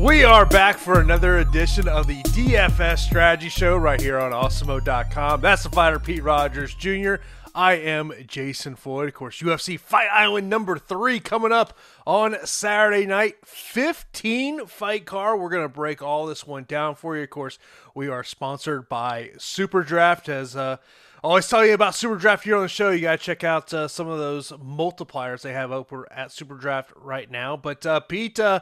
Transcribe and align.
We 0.00 0.24
are 0.24 0.46
back 0.46 0.78
for 0.78 1.00
another 1.00 1.40
edition 1.40 1.86
of 1.86 2.06
the 2.06 2.22
DFS 2.22 3.00
Strategy 3.00 3.50
Show 3.50 3.76
right 3.76 4.00
here 4.00 4.18
on 4.18 4.32
Awesemo.com. 4.32 5.42
That's 5.42 5.64
the 5.64 5.68
fighter 5.68 5.98
Pete 5.98 6.22
Rogers 6.22 6.74
Jr. 6.74 7.16
I 7.54 7.74
am 7.74 8.14
Jason 8.26 8.76
Floyd. 8.76 9.08
Of 9.08 9.14
course, 9.14 9.42
UFC 9.42 9.78
Fight 9.78 10.08
Island 10.10 10.48
number 10.48 10.78
three 10.78 11.20
coming 11.20 11.52
up 11.52 11.76
on 12.06 12.34
Saturday 12.46 13.04
night. 13.04 13.44
15 13.44 14.64
fight 14.64 15.04
car. 15.04 15.36
We're 15.36 15.50
going 15.50 15.64
to 15.64 15.68
break 15.68 16.00
all 16.00 16.24
this 16.24 16.46
one 16.46 16.64
down 16.64 16.94
for 16.94 17.14
you. 17.14 17.22
Of 17.24 17.30
course, 17.30 17.58
we 17.94 18.08
are 18.08 18.24
sponsored 18.24 18.88
by 18.88 19.32
Super 19.36 19.82
Draft. 19.82 20.30
As 20.30 20.56
uh, 20.56 20.78
always 21.22 21.46
tell 21.46 21.64
you 21.64 21.74
about 21.74 21.94
Super 21.94 22.16
Draft 22.16 22.44
here 22.44 22.56
on 22.56 22.62
the 22.62 22.68
show, 22.68 22.90
you 22.90 23.02
got 23.02 23.18
to 23.18 23.24
check 23.24 23.44
out 23.44 23.74
uh, 23.74 23.86
some 23.86 24.08
of 24.08 24.18
those 24.18 24.50
multipliers 24.52 25.42
they 25.42 25.52
have 25.52 25.70
over 25.70 26.10
at 26.10 26.32
Super 26.32 26.54
Draft 26.54 26.90
right 26.96 27.30
now. 27.30 27.58
But 27.58 27.84
uh, 27.84 28.00
Pete, 28.00 28.40
uh, 28.40 28.60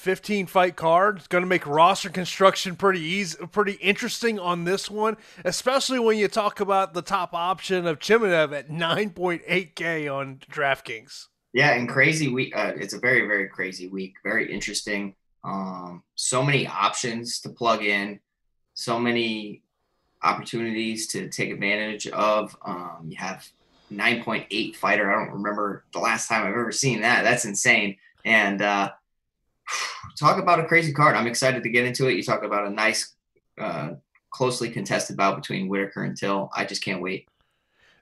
15 0.00 0.46
fight 0.46 0.76
card. 0.76 1.18
It's 1.18 1.26
going 1.26 1.42
to 1.42 1.48
make 1.48 1.66
roster 1.66 2.08
construction 2.08 2.74
pretty 2.74 3.00
easy, 3.00 3.36
pretty 3.52 3.74
interesting 3.74 4.38
on 4.38 4.64
this 4.64 4.90
one, 4.90 5.18
especially 5.44 5.98
when 5.98 6.16
you 6.16 6.26
talk 6.26 6.58
about 6.58 6.94
the 6.94 7.02
top 7.02 7.34
option 7.34 7.86
of 7.86 7.98
Chimaev 7.98 8.56
at 8.56 8.70
9.8K 8.70 10.12
on 10.12 10.40
DraftKings. 10.50 11.26
Yeah, 11.52 11.72
and 11.72 11.86
crazy 11.86 12.28
week. 12.28 12.56
Uh, 12.56 12.72
it's 12.76 12.94
a 12.94 12.98
very, 12.98 13.26
very 13.26 13.48
crazy 13.48 13.88
week. 13.88 14.14
Very 14.24 14.50
interesting. 14.50 15.16
Um, 15.44 16.02
so 16.14 16.42
many 16.42 16.66
options 16.66 17.40
to 17.40 17.50
plug 17.50 17.84
in, 17.84 18.20
so 18.72 18.98
many 18.98 19.62
opportunities 20.22 21.08
to 21.08 21.28
take 21.28 21.50
advantage 21.50 22.06
of. 22.06 22.56
Um, 22.64 23.04
you 23.06 23.16
have 23.18 23.46
9.8 23.92 24.76
fighter. 24.76 25.12
I 25.12 25.22
don't 25.22 25.34
remember 25.34 25.84
the 25.92 25.98
last 25.98 26.26
time 26.28 26.46
I've 26.46 26.54
ever 26.54 26.72
seen 26.72 27.02
that. 27.02 27.22
That's 27.22 27.44
insane. 27.44 27.96
And 28.24 28.62
uh, 28.62 28.92
talk 30.18 30.38
about 30.38 30.60
a 30.60 30.64
crazy 30.64 30.92
card. 30.92 31.16
I'm 31.16 31.26
excited 31.26 31.62
to 31.62 31.68
get 31.68 31.84
into 31.84 32.08
it. 32.08 32.16
You 32.16 32.22
talk 32.22 32.42
about 32.42 32.66
a 32.66 32.70
nice, 32.70 33.14
uh, 33.58 33.94
closely 34.30 34.70
contested 34.70 35.16
bout 35.16 35.36
between 35.36 35.68
Whittaker 35.68 36.04
and 36.04 36.16
Till. 36.16 36.50
I 36.54 36.64
just 36.64 36.84
can't 36.84 37.02
wait. 37.02 37.28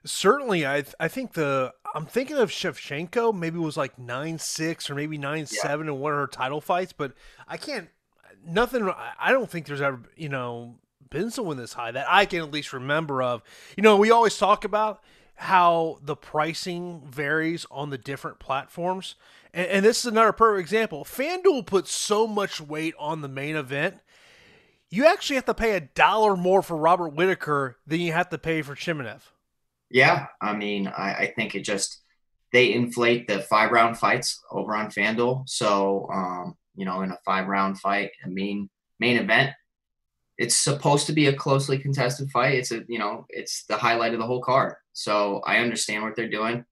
Certainly, 0.05 0.65
I 0.65 0.81
th- 0.81 0.95
I 0.99 1.07
think 1.07 1.33
the 1.33 1.73
I'm 1.93 2.05
thinking 2.05 2.37
of 2.37 2.49
Shevchenko. 2.49 3.35
Maybe 3.35 3.59
was 3.59 3.75
like 3.75 3.99
nine 3.99 4.39
six 4.39 4.89
or 4.89 4.95
maybe 4.95 5.17
nine 5.17 5.39
yeah. 5.51 5.61
seven 5.61 5.87
in 5.87 5.99
one 5.99 6.13
of 6.13 6.19
her 6.19 6.27
title 6.27 6.61
fights, 6.61 6.93
but 6.93 7.13
I 7.47 7.57
can't. 7.57 7.89
Nothing. 8.45 8.89
I 9.19 9.31
don't 9.33 9.49
think 9.49 9.65
there's 9.65 9.81
ever 9.81 10.01
you 10.15 10.29
know 10.29 10.75
been 11.09 11.31
someone 11.31 11.57
this 11.57 11.73
high 11.73 11.91
that 11.91 12.05
I 12.07 12.25
can 12.25 12.39
at 12.39 12.51
least 12.51 12.71
remember 12.71 13.21
of. 13.21 13.43
You 13.75 13.83
know, 13.83 13.97
we 13.97 14.11
always 14.11 14.37
talk 14.37 14.63
about 14.63 15.01
how 15.39 15.97
the 16.01 16.17
pricing 16.17 17.01
varies 17.09 17.65
on 17.71 17.91
the 17.91 17.97
different 17.97 18.39
platforms. 18.39 19.15
And, 19.53 19.67
and 19.67 19.85
this 19.85 19.99
is 19.99 20.05
another 20.07 20.33
perfect 20.33 20.59
example. 20.59 21.05
FanDuel 21.05 21.65
puts 21.65 21.93
so 21.93 22.27
much 22.27 22.59
weight 22.59 22.93
on 22.99 23.21
the 23.21 23.29
main 23.29 23.55
event. 23.55 23.99
You 24.89 25.05
actually 25.05 25.37
have 25.37 25.45
to 25.45 25.53
pay 25.53 25.77
a 25.77 25.79
dollar 25.79 26.35
more 26.35 26.61
for 26.61 26.75
Robert 26.75 27.13
Whittaker 27.13 27.77
than 27.87 28.01
you 28.01 28.11
have 28.11 28.27
to 28.29 28.37
pay 28.37 28.61
for 28.61 28.75
Chimaev. 28.75 29.21
Yeah, 29.89 30.25
I 30.41 30.57
mean, 30.57 30.87
I, 30.87 31.13
I 31.13 31.33
think 31.33 31.55
it 31.55 31.61
just 31.61 32.01
they 32.51 32.73
inflate 32.73 33.29
the 33.29 33.39
five 33.39 33.71
round 33.71 33.97
fights 33.97 34.41
over 34.51 34.75
on 34.75 34.91
FanDuel. 34.91 35.47
So, 35.47 36.09
um, 36.11 36.57
you 36.75 36.83
know, 36.83 37.01
in 37.01 37.11
a 37.11 37.17
five 37.23 37.47
round 37.47 37.79
fight, 37.79 38.11
a 38.25 38.27
main 38.27 38.69
main 38.99 39.15
event, 39.15 39.51
it's 40.39 40.55
supposed 40.55 41.05
to 41.05 41.13
be 41.13 41.27
a 41.27 41.33
closely 41.33 41.77
contested 41.77 42.31
fight. 42.31 42.55
It's 42.55 42.71
a 42.71 42.81
you 42.87 42.97
know, 42.97 43.25
it's 43.29 43.65
the 43.65 43.77
highlight 43.77 44.13
of 44.13 44.19
the 44.19 44.25
whole 44.25 44.41
card. 44.41 44.75
So 44.93 45.41
I 45.45 45.57
understand 45.57 46.01
what 46.01 46.15
they're 46.15 46.29
doing, 46.29 46.65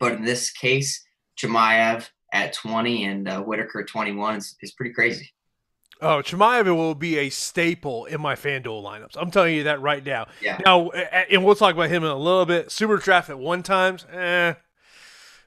but 0.00 0.12
in 0.12 0.24
this 0.24 0.50
case, 0.50 1.06
Chimaev 1.38 2.08
at 2.32 2.52
20 2.52 3.04
and 3.04 3.28
uh, 3.28 3.40
Whittaker 3.42 3.84
21 3.84 4.36
is, 4.36 4.56
is 4.60 4.72
pretty 4.72 4.92
crazy. 4.92 5.32
Oh, 6.02 6.20
Chimaev 6.20 6.66
will 6.66 6.96
be 6.96 7.18
a 7.18 7.30
staple 7.30 8.04
in 8.06 8.20
my 8.20 8.34
FanDuel 8.34 8.82
lineups. 8.82 9.16
I'm 9.16 9.30
telling 9.30 9.54
you 9.54 9.62
that 9.64 9.80
right 9.80 10.04
now. 10.04 10.26
Yeah. 10.42 10.58
Now, 10.64 10.90
and 10.90 11.44
we'll 11.44 11.54
talk 11.54 11.74
about 11.74 11.88
him 11.88 12.02
in 12.02 12.10
a 12.10 12.16
little 12.16 12.44
bit. 12.44 12.70
Super 12.70 12.98
draft 12.98 13.30
at 13.30 13.38
one 13.38 13.62
times, 13.62 14.04
eh, 14.12 14.54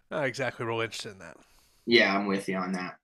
not 0.09 0.25
exactly 0.25 0.65
real 0.65 0.79
interested 0.79 1.11
in 1.11 1.19
that. 1.19 1.37
Yeah, 1.85 2.17
I'm 2.17 2.25
with 2.25 2.47
you 2.47 2.55
on 2.55 2.71
that. 2.71 2.98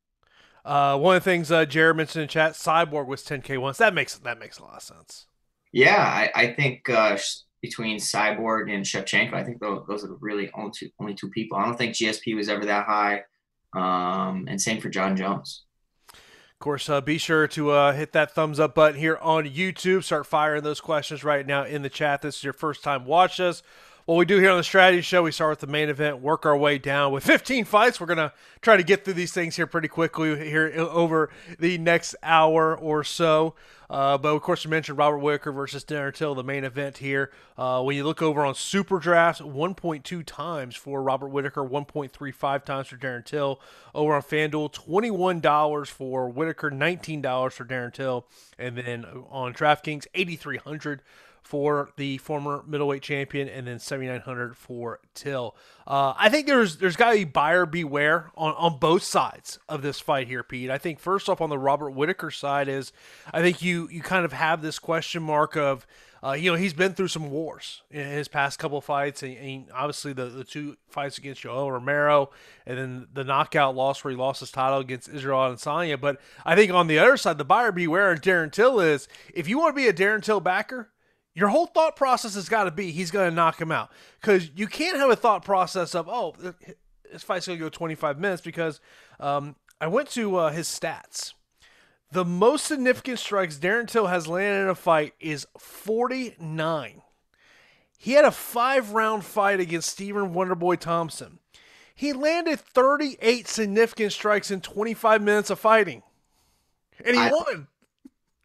Uh, 0.65 0.97
one 0.97 1.15
of 1.15 1.23
the 1.23 1.29
things 1.29 1.51
uh, 1.51 1.63
Jared 1.63 1.95
mentioned 1.95 2.23
in 2.23 2.27
chat, 2.27 2.53
Cyborg 2.53 3.05
was 3.05 3.23
10k 3.23 3.59
once. 3.59 3.77
That 3.77 3.93
makes 3.93 4.17
that 4.17 4.39
makes 4.39 4.57
a 4.57 4.63
lot 4.63 4.75
of 4.75 4.81
sense. 4.81 5.27
Yeah, 5.71 5.95
I, 5.95 6.31
I 6.33 6.53
think 6.53 6.89
uh, 6.89 7.17
between 7.61 7.97
Cyborg 7.97 8.73
and 8.73 8.83
Shevchenko. 8.83 9.33
I 9.33 9.43
think 9.43 9.59
those, 9.59 9.83
those 9.87 10.03
are 10.03 10.15
really 10.19 10.49
only 10.53 10.71
two, 10.75 10.89
only 10.99 11.13
two 11.13 11.29
people. 11.29 11.57
I 11.57 11.65
don't 11.65 11.77
think 11.77 11.93
GSP 11.93 12.35
was 12.35 12.49
ever 12.49 12.65
that 12.65 12.85
high. 12.85 13.23
Um, 13.75 14.45
and 14.47 14.59
same 14.59 14.79
for 14.79 14.89
Jon 14.89 15.17
Jones. 15.17 15.63
Of 16.11 16.59
course, 16.59 16.87
uh, 16.89 17.01
be 17.01 17.17
sure 17.17 17.47
to 17.49 17.71
uh, 17.71 17.93
hit 17.93 18.13
that 18.13 18.31
thumbs 18.33 18.59
up 18.59 18.75
button 18.75 18.99
here 18.99 19.17
on 19.21 19.45
YouTube. 19.45 20.03
Start 20.03 20.25
firing 20.25 20.63
those 20.63 20.79
questions 20.79 21.23
right 21.23 21.45
now 21.45 21.65
in 21.65 21.81
the 21.81 21.89
chat. 21.89 22.21
This 22.21 22.37
is 22.37 22.43
your 22.43 22.53
first 22.53 22.81
time 22.81 23.05
watch 23.05 23.39
us. 23.39 23.61
What 24.05 24.17
we 24.17 24.25
do 24.25 24.37
here 24.37 24.51
on 24.51 24.57
the 24.57 24.63
strategy 24.63 25.01
show, 25.01 25.23
we 25.23 25.31
start 25.31 25.49
with 25.49 25.61
the 25.61 25.67
main 25.67 25.89
event, 25.89 26.19
work 26.19 26.45
our 26.45 26.55
way 26.55 26.77
down 26.77 27.11
with 27.11 27.23
15 27.23 27.65
fights. 27.65 27.99
We're 27.99 28.05
going 28.05 28.17
to 28.17 28.31
try 28.61 28.77
to 28.77 28.83
get 28.83 29.03
through 29.03 29.15
these 29.15 29.33
things 29.33 29.55
here 29.55 29.65
pretty 29.65 29.87
quickly 29.87 30.47
here 30.47 30.71
over 30.77 31.31
the 31.57 31.79
next 31.79 32.15
hour 32.21 32.77
or 32.77 33.03
so. 33.03 33.55
Uh, 33.89 34.15
but 34.19 34.29
of 34.29 34.43
course, 34.43 34.63
you 34.63 34.69
mentioned 34.69 34.99
Robert 34.99 35.17
Whittaker 35.17 35.51
versus 35.51 35.83
Darren 35.83 36.13
Till, 36.13 36.35
the 36.35 36.43
main 36.43 36.63
event 36.63 36.99
here. 36.99 37.31
Uh, 37.57 37.81
when 37.81 37.95
you 37.95 38.03
look 38.03 38.21
over 38.21 38.45
on 38.45 38.53
Super 38.53 38.99
Drafts, 38.99 39.41
1.2 39.41 40.23
times 40.23 40.75
for 40.75 41.01
Robert 41.01 41.29
Whittaker, 41.29 41.63
1.35 41.63 42.63
times 42.63 42.87
for 42.87 42.97
Darren 42.97 43.25
Till. 43.25 43.59
Over 43.95 44.13
on 44.13 44.21
FanDuel, 44.21 44.71
$21 44.71 45.87
for 45.87 46.29
Whittaker, 46.29 46.69
$19 46.69 47.51
for 47.51 47.65
Darren 47.65 47.91
Till. 47.91 48.27
And 48.59 48.77
then 48.77 49.05
on 49.31 49.51
DraftKings, 49.55 50.05
8300 50.13 51.01
for 51.45 51.91
the 51.95 52.17
former 52.17 52.63
middleweight 52.65 53.03
champion, 53.03 53.47
and 53.47 53.67
then 53.67 53.77
7,900 53.77 54.57
for 54.57 54.99
Till. 55.13 55.55
Uh, 55.85 56.15
I 56.17 56.29
think 56.29 56.47
there's 56.47 56.77
there's 56.77 56.95
got 56.95 57.11
to 57.11 57.17
be 57.17 57.23
buyer 57.23 57.67
beware 57.67 58.31
on, 58.35 58.55
on 58.55 58.79
both 58.79 59.03
sides 59.03 59.59
of 59.69 59.83
this 59.83 59.99
fight 59.99 60.27
here, 60.27 60.41
Pete. 60.41 60.71
I 60.71 60.79
think 60.79 60.99
first 60.99 61.29
off 61.29 61.41
on 61.41 61.51
the 61.51 61.59
Robert 61.59 61.91
Whittaker 61.91 62.31
side 62.31 62.67
is 62.67 62.91
I 63.31 63.41
think 63.41 63.61
you 63.61 63.87
you 63.91 64.01
kind 64.01 64.25
of 64.25 64.33
have 64.33 64.63
this 64.63 64.79
question 64.79 65.21
mark 65.21 65.55
of 65.55 65.85
uh, 66.23 66.31
you 66.31 66.51
know 66.51 66.57
he's 66.57 66.73
been 66.73 66.95
through 66.95 67.09
some 67.09 67.29
wars 67.29 67.83
in 67.91 68.07
his 68.07 68.27
past 68.27 68.57
couple 68.57 68.81
fights, 68.81 69.21
and, 69.21 69.37
and 69.37 69.67
obviously 69.71 70.13
the, 70.13 70.25
the 70.25 70.43
two 70.43 70.75
fights 70.89 71.19
against 71.19 71.43
Yoel 71.43 71.71
Romero, 71.71 72.31
and 72.65 72.77
then 72.79 73.07
the 73.13 73.23
knockout 73.23 73.75
loss 73.75 74.03
where 74.03 74.09
he 74.09 74.17
lost 74.17 74.39
his 74.39 74.49
title 74.49 74.79
against 74.79 75.09
Israel 75.09 75.37
Adesanya. 75.41 76.01
But 76.01 76.19
I 76.43 76.55
think 76.55 76.71
on 76.71 76.87
the 76.87 76.97
other 76.97 77.17
side, 77.17 77.37
the 77.37 77.45
buyer 77.45 77.71
beware 77.71 78.11
and 78.11 78.19
Darren 78.19 78.51
Till 78.51 78.79
is 78.79 79.07
if 79.35 79.47
you 79.47 79.59
want 79.59 79.75
to 79.75 79.79
be 79.79 79.87
a 79.87 79.93
Darren 79.93 80.23
Till 80.23 80.39
backer, 80.39 80.89
your 81.35 81.49
whole 81.49 81.67
thought 81.67 81.95
process 81.95 82.33
has 82.35 82.49
got 82.49 82.63
to 82.63 82.71
be 82.71 82.91
he's 82.91 83.11
going 83.11 83.29
to 83.29 83.35
knock 83.35 83.61
him 83.61 83.71
out 83.71 83.91
because 84.19 84.49
you 84.55 84.67
can't 84.67 84.97
have 84.97 85.09
a 85.09 85.15
thought 85.15 85.43
process 85.43 85.93
of 85.93 86.07
oh 86.09 86.33
this 87.11 87.23
fight's 87.23 87.47
going 87.47 87.59
to 87.59 87.63
go 87.63 87.69
25 87.69 88.19
minutes 88.19 88.41
because 88.41 88.81
um, 89.19 89.55
I 89.79 89.87
went 89.87 90.09
to 90.11 90.37
uh, 90.37 90.51
his 90.51 90.67
stats. 90.67 91.33
The 92.11 92.25
most 92.25 92.65
significant 92.65 93.19
strikes 93.19 93.57
Darren 93.57 93.87
Till 93.87 94.07
has 94.07 94.27
landed 94.27 94.63
in 94.63 94.69
a 94.69 94.75
fight 94.75 95.13
is 95.19 95.47
49. 95.57 97.01
He 97.97 98.11
had 98.11 98.25
a 98.25 98.31
five 98.31 98.91
round 98.91 99.25
fight 99.25 99.59
against 99.59 99.89
Stephen 99.89 100.33
Wonderboy 100.33 100.79
Thompson. 100.79 101.39
He 101.93 102.13
landed 102.13 102.59
38 102.59 103.47
significant 103.47 104.11
strikes 104.11 104.51
in 104.51 104.61
25 104.61 105.21
minutes 105.21 105.49
of 105.49 105.59
fighting. 105.59 106.03
And 107.03 107.15
he 107.15 107.21
I, 107.21 107.31
won. 107.31 107.67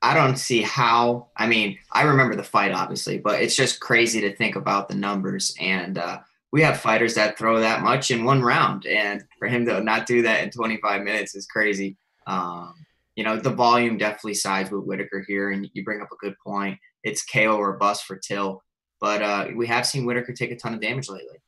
I 0.03 0.15
don't 0.15 0.37
see 0.37 0.63
how. 0.63 1.29
I 1.37 1.47
mean, 1.47 1.79
I 1.93 2.03
remember 2.03 2.35
the 2.35 2.43
fight 2.43 2.73
obviously, 2.73 3.19
but 3.19 3.43
it's 3.43 3.57
just 3.57 3.81
crazy 3.81 4.21
to 4.23 4.35
think 4.35 4.57
about 4.57 4.89
the 4.89 4.95
numbers. 4.95 5.55
And 5.61 5.99
uh, 5.99 6.21
we 6.53 6.63
have 6.63 6.81
fighters 6.81 7.15
that 7.15 7.39
throw 7.39 7.61
that 7.61 7.83
much 7.83 8.11
in 8.11 8.25
one 8.25 8.43
round, 8.43 8.87
and 8.87 9.25
for 9.39 9.47
him 9.47 9.65
to 9.67 9.81
not 9.83 10.07
do 10.07 10.23
that 10.23 10.43
in 10.43 10.51
25 10.51 11.03
minutes 11.03 11.35
is 11.35 11.47
crazy. 11.47 11.97
Um, 12.27 12.75
you 13.15 13.25
know, 13.25 13.37
the 13.37 13.51
volume 13.51 13.99
definitely 13.99 14.35
sides 14.35 14.71
with 14.71 14.85
Whittaker 14.85 15.25
here, 15.27 15.51
and 15.51 15.69
you 15.75 15.85
bring 15.85 16.01
up 16.01 16.11
a 16.13 16.17
good 16.17 16.35
point. 16.45 16.79
It's 17.03 17.25
KO 17.25 17.57
or 17.57 17.75
bust 17.75 18.05
for 18.05 18.17
Till, 18.17 18.63
but 19.01 19.23
uh, 19.23 19.49
we 19.55 19.67
have 19.67 19.87
seen 19.87 20.07
Whittaker 20.07 20.33
take 20.33 20.51
a 20.51 20.57
ton 20.57 20.75
of 20.75 20.81
damage 20.81 21.09
lately. 21.09 21.39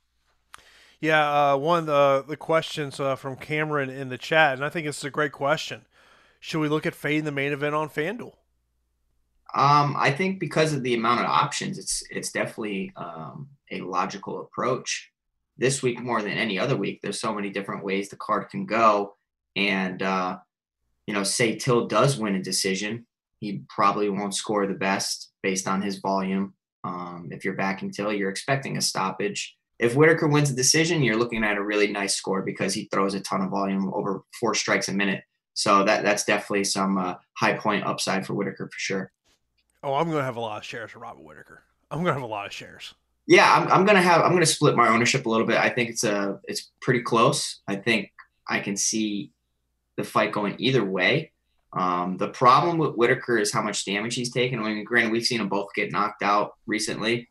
Yeah, 1.01 1.53
uh, 1.53 1.57
one 1.57 1.81
of 1.81 1.87
the, 1.87 2.25
the 2.29 2.37
questions 2.37 3.01
uh, 3.01 3.17
from 3.17 3.37
Cameron 3.37 3.91
in 3.91 4.09
the 4.09 4.19
chat, 4.19 4.55
and 4.55 4.65
I 4.65 4.69
think 4.69 4.87
it's 4.87 5.03
a 5.03 5.11
great 5.11 5.33
question. 5.33 5.87
Should 6.39 6.61
we 6.61 6.69
look 6.69 6.87
at 6.87 6.95
fading 6.95 7.25
the 7.25 7.33
main 7.33 7.53
event 7.53 7.75
on 7.75 7.89
FanDuel? 7.89 8.35
Um, 9.55 9.95
I 9.99 10.11
think 10.11 10.41
because 10.41 10.73
of 10.73 10.83
the 10.83 10.95
amount 10.95 11.21
of 11.21 11.27
options, 11.27 11.79
it's 11.79 12.03
it's 12.11 12.33
definitely 12.33 12.93
um, 12.97 13.49
a 13.71 13.81
logical 13.81 14.41
approach. 14.41 15.11
This 15.59 15.83
week 15.83 16.01
more 16.01 16.23
than 16.23 16.33
any 16.33 16.59
other 16.59 16.77
week, 16.77 17.01
there's 17.03 17.21
so 17.21 17.35
many 17.35 17.51
different 17.51 17.85
ways 17.85 18.09
the 18.09 18.17
card 18.17 18.49
can 18.49 18.65
go, 18.65 19.17
and 19.55 20.03
uh, 20.03 20.39
you 21.07 21.15
know, 21.15 21.23
say 21.23 21.57
Till 21.57 21.87
does 21.87 22.19
win 22.19 22.37
a 22.37 22.43
decision, 22.43 23.07
he 23.41 23.63
probably 23.69 24.09
won't 24.09 24.35
score 24.35 24.67
the 24.67 24.75
best 24.75 25.33
based 25.43 25.69
on 25.69 25.83
his 25.83 25.99
volume. 25.99 26.55
Um, 26.85 27.29
if 27.31 27.45
you're 27.45 27.55
backing 27.55 27.91
Till, 27.91 28.13
you're 28.13 28.31
expecting 28.31 28.77
a 28.77 28.81
stoppage. 28.81 29.57
If 29.79 29.95
Whittaker 29.95 30.29
wins 30.29 30.51
a 30.51 30.55
decision, 30.55 31.03
you're 31.03 31.17
looking 31.17 31.45
at 31.45 31.57
a 31.57 31.63
really 31.63 31.89
nice 31.89 32.15
score 32.15 32.43
because 32.43 32.73
he 32.73 32.89
throws 32.93 33.15
a 33.15 33.21
ton 33.21 33.43
of 33.43 33.51
volume 33.51 33.93
over 33.93 34.23
four 34.39 34.55
strikes 34.55 34.89
a 34.89 34.93
minute. 34.93 35.25
So 35.55 35.85
that 35.85 36.05
that's 36.05 36.25
definitely 36.25 36.65
some 36.65 36.97
uh, 36.97 37.15
high 37.35 37.55
point 37.55 37.85
upside 37.85 38.27
for 38.27 38.35
Whittaker 38.35 38.71
for 38.73 38.79
sure. 38.79 39.13
Oh, 39.83 39.95
I'm 39.95 40.07
going 40.07 40.19
to 40.19 40.25
have 40.25 40.37
a 40.37 40.41
lot 40.41 40.59
of 40.59 40.65
shares 40.65 40.95
of 40.95 41.01
Robert 41.01 41.25
Whittaker. 41.25 41.63
I'm 41.91 41.99
going 41.99 42.15
to 42.15 42.15
have 42.15 42.23
a 42.23 42.27
lot 42.27 42.47
of 42.47 42.53
shares. 42.53 42.95
Yeah, 43.27 43.53
I'm, 43.53 43.69
I'm 43.69 43.85
going 43.85 43.97
to 43.97 44.03
have 44.03 44.23
I'm 44.23 44.31
going 44.31 44.41
to 44.41 44.47
split 44.47 44.77
my 44.77 44.89
ownership 44.89 45.27
a 45.27 45.29
little 45.29 45.47
bit. 45.47 45.57
I 45.57 45.69
think 45.69 45.91
it's 45.91 46.05
a 46.05 46.41
it's 46.45 46.73
pretty 46.81 47.03
close. 47.03 47.61
I 47.69 47.77
think 47.77 48.11
I 48.49 48.61
can 48.61 48.77
see 48.77 49.33
the 49.97 50.05
fight 50.05 50.33
going 50.33 50.57
either 50.59 50.85
way. 50.85 51.33
Um, 51.73 52.17
the 52.17 52.29
problem 52.29 52.79
with 52.79 52.95
Whittaker 52.95 53.39
is 53.39 53.53
how 53.53 53.63
much 53.63 53.85
damage 53.85 54.15
he's 54.15 54.33
taken. 54.33 54.59
I 54.59 54.65
mean, 54.65 54.85
granted, 54.85 55.13
we've 55.13 55.25
seen 55.25 55.39
them 55.39 55.49
both 55.49 55.69
get 55.75 55.93
knocked 55.93 56.23
out 56.23 56.53
recently, 56.67 57.29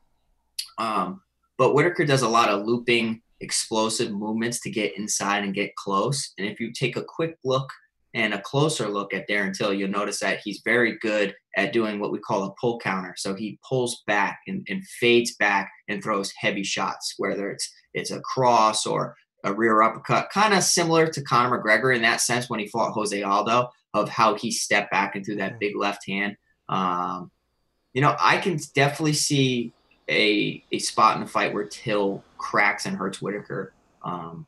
um, 0.77 1.21
but 1.57 1.73
Whittaker 1.75 2.05
does 2.05 2.23
a 2.23 2.29
lot 2.29 2.49
of 2.49 2.65
looping, 2.65 3.21
explosive 3.39 4.11
movements 4.11 4.61
to 4.61 4.71
get 4.71 4.97
inside 4.97 5.43
and 5.43 5.53
get 5.53 5.75
close. 5.75 6.33
And 6.37 6.47
if 6.47 6.59
you 6.59 6.71
take 6.71 6.95
a 6.95 7.03
quick 7.03 7.37
look 7.43 7.69
and 8.13 8.33
a 8.33 8.41
closer 8.41 8.87
look 8.87 9.13
at 9.13 9.27
Darren 9.29 9.55
Till, 9.55 9.73
you'll 9.73 9.89
notice 9.89 10.19
that 10.19 10.41
he's 10.43 10.61
very 10.65 10.97
good 10.99 11.33
at 11.55 11.73
doing 11.73 11.99
what 11.99 12.11
we 12.11 12.19
call 12.19 12.43
a 12.43 12.53
pull 12.59 12.79
counter. 12.79 13.13
So 13.17 13.33
he 13.33 13.59
pulls 13.67 14.03
back 14.07 14.41
and, 14.47 14.65
and 14.69 14.85
fades 14.85 15.35
back 15.35 15.71
and 15.87 16.03
throws 16.03 16.33
heavy 16.37 16.63
shots, 16.63 17.15
whether 17.17 17.51
it's 17.51 17.71
it's 17.93 18.11
a 18.11 18.21
cross 18.21 18.85
or 18.85 19.15
a 19.43 19.53
rear 19.53 19.81
uppercut, 19.81 20.29
kind 20.29 20.53
of 20.53 20.63
similar 20.63 21.07
to 21.07 21.21
Conor 21.23 21.61
McGregor 21.61 21.95
in 21.95 22.03
that 22.03 22.21
sense 22.21 22.49
when 22.49 22.59
he 22.59 22.67
fought 22.67 22.93
Jose 22.93 23.21
Aldo 23.21 23.69
of 23.93 24.07
how 24.07 24.35
he 24.35 24.51
stepped 24.51 24.91
back 24.91 25.15
into 25.15 25.35
that 25.35 25.59
big 25.59 25.75
left 25.75 26.07
hand. 26.07 26.37
Um, 26.69 27.31
you 27.93 28.01
know, 28.01 28.15
I 28.19 28.37
can 28.37 28.59
definitely 28.75 29.13
see 29.13 29.73
a 30.09 30.63
a 30.71 30.79
spot 30.79 31.15
in 31.15 31.23
the 31.23 31.29
fight 31.29 31.53
where 31.53 31.65
Till 31.65 32.23
cracks 32.37 32.85
and 32.85 32.97
hurts 32.97 33.21
Whittaker. 33.21 33.73
Um, 34.03 34.47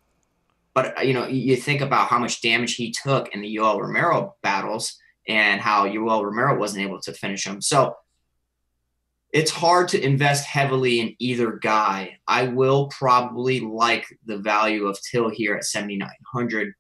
but 0.73 0.97
uh, 0.99 1.01
you 1.01 1.13
know, 1.13 1.27
you 1.27 1.55
think 1.55 1.81
about 1.81 2.07
how 2.07 2.19
much 2.19 2.41
damage 2.41 2.75
he 2.75 2.93
took 3.03 3.33
in 3.33 3.41
the 3.41 3.55
Yoel 3.55 3.79
Romero 3.79 4.35
battles 4.41 4.97
and 5.27 5.61
how 5.61 5.87
Yoel 5.87 6.23
Romero 6.23 6.57
wasn't 6.57 6.83
able 6.83 6.99
to 7.01 7.13
finish 7.13 7.45
him. 7.45 7.61
So 7.61 7.95
it's 9.31 9.51
hard 9.51 9.87
to 9.89 10.01
invest 10.01 10.45
heavily 10.45 10.99
in 10.99 11.15
either 11.19 11.53
guy. 11.53 12.17
I 12.27 12.47
will 12.47 12.87
probably 12.87 13.59
like 13.59 14.05
the 14.25 14.37
value 14.37 14.85
of 14.85 14.99
Till 15.11 15.29
here 15.29 15.55
at 15.55 15.63
7,900 15.63 16.73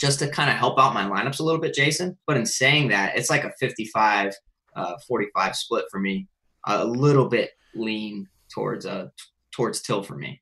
just 0.00 0.18
to 0.20 0.28
kind 0.28 0.50
of 0.50 0.56
help 0.56 0.78
out 0.78 0.94
my 0.94 1.04
lineups 1.04 1.40
a 1.40 1.42
little 1.42 1.60
bit, 1.60 1.74
Jason. 1.74 2.16
But 2.26 2.36
in 2.36 2.46
saying 2.46 2.88
that, 2.88 3.16
it's 3.16 3.30
like 3.30 3.44
a 3.44 3.52
55 3.60 4.32
uh, 4.74 4.94
45 5.08 5.56
split 5.56 5.84
for 5.90 5.98
me, 5.98 6.28
a 6.66 6.84
little 6.84 7.28
bit 7.28 7.50
lean 7.74 8.28
towards 8.52 8.86
uh 8.86 9.08
towards 9.52 9.82
Till 9.82 10.02
for 10.02 10.16
me. 10.16 10.40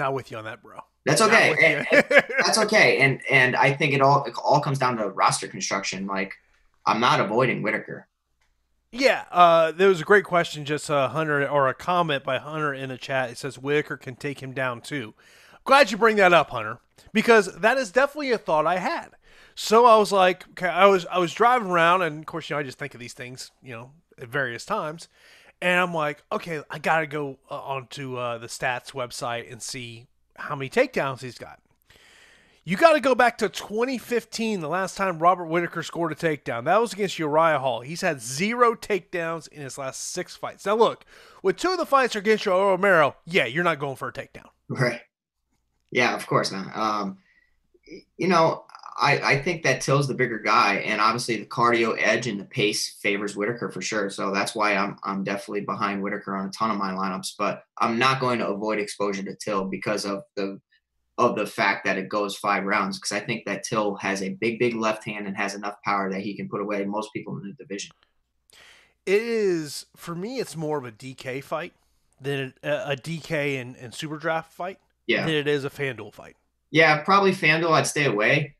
Not 0.00 0.14
with 0.14 0.30
you 0.30 0.38
on 0.38 0.44
that, 0.44 0.62
bro. 0.62 0.80
That's 1.04 1.20
okay. 1.20 1.54
And, 1.62 1.86
and 1.92 2.06
that's 2.44 2.58
okay. 2.58 2.98
And 2.98 3.20
and 3.30 3.54
I 3.54 3.72
think 3.72 3.92
it 3.92 4.00
all 4.00 4.24
it 4.24 4.34
all 4.42 4.60
comes 4.60 4.78
down 4.78 4.96
to 4.96 5.08
roster 5.10 5.46
construction. 5.46 6.06
Like 6.06 6.34
I'm 6.86 7.00
not 7.00 7.20
avoiding 7.20 7.62
Whittaker. 7.62 8.08
Yeah, 8.92 9.24
uh, 9.30 9.70
there 9.70 9.88
was 9.88 10.00
a 10.00 10.04
great 10.04 10.24
question, 10.24 10.64
just 10.64 10.90
a 10.90 11.08
Hunter 11.08 11.46
or 11.48 11.68
a 11.68 11.74
comment 11.74 12.24
by 12.24 12.38
Hunter 12.38 12.74
in 12.74 12.88
the 12.88 12.98
chat. 12.98 13.30
It 13.30 13.38
says 13.38 13.56
Whittaker 13.56 13.96
can 13.96 14.16
take 14.16 14.42
him 14.42 14.52
down 14.52 14.80
too. 14.80 15.14
Glad 15.64 15.92
you 15.92 15.96
bring 15.96 16.16
that 16.16 16.32
up, 16.32 16.50
Hunter, 16.50 16.78
because 17.12 17.54
that 17.58 17.76
is 17.76 17.92
definitely 17.92 18.32
a 18.32 18.38
thought 18.38 18.66
I 18.66 18.78
had. 18.78 19.10
So 19.54 19.84
I 19.84 19.96
was 19.96 20.10
like, 20.10 20.48
okay, 20.50 20.66
I 20.66 20.86
was 20.86 21.06
I 21.06 21.18
was 21.18 21.32
driving 21.34 21.68
around, 21.68 22.02
and 22.02 22.20
of 22.20 22.26
course, 22.26 22.48
you 22.48 22.56
know, 22.56 22.60
I 22.60 22.62
just 22.62 22.78
think 22.78 22.94
of 22.94 23.00
these 23.00 23.12
things, 23.12 23.50
you 23.62 23.72
know, 23.72 23.92
at 24.18 24.28
various 24.28 24.64
times, 24.64 25.08
and 25.62 25.78
I'm 25.80 25.94
like, 25.94 26.22
okay, 26.32 26.62
I 26.70 26.78
gotta 26.78 27.06
go 27.06 27.38
uh, 27.50 27.60
onto 27.60 28.16
uh, 28.16 28.38
the 28.38 28.46
stats 28.46 28.92
website 28.92 29.50
and 29.50 29.62
see 29.62 30.06
how 30.36 30.56
many 30.56 30.70
takedowns 30.70 31.20
he's 31.20 31.38
got. 31.38 31.60
You 32.62 32.76
got 32.76 32.92
to 32.92 33.00
go 33.00 33.14
back 33.14 33.38
to 33.38 33.48
2015, 33.48 34.60
the 34.60 34.68
last 34.68 34.96
time 34.96 35.18
Robert 35.18 35.46
Whittaker 35.46 35.82
scored 35.82 36.12
a 36.12 36.14
takedown. 36.14 36.64
That 36.64 36.80
was 36.80 36.92
against 36.92 37.18
Uriah 37.18 37.58
Hall. 37.58 37.80
He's 37.80 38.02
had 38.02 38.20
zero 38.20 38.74
takedowns 38.74 39.48
in 39.48 39.62
his 39.62 39.78
last 39.78 40.12
six 40.12 40.36
fights. 40.36 40.66
Now, 40.66 40.76
look, 40.76 41.06
with 41.42 41.56
two 41.56 41.70
of 41.70 41.78
the 41.78 41.86
fights 41.86 42.14
are 42.16 42.18
against 42.18 42.44
Yoel 42.44 42.72
Romero, 42.72 43.16
yeah, 43.24 43.46
you're 43.46 43.64
not 43.64 43.78
going 43.78 43.96
for 43.96 44.08
a 44.08 44.12
takedown. 44.12 44.50
Right. 44.68 45.00
Yeah, 45.90 46.14
of 46.14 46.26
course 46.26 46.52
not. 46.52 46.76
Um, 46.76 47.18
you 48.16 48.28
know, 48.28 48.64
I, 49.00 49.30
I 49.32 49.42
think 49.42 49.62
that 49.62 49.80
Till's 49.80 50.06
the 50.06 50.14
bigger 50.14 50.38
guy, 50.38 50.76
and 50.76 51.00
obviously 51.00 51.36
the 51.36 51.46
cardio 51.46 51.96
edge 51.98 52.26
and 52.26 52.38
the 52.38 52.44
pace 52.44 52.98
favors 53.00 53.34
Whittaker 53.34 53.70
for 53.70 53.80
sure. 53.80 54.10
So 54.10 54.30
that's 54.30 54.54
why 54.54 54.74
I'm 54.76 54.98
I'm 55.02 55.24
definitely 55.24 55.62
behind 55.62 56.02
Whittaker 56.02 56.36
on 56.36 56.48
a 56.48 56.50
ton 56.50 56.70
of 56.70 56.76
my 56.76 56.92
lineups. 56.92 57.32
But 57.38 57.64
I'm 57.78 57.98
not 57.98 58.20
going 58.20 58.38
to 58.40 58.48
avoid 58.48 58.78
exposure 58.78 59.22
to 59.22 59.34
Till 59.34 59.64
because 59.64 60.04
of 60.04 60.24
the 60.36 60.60
of 61.16 61.34
the 61.34 61.46
fact 61.46 61.84
that 61.84 61.98
it 61.98 62.08
goes 62.08 62.36
five 62.36 62.64
rounds 62.64 62.98
because 62.98 63.12
I 63.12 63.20
think 63.20 63.44
that 63.46 63.62
Till 63.62 63.94
has 63.96 64.22
a 64.22 64.30
big, 64.30 64.58
big 64.58 64.74
left 64.74 65.04
hand 65.04 65.26
and 65.26 65.36
has 65.36 65.54
enough 65.54 65.76
power 65.84 66.10
that 66.10 66.20
he 66.20 66.36
can 66.36 66.48
put 66.48 66.60
away 66.60 66.84
most 66.84 67.12
people 67.12 67.36
in 67.38 67.48
the 67.48 67.54
division. 67.54 67.92
It 69.06 69.22
is 69.22 69.86
for 69.96 70.14
me. 70.14 70.38
It's 70.38 70.56
more 70.56 70.78
of 70.78 70.84
a 70.84 70.92
DK 70.92 71.42
fight 71.42 71.72
than 72.20 72.54
a, 72.62 72.92
a 72.92 72.96
DK 72.96 73.60
and, 73.60 73.76
and 73.76 73.94
Super 73.94 74.18
Draft 74.18 74.52
fight. 74.52 74.78
Yeah, 75.06 75.24
than 75.24 75.34
it 75.34 75.48
is 75.48 75.64
a 75.64 75.70
FanDuel 75.70 76.12
fight. 76.12 76.36
Yeah, 76.70 77.02
probably 77.02 77.32
FanDuel. 77.32 77.72
I'd 77.72 77.86
stay 77.86 78.04
away. 78.04 78.56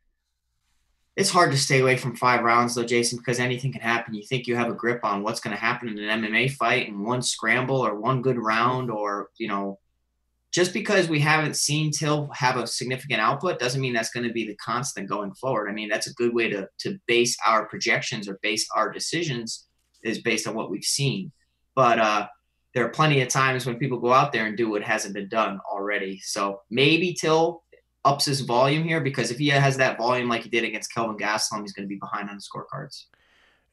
It's 1.17 1.31
hard 1.31 1.51
to 1.51 1.59
stay 1.59 1.81
away 1.81 1.97
from 1.97 2.17
five 2.17 2.43
rounds 2.43 2.75
though, 2.75 2.85
Jason, 2.85 3.19
because 3.19 3.41
anything 3.41 3.73
can 3.73 3.81
happen. 3.81 4.15
You 4.15 4.25
think 4.25 4.47
you 4.47 4.57
have 4.57 4.71
a 4.71 4.75
grip 4.75 5.05
on 5.05 5.23
what's 5.23 5.41
going 5.41 5.55
to 5.55 5.61
happen 5.61 5.89
in 5.89 5.99
an 5.99 6.23
MMA 6.23 6.53
fight 6.53 6.89
in 6.89 7.03
one 7.03 7.21
scramble 7.21 7.85
or 7.85 8.01
one 8.01 8.23
good 8.23 8.39
round, 8.39 8.91
or 8.91 9.29
you 9.39 9.49
know, 9.49 9.79
just 10.53 10.73
because 10.73 11.09
we 11.09 11.21
haven't 11.21 11.57
seen 11.57 11.91
Till 11.91 12.31
have 12.35 12.57
a 12.57 12.67
significant 12.67 13.21
output 13.21 13.59
doesn't 13.59 13.81
mean 13.81 13.93
that's 13.93 14.11
going 14.11 14.27
to 14.27 14.33
be 14.33 14.47
the 14.47 14.57
constant 14.57 15.09
going 15.09 15.35
forward. 15.35 15.69
I 15.69 15.73
mean, 15.73 15.89
that's 15.89 16.07
a 16.07 16.15
good 16.15 16.33
way 16.33 16.49
to 16.51 16.69
to 16.81 16.99
base 17.07 17.37
our 17.47 17.67
projections 17.67 18.29
or 18.29 18.39
base 18.43 18.67
our 18.75 18.91
decisions 18.91 19.67
is 20.03 20.23
based 20.23 20.47
on 20.47 20.55
what 20.55 20.71
we've 20.71 20.85
seen. 20.85 21.33
But 21.75 21.99
uh, 21.99 22.29
there 22.75 22.85
are 22.85 22.91
plenty 22.91 23.21
of 23.21 23.29
times 23.29 23.67
when 23.67 23.79
people 23.79 23.99
go 23.99 24.13
out 24.13 24.33
there 24.33 24.47
and 24.47 24.57
do 24.57 24.71
what 24.71 24.83
hasn't 24.83 25.15
been 25.15 25.29
done 25.29 25.61
already. 25.71 26.21
So 26.23 26.61
maybe 26.71 27.15
Till 27.15 27.63
ups 28.05 28.25
his 28.25 28.41
volume 28.41 28.85
here 28.85 29.01
because 29.01 29.31
if 29.31 29.39
he 29.39 29.49
has 29.49 29.77
that 29.77 29.99
volume 29.99 30.29
like 30.29 30.43
he 30.43 30.49
did 30.49 30.65
against 30.65 30.93
Kelvin 30.95 31.17
Gastelum, 31.17 31.63
he's 31.63 31.73
going 31.73 31.87
to 31.87 31.89
be 31.89 31.97
behind 31.97 32.31
on 32.31 32.37
the 32.37 32.43
scorecards. 32.43 33.05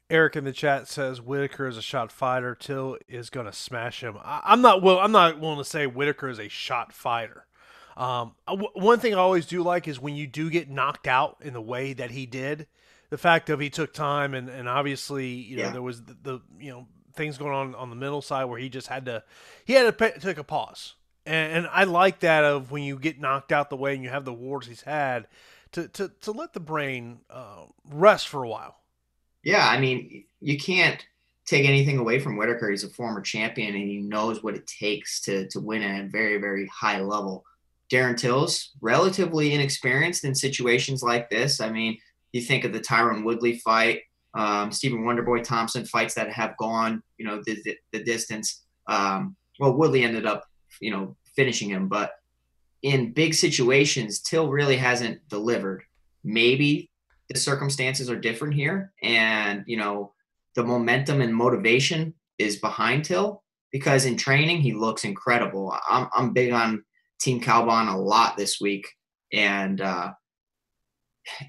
Eric 0.09 0.35
in 0.37 0.45
the 0.45 0.53
chat 0.53 0.87
says 0.87 1.21
Whittaker 1.21 1.67
is 1.67 1.77
a 1.77 1.81
shot 1.81 2.11
fighter. 2.11 2.55
Till 2.55 2.97
is 3.07 3.29
going 3.29 3.45
to 3.45 3.53
smash 3.53 4.01
him. 4.01 4.17
I, 4.23 4.53
am 4.53 4.61
not 4.61 4.81
well. 4.81 4.99
I'm 4.99 5.11
not 5.11 5.39
willing 5.39 5.57
to 5.57 5.65
say 5.65 5.85
Whittaker 5.85 6.29
is 6.29 6.39
a 6.39 6.47
shot 6.47 6.93
fighter. 6.93 7.45
Um, 7.97 8.35
one 8.45 8.99
thing 8.99 9.15
I 9.15 9.17
always 9.17 9.47
do 9.47 9.63
like 9.63 9.87
is 9.87 9.99
when 9.99 10.15
you 10.15 10.27
do 10.27 10.49
get 10.49 10.69
knocked 10.69 11.07
out 11.07 11.37
in 11.41 11.53
the 11.53 11.61
way 11.61 11.93
that 11.93 12.11
he 12.11 12.25
did. 12.25 12.67
The 13.09 13.17
fact 13.17 13.49
of 13.49 13.61
he 13.61 13.69
took 13.69 13.93
time 13.93 14.33
and, 14.33 14.49
and 14.49 14.67
obviously 14.67 15.27
you 15.27 15.55
know 15.57 15.63
yeah. 15.63 15.71
there 15.71 15.81
was 15.81 16.03
the, 16.03 16.17
the, 16.21 16.41
you 16.59 16.71
know 16.71 16.87
things 17.13 17.37
going 17.37 17.53
on 17.53 17.73
on 17.73 17.89
the 17.89 17.95
mental 17.95 18.21
side 18.21 18.45
where 18.45 18.59
he 18.59 18.67
just 18.67 18.87
had 18.87 19.05
to 19.05 19.23
he 19.63 19.73
had 19.73 19.83
to 19.83 19.93
pay, 19.93 20.11
take 20.19 20.37
a 20.37 20.43
pause 20.43 20.95
and, 21.27 21.57
and 21.57 21.67
I 21.71 21.83
like 21.83 22.21
that 22.21 22.43
of 22.43 22.71
when 22.71 22.83
you 22.83 22.97
get 22.97 23.19
knocked 23.19 23.51
out 23.51 23.69
the 23.69 23.77
way 23.77 23.93
and 23.93 24.03
you 24.03 24.09
have 24.09 24.25
the 24.25 24.33
wars 24.33 24.67
he's 24.67 24.81
had 24.81 25.27
to 25.73 25.87
to, 25.89 26.11
to 26.21 26.31
let 26.31 26.53
the 26.53 26.59
brain 26.59 27.19
uh, 27.29 27.65
rest 27.89 28.27
for 28.27 28.43
a 28.43 28.49
while 28.49 28.77
yeah, 29.47 29.65
I 29.65 29.79
mean, 29.79 30.25
you 30.41 30.57
can't 30.57 31.05
take 31.45 31.65
anything 31.65 31.97
away 31.97 32.19
from 32.19 32.35
Whittaker. 32.35 32.69
He's 32.69 32.83
a 32.83 32.89
former 32.89 33.21
champion 33.21 33.75
and 33.75 33.87
he 33.87 33.99
knows 33.99 34.43
what 34.43 34.55
it 34.55 34.67
takes 34.67 35.21
to 35.21 35.47
to 35.47 35.61
win 35.61 35.83
at 35.83 36.03
a 36.03 36.09
very, 36.09 36.37
very 36.37 36.67
high 36.67 36.99
level. 36.99 37.45
Darren 37.89 38.17
Tills, 38.17 38.71
relatively 38.81 39.53
inexperienced 39.53 40.25
in 40.25 40.35
situations 40.35 41.01
like 41.01 41.29
this. 41.29 41.61
I 41.61 41.71
mean, 41.71 41.97
you 42.33 42.41
think 42.41 42.65
of 42.65 42.73
the 42.73 42.81
Tyron 42.81 43.23
Woodley 43.23 43.59
fight, 43.59 44.01
um, 44.33 44.73
Stephen 44.73 45.05
Wonderboy 45.05 45.45
Thompson 45.45 45.85
fights 45.85 46.15
that 46.15 46.29
have 46.29 46.57
gone, 46.57 47.01
you 47.17 47.25
know, 47.25 47.41
the, 47.45 47.57
the, 47.63 47.77
the 47.93 48.03
distance. 48.03 48.65
Um, 48.87 49.37
well, 49.61 49.77
Woodley 49.77 50.03
ended 50.03 50.25
up 50.25 50.43
you 50.79 50.91
know, 50.91 51.15
finishing 51.35 51.69
him. 51.69 51.87
But 51.87 52.11
in 52.81 53.13
big 53.13 53.33
situations, 53.33 54.19
Till 54.19 54.49
really 54.49 54.77
hasn't 54.77 55.27
delivered. 55.29 55.83
Maybe 56.23 56.89
the 57.29 57.39
circumstances 57.39 58.09
are 58.09 58.19
different 58.19 58.53
here, 58.53 58.93
and 59.01 59.63
you 59.67 59.77
know, 59.77 60.13
the 60.55 60.63
momentum 60.63 61.21
and 61.21 61.33
motivation 61.33 62.13
is 62.37 62.57
behind 62.57 63.05
Till 63.05 63.43
because 63.71 64.05
in 64.05 64.17
training 64.17 64.61
he 64.61 64.73
looks 64.73 65.03
incredible. 65.03 65.75
I'm 65.89 66.07
I'm 66.15 66.33
big 66.33 66.51
on 66.51 66.83
Team 67.19 67.41
Kaobon 67.41 67.93
a 67.93 67.97
lot 67.97 68.37
this 68.37 68.59
week, 68.61 68.87
and 69.33 69.81
uh, 69.81 70.13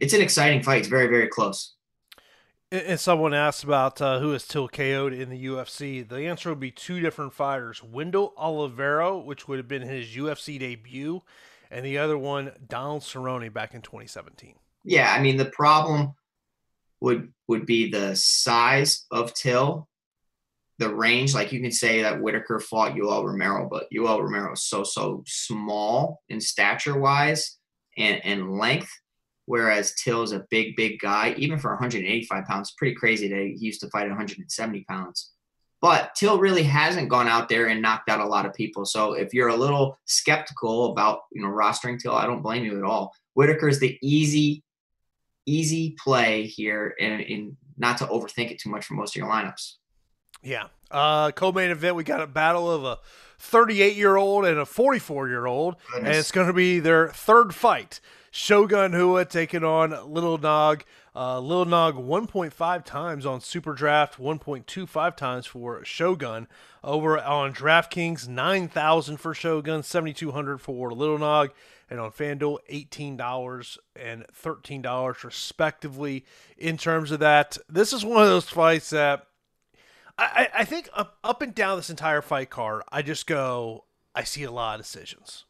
it's 0.01 0.15
an 0.15 0.21
exciting 0.21 0.63
fight. 0.63 0.81
It's 0.81 0.89
very 0.89 1.07
very 1.09 1.29
close. 1.29 1.75
And 2.71 3.01
someone 3.01 3.33
asked 3.33 3.65
about 3.65 4.01
uh, 4.03 4.21
who 4.21 4.35
is 4.35 4.47
Till 4.47 4.69
KO'd 4.69 5.15
in 5.15 5.31
the 5.31 5.47
UFC. 5.47 6.07
The 6.07 6.27
answer 6.27 6.51
would 6.51 6.61
be 6.61 6.71
two 6.71 7.01
different 7.01 7.33
fighters: 7.33 7.83
Wendell 7.83 8.35
Oliveira, 8.37 9.19
which 9.19 9.49
would 9.49 9.59
have 9.59 9.69
been 9.69 9.83
his 9.83 10.09
UFC 10.09 10.59
debut, 10.59 11.23
and 11.71 11.85
the 11.85 11.97
other 11.97 12.19
one, 12.19 12.53
Donald 12.67 13.03
Cerrone, 13.03 13.51
back 13.51 13.75
in 13.75 13.81
2017. 13.81 14.55
Yeah, 14.85 15.11
I 15.11 15.23
mean 15.23 15.39
the 15.39 15.47
problem 15.47 16.13
would 17.01 17.33
would 17.47 17.65
be 17.65 17.91
the 17.91 18.15
size 18.17 19.07
of 19.11 19.33
Till, 19.33 19.89
the 20.77 20.95
range. 20.95 21.35
Like 21.35 21.53
you 21.53 21.63
can 21.63 21.73
say 21.73 22.03
that 22.03 22.21
Whittaker 22.21 22.61
fought 22.61 22.95
Yoel 22.95 23.25
Romero, 23.25 23.67
but 23.71 23.91
Yoel 23.91 24.23
Romero 24.23 24.53
is 24.53 24.65
so 24.67 24.85
so 24.85 25.25
small 25.27 26.23
in 26.29 26.39
stature 26.39 26.99
wise 26.99 27.57
and 27.97 28.21
and 28.25 28.59
length 28.59 28.91
whereas 29.49 29.95
Till's 29.95 30.33
a 30.33 30.45
big, 30.51 30.77
big 30.77 31.01
guy, 31.01 31.35
even 31.39 31.59
for 31.59 31.71
185 31.71 32.45
pounds. 32.45 32.75
Pretty 32.77 32.95
crazy 32.95 33.29
that 33.29 33.39
he 33.39 33.57
used 33.59 33.81
to 33.81 33.89
fight 33.89 34.07
170 34.07 34.85
pounds. 34.85 35.33
But 35.81 36.15
Till 36.15 36.39
really 36.39 36.65
hasn't 36.65 37.09
gone 37.09 37.29
out 37.29 37.49
there 37.49 37.69
and 37.69 37.81
knocked 37.81 38.11
out 38.11 38.21
a 38.21 38.27
lot 38.27 38.45
of 38.45 38.53
people. 38.53 38.85
So 38.85 39.15
if 39.15 39.33
you're 39.33 39.49
a 39.49 39.57
little 39.57 39.99
skeptical 40.05 40.93
about 40.93 41.21
you 41.33 41.41
know 41.43 41.49
rostering 41.49 41.99
Till, 41.99 42.15
I 42.15 42.27
don't 42.27 42.43
blame 42.43 42.65
you 42.65 42.77
at 42.77 42.85
all. 42.85 43.15
Whittaker 43.35 43.69
is 43.69 43.81
the 43.81 43.99
easy, 44.03 44.63
easy 45.47 45.97
play 46.03 46.45
here, 46.45 46.95
and, 47.01 47.23
and 47.23 47.57
not 47.79 47.97
to 47.99 48.07
overthink 48.07 48.51
it 48.51 48.59
too 48.59 48.69
much 48.69 48.85
for 48.85 48.95
most 48.95 49.17
of 49.17 49.21
your 49.21 49.31
lineups. 49.31 49.75
Yeah. 50.43 50.67
Uh, 50.91 51.31
co-main 51.31 51.71
event, 51.71 51.97
we 51.97 52.05
got 52.05 52.21
a 52.21 52.27
battle 52.27 52.71
of 52.71 52.85
a 52.85 52.99
38 53.39 53.97
year 53.97 54.17
old 54.17 54.45
and 54.45 54.59
a 54.59 54.67
44 54.67 55.29
year 55.29 55.47
old, 55.47 55.77
and 55.97 56.07
it's 56.07 56.33
going 56.33 56.49
to 56.49 56.53
be 56.53 56.81
their 56.81 57.09
third 57.09 57.55
fight. 57.55 58.01
Shogun 58.31 58.93
Rua 58.93 59.25
taking 59.25 59.65
on 59.65 59.91
Little 60.13 60.39
Nog. 60.39 60.85
Uh, 61.15 61.41
Little 61.41 61.65
Nog 61.65 61.97
1.5 61.97 62.85
times 62.85 63.27
on 63.27 63.41
Super 63.41 63.73
Draft, 63.73 64.19
1.25 64.19 65.17
times 65.17 65.47
for 65.47 65.85
Shogun. 65.85 66.47
Over 66.85 67.19
on 67.19 67.53
DraftKings, 67.53 68.29
9000 68.29 69.17
for 69.17 69.35
Shogun, 69.35 69.83
7200 69.83 70.59
for 70.59 70.93
Little 70.93 71.19
Nog. 71.19 71.51
And 71.91 71.99
on 71.99 72.13
FanDuel, 72.13 72.59
$18 72.71 73.79
and 73.97 74.27
$13 74.29 75.25
respectively. 75.25 76.25
In 76.57 76.77
terms 76.77 77.11
of 77.11 77.21
that, 77.21 77.59
this 77.69 77.93
is 77.93 78.05
one 78.05 78.23
of 78.23 78.29
those 78.29 78.49
fights 78.49 78.91
that 78.91 79.27
I, 80.19 80.49
I 80.53 80.65
think 80.65 80.89
up, 80.95 81.17
up 81.23 81.43
and 81.43 81.55
down 81.55 81.79
this 81.79 81.91
entire 81.91 82.23
fight 82.23 82.51
card, 82.51 82.83
I 82.91 83.03
just 83.03 83.27
go, 83.27 83.85
I 84.15 84.25
see 84.25 84.43
a 84.43 84.51
lot 84.51 84.81
of 84.81 84.85
decisions. 84.85 85.45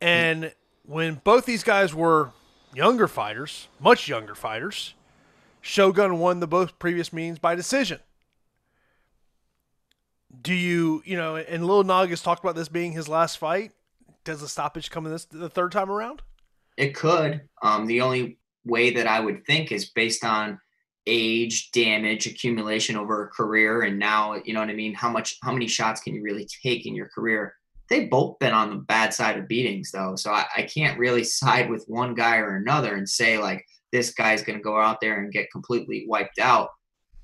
And 0.00 0.52
when 0.90 1.20
both 1.22 1.46
these 1.46 1.62
guys 1.62 1.94
were 1.94 2.32
younger 2.74 3.06
fighters, 3.06 3.68
much 3.78 4.08
younger 4.08 4.34
fighters, 4.34 4.94
Shogun 5.60 6.18
won 6.18 6.40
the 6.40 6.48
both 6.48 6.80
previous 6.80 7.12
meetings 7.12 7.38
by 7.38 7.54
decision. 7.54 8.00
Do 10.42 10.52
you, 10.52 11.00
you 11.04 11.16
know, 11.16 11.36
and 11.36 11.64
Lil 11.64 11.84
Nog 11.84 12.08
has 12.10 12.22
talked 12.22 12.42
about 12.42 12.56
this 12.56 12.68
being 12.68 12.90
his 12.90 13.08
last 13.08 13.38
fight. 13.38 13.70
Does 14.24 14.40
the 14.40 14.48
stoppage 14.48 14.90
come 14.90 15.06
in 15.06 15.12
this 15.12 15.26
the 15.26 15.48
third 15.48 15.70
time 15.70 15.90
around? 15.90 16.22
It 16.76 16.94
could. 16.94 17.42
Um, 17.62 17.86
the 17.86 18.00
only 18.00 18.38
way 18.64 18.90
that 18.90 19.06
I 19.06 19.20
would 19.20 19.46
think 19.46 19.70
is 19.70 19.90
based 19.90 20.24
on 20.24 20.58
age, 21.06 21.70
damage, 21.70 22.26
accumulation 22.26 22.96
over 22.96 23.24
a 23.24 23.28
career, 23.28 23.82
and 23.82 23.96
now 23.96 24.40
you 24.44 24.54
know 24.54 24.60
what 24.60 24.70
I 24.70 24.74
mean. 24.74 24.94
How 24.94 25.08
much, 25.08 25.36
how 25.42 25.52
many 25.52 25.68
shots 25.68 26.00
can 26.00 26.14
you 26.14 26.22
really 26.22 26.48
take 26.64 26.84
in 26.84 26.96
your 26.96 27.08
career? 27.08 27.54
They've 27.90 28.08
both 28.08 28.38
been 28.38 28.54
on 28.54 28.70
the 28.70 28.76
bad 28.76 29.12
side 29.12 29.36
of 29.36 29.48
beatings 29.48 29.90
though. 29.90 30.16
So 30.16 30.30
I, 30.30 30.46
I 30.56 30.62
can't 30.62 30.98
really 30.98 31.24
side 31.40 31.68
with 31.68 31.84
one 31.88 32.14
guy 32.14 32.38
or 32.38 32.56
another 32.56 32.94
and 32.94 33.08
say 33.08 33.36
like 33.36 33.66
this 33.92 34.14
guy's 34.14 34.42
going 34.42 34.58
to 34.58 34.62
go 34.62 34.80
out 34.80 35.00
there 35.00 35.20
and 35.20 35.32
get 35.32 35.50
completely 35.50 36.06
wiped 36.08 36.38
out 36.38 36.70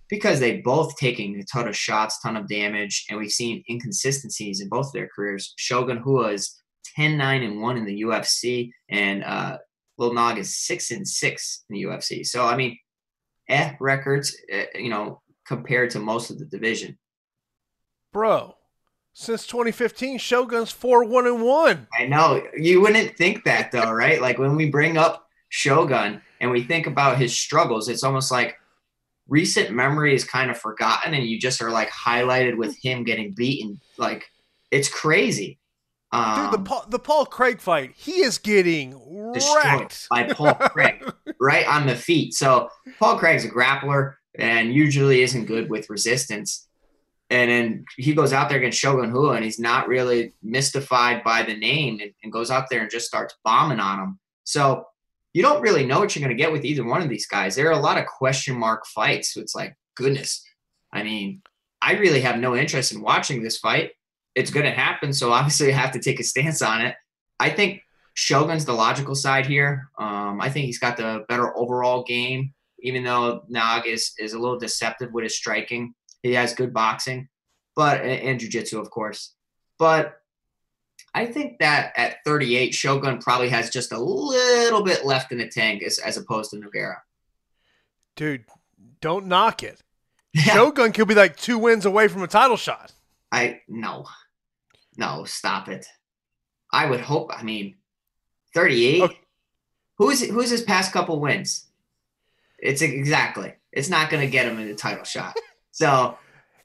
because 0.08 0.38
they 0.40 0.61
both 0.61 0.96
taking 0.96 1.38
a 1.38 1.44
ton 1.44 1.68
of 1.68 1.76
shots, 1.76 2.20
ton 2.20 2.37
of 2.37 2.49
damage, 2.49 3.06
and 3.08 3.18
we've 3.18 3.30
seen 3.30 3.64
inconsistencies 3.68 4.61
in 4.61 4.68
both 4.68 4.92
their 4.92 5.08
careers. 5.08 5.54
Shogun 5.56 6.02
Rua 6.04 6.32
is 6.32 6.61
10 6.96 7.16
9 7.16 7.42
and 7.42 7.61
1 7.61 7.76
in 7.76 7.85
the 7.85 8.02
UFC, 8.02 8.70
and 8.88 9.25
uh, 9.25 9.58
Lil 9.99 10.14
Nog 10.14 10.38
is 10.38 10.56
6 10.58 10.90
and 10.92 11.06
6 11.06 11.64
in 11.68 11.75
the 11.75 11.82
UFC. 11.85 12.25
So, 12.25 12.44
I 12.44 12.56
mean, 12.56 12.78
eh, 13.49 13.73
records, 13.80 14.37
eh, 14.49 14.66
you 14.75 14.90
know, 14.90 15.23
compared 15.46 15.90
to 15.90 15.99
most 15.99 16.30
of 16.30 16.38
the 16.38 16.44
division. 16.44 16.99
Bro, 18.12 18.54
since 19.18 19.46
2015, 19.46 20.18
Shogun's 20.18 20.70
four 20.70 21.02
one 21.02 21.26
and 21.26 21.42
one. 21.42 21.88
I 21.99 22.04
know 22.04 22.42
you 22.54 22.82
wouldn't 22.82 23.16
think 23.16 23.44
that 23.44 23.73
though, 23.73 23.90
right? 23.90 24.20
like 24.20 24.38
when 24.38 24.56
we 24.56 24.68
bring 24.68 24.99
up 24.99 25.26
Shogun 25.49 26.20
and 26.38 26.50
we 26.50 26.62
think 26.62 26.87
about 26.87 27.16
his 27.16 27.37
struggles, 27.37 27.88
it's 27.88 28.04
almost 28.04 28.30
like 28.30 28.58
recent 29.26 29.70
memory 29.70 30.14
is 30.14 30.23
kind 30.23 30.50
of 30.50 30.58
forgotten, 30.58 31.14
and 31.14 31.25
you 31.25 31.40
just 31.40 31.62
are 31.62 31.70
like 31.70 31.88
highlighted 31.88 32.58
with 32.58 32.76
him 32.76 33.04
getting 33.04 33.32
beaten. 33.32 33.80
Like 33.96 34.26
it's 34.70 34.90
crazy. 34.90 35.58
Um, 36.12 36.42
Dude, 36.42 36.52
the 36.52 36.58
um, 36.58 36.64
Paul, 36.64 36.87
the 36.90 36.99
Paul 36.99 37.25
Craig 37.25 37.58
fight, 37.58 37.92
he 37.96 38.23
is 38.23 38.37
getting 38.37 39.00
wrecked 39.32 40.08
by 40.11 40.25
Paul 40.25 40.54
Craig 40.54 41.02
right 41.40 41.66
on 41.66 41.87
the 41.87 41.96
feet. 41.96 42.35
So 42.35 42.68
Paul 42.99 43.16
Craig's 43.16 43.46
a 43.46 43.49
grappler 43.49 44.16
and 44.35 44.75
usually 44.75 45.23
isn't 45.23 45.46
good 45.46 45.70
with 45.70 45.88
resistance 45.88 46.65
and 47.30 47.50
then 47.50 47.85
he 47.97 48.14
goes 48.14 48.33
out 48.33 48.49
there 48.49 48.59
against 48.59 48.78
Shogun 48.78 49.12
Rua 49.12 49.35
and 49.35 49.45
he's 49.45 49.59
not 49.59 49.88
really 49.88 50.35
mystified 50.42 51.25
by 51.25 51.42
the 51.42 51.56
name 51.56 51.99
and, 52.00 52.12
and, 52.23 52.33
goes 52.33 52.50
out 52.50 52.71
there 52.71 52.83
and 52.83 52.90
just 52.90 53.06
starts 53.06 53.35
bombing 53.45 53.80
on 53.80 53.99
him. 53.99 54.18
So 54.45 54.87
you 55.35 55.42
don't 55.42 55.61
really 55.61 55.85
know 55.85 55.99
what 55.99 56.14
you're 56.14 56.25
going 56.25 56.37
to 56.37 56.40
get 56.40 56.52
with 56.52 56.64
either 56.64 56.85
one 56.85 57.02
of 57.02 57.09
these 57.09 57.26
guys. 57.26 57.56
There 57.56 57.68
are 57.68 57.78
a 57.78 57.80
lot 57.80 57.99
of 57.99 58.06
question 58.06 58.56
mark 58.56 58.87
fights. 58.87 59.35
So 59.35 59.40
it's 59.40 59.56
like, 59.56 59.76
goodness. 59.97 60.45
I 60.92 61.02
mean, 61.02 61.42
I 61.83 61.95
really 61.95 62.21
have 62.21 62.38
no 62.38 62.54
interest 62.54 62.92
in 62.92 63.02
watching 63.02 63.42
this 63.42 63.59
fight. 63.59 63.90
It's 64.37 64.52
going 64.52 64.66
to 64.66 64.73
happen. 64.73 65.12
So 65.12 65.33
obviously 65.33 65.68
I 65.73 65.76
have 65.76 65.92
to 65.92 66.00
take 66.00 66.21
a 66.21 66.25
stance 66.25 66.62
on 66.62 66.80
it. 66.80 66.95
I 67.40 67.50
think 67.50 67.83
Shogun's 68.14 68.64
the 68.64 68.73
logical 68.73 69.16
side 69.16 69.47
here. 69.47 69.90
Um, 69.99 70.40
I 70.40 70.49
think 70.49 70.66
he's 70.66 70.78
got 70.78 70.97
the 70.97 71.25
better 71.28 71.56
overall 71.59 72.04
game, 72.04 72.54
even 72.80 73.02
though 73.02 73.42
Nog 73.49 73.87
is, 73.87 74.12
is 74.18 74.33
a 74.33 74.38
little 74.38 74.59
deceptive 74.59 75.12
with 75.12 75.25
his 75.25 75.37
striking. 75.37 75.92
He 76.23 76.35
has 76.35 76.54
good 76.54 76.73
boxing, 76.73 77.28
but 77.75 78.00
and 78.00 78.40
jiu-jitsu, 78.40 78.80
of 78.80 78.90
course. 78.90 79.35
But 79.78 80.20
I 81.14 81.26
think 81.26 81.58
that 81.61 81.92
at 81.96 82.25
38, 82.25 82.75
Shogun 82.75 83.18
probably 83.18 83.49
has 83.49 83.70
just 83.70 83.92
a 83.92 83.99
little 83.99 84.82
bit 84.82 85.04
left 85.06 85.32
in 85.32 85.38
the 85.38 85.49
tank 85.49 85.82
as, 85.82 85.99
as 85.99 86.16
opposed 86.16 86.50
to 86.50 86.56
Nogueira. 86.56 86.96
Dude, 88.16 88.44
don't 89.00 89.26
knock 89.26 89.62
it. 89.62 89.82
Yeah. 90.37 90.52
Shogun 90.52 90.92
could 90.92 91.08
be 91.08 91.14
like 91.14 91.38
two 91.38 91.56
wins 91.56 91.87
away 91.87 92.08
from 92.08 92.23
a 92.23 92.26
title 92.26 92.58
shot. 92.58 92.92
I 93.32 93.62
no, 93.68 94.04
no, 94.99 95.25
stop 95.25 95.70
it. 95.70 95.87
I 96.70 96.85
would 96.90 97.00
hope. 97.00 97.30
I 97.35 97.42
mean, 97.42 97.76
38. 98.54 99.00
Okay. 99.00 99.20
Who's 99.96 100.28
who's 100.28 100.50
his 100.50 100.61
past 100.61 100.92
couple 100.92 101.20
wins? 101.20 101.66
It's 102.58 102.82
exactly. 102.82 103.54
It's 103.73 103.88
not 103.88 104.11
going 104.11 104.26
to 104.26 104.30
get 104.30 104.46
him 104.46 104.58
in 104.58 104.68
the 104.68 104.75
title 104.75 105.04
shot. 105.04 105.35
So 105.76 106.16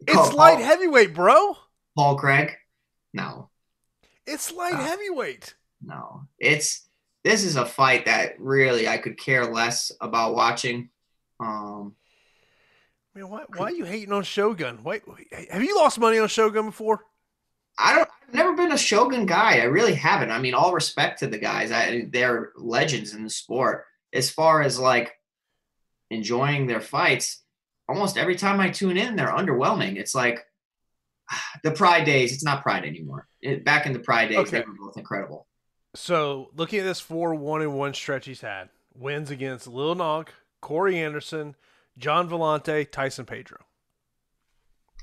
it's 0.08 0.16
Paul, 0.16 0.38
light 0.38 0.60
heavyweight, 0.60 1.14
bro. 1.14 1.58
Paul 1.98 2.16
Craig? 2.16 2.56
No. 3.14 3.50
It's 4.26 4.54
light 4.54 4.74
uh, 4.74 4.86
heavyweight. 4.86 5.54
No. 5.82 6.22
It's 6.40 6.88
this 7.26 7.44
is 7.44 7.58
a 7.58 7.66
fight 7.66 8.06
that 8.06 8.40
really 8.40 8.88
I 8.88 8.98
could 8.98 9.18
care 9.20 9.52
less 9.52 9.92
about 10.00 10.34
watching. 10.34 10.92
Um 11.42 11.96
Man, 13.14 13.28
why, 13.28 13.44
why 13.58 13.66
are 13.66 13.72
you 13.72 13.84
hating 13.84 14.14
on 14.14 14.24
Shogun? 14.24 14.82
Wait, 14.82 15.02
have 15.52 15.62
you 15.62 15.76
lost 15.76 16.00
money 16.00 16.18
on 16.18 16.30
Shogun 16.30 16.68
before? 16.68 17.02
I 17.78 17.94
don't. 17.94 18.10
I've 18.30 18.34
never 18.34 18.56
been 18.56 18.72
a 18.72 18.78
Shogun 18.78 19.26
guy. 19.26 19.60
I 19.60 19.64
really 19.64 19.94
haven't. 19.94 20.32
I 20.32 20.40
mean, 20.40 20.54
all 20.54 20.74
respect 20.74 21.20
to 21.20 21.28
the 21.28 21.38
guys. 21.38 21.74
I, 21.74 22.08
they're 22.10 22.54
legends 22.56 23.14
in 23.14 23.26
the 23.26 23.30
sport. 23.30 23.84
As 24.14 24.30
far 24.30 24.62
as 24.62 24.80
like 24.80 25.12
enjoying 26.10 26.68
their 26.68 26.80
fights, 26.80 27.41
almost 27.92 28.18
every 28.18 28.36
time 28.36 28.60
I 28.60 28.70
tune 28.70 28.98
in, 28.98 29.16
they're 29.16 29.28
underwhelming. 29.28 29.98
It's 29.98 30.16
like 30.16 30.46
the 31.64 31.72
Pride 31.72 32.06
days. 32.06 32.34
It's 32.34 32.44
not 32.44 32.64
Pride 32.64 32.86
anymore. 32.86 33.28
It, 33.42 33.66
back 33.66 33.86
in 33.86 33.94
the 33.94 34.00
Pride 34.00 34.30
days, 34.30 34.38
okay. 34.40 34.60
they 34.60 34.66
were 34.66 34.74
both 34.74 34.98
incredible. 34.98 35.48
So 35.96 36.52
looking 36.56 36.80
at 36.80 36.86
this 36.86 37.00
four 37.00 37.36
one 37.36 37.62
and 37.62 37.78
one 37.78 37.94
stretch 37.94 38.26
he's 38.26 38.42
had, 38.42 38.70
wins 38.94 39.30
against 39.30 39.68
Lil 39.68 39.96
Nog, 39.96 40.30
Corey 40.62 40.98
Anderson, 41.00 41.56
Gian 41.98 42.30
Villante, 42.30 42.90
Tyson 42.90 43.26
Pedro. 43.26 43.60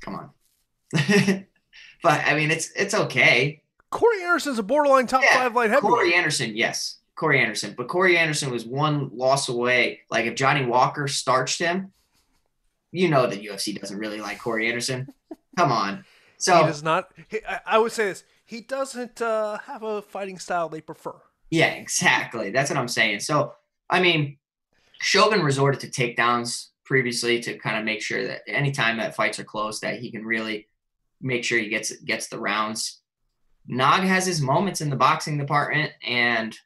Come 0.01 0.15
on. 0.15 0.29
but 2.03 2.25
I 2.25 2.35
mean, 2.35 2.51
it's 2.51 2.71
it's 2.71 2.93
okay. 2.93 3.61
Corey 3.91 4.23
Anderson's 4.23 4.59
a 4.59 4.63
borderline 4.63 5.07
top 5.07 5.21
yeah, 5.23 5.37
five 5.37 5.55
light 5.55 5.69
heavyweight. 5.69 5.93
Corey 5.93 6.15
Anderson, 6.15 6.55
yes, 6.55 6.99
Corey 7.15 7.39
Anderson, 7.39 7.73
but 7.75 7.87
Corey 7.87 8.17
Anderson 8.17 8.51
was 8.51 8.65
one 8.65 9.09
loss 9.13 9.49
away. 9.49 10.01
Like 10.09 10.25
if 10.25 10.35
Johnny 10.35 10.65
Walker 10.65 11.07
starched 11.07 11.59
him, 11.59 11.91
you 12.91 13.09
know 13.09 13.27
that 13.27 13.41
UFC 13.41 13.79
doesn't 13.79 13.97
really 13.97 14.19
like 14.19 14.39
Corey 14.39 14.67
Anderson. 14.67 15.07
Come 15.57 15.71
on. 15.71 16.05
So 16.41 16.55
he 16.55 16.67
does 16.67 16.83
not. 16.83 17.11
He, 17.27 17.39
I, 17.45 17.59
I, 17.65 17.77
would 17.79 17.91
say 17.91 18.05
this: 18.05 18.23
he 18.45 18.61
doesn't 18.61 19.21
uh, 19.21 19.57
have 19.57 19.83
a 19.83 20.01
fighting 20.01 20.39
style 20.39 20.69
they 20.69 20.79
prefer. 20.79 21.15
Yeah, 21.49 21.71
exactly. 21.71 22.49
That's 22.51 22.69
what 22.69 22.79
I'm 22.79 22.87
saying. 22.87 23.19
So 23.19 23.55
I 23.89 23.99
mean, 23.99 24.37
Shogun 25.01 25.41
resorted 25.41 25.81
to 25.81 25.87
takedowns 25.89 26.67
previously 26.85 27.39
to 27.41 27.57
kind 27.57 27.77
of 27.77 27.83
make 27.83 28.01
sure 28.01 28.25
that 28.25 28.41
anytime 28.47 28.97
that 28.97 29.15
fights 29.15 29.37
are 29.39 29.43
close, 29.43 29.81
that 29.81 29.99
he 29.99 30.11
can 30.11 30.25
really 30.25 30.69
make 31.21 31.43
sure 31.43 31.59
he 31.59 31.69
gets 31.69 31.95
gets 32.03 32.27
the 32.27 32.39
rounds. 32.39 33.01
Nog 33.67 34.01
has 34.01 34.25
his 34.25 34.41
moments 34.41 34.81
in 34.81 34.89
the 34.89 34.95
boxing 34.95 35.37
department, 35.37 35.91
and 36.03 36.57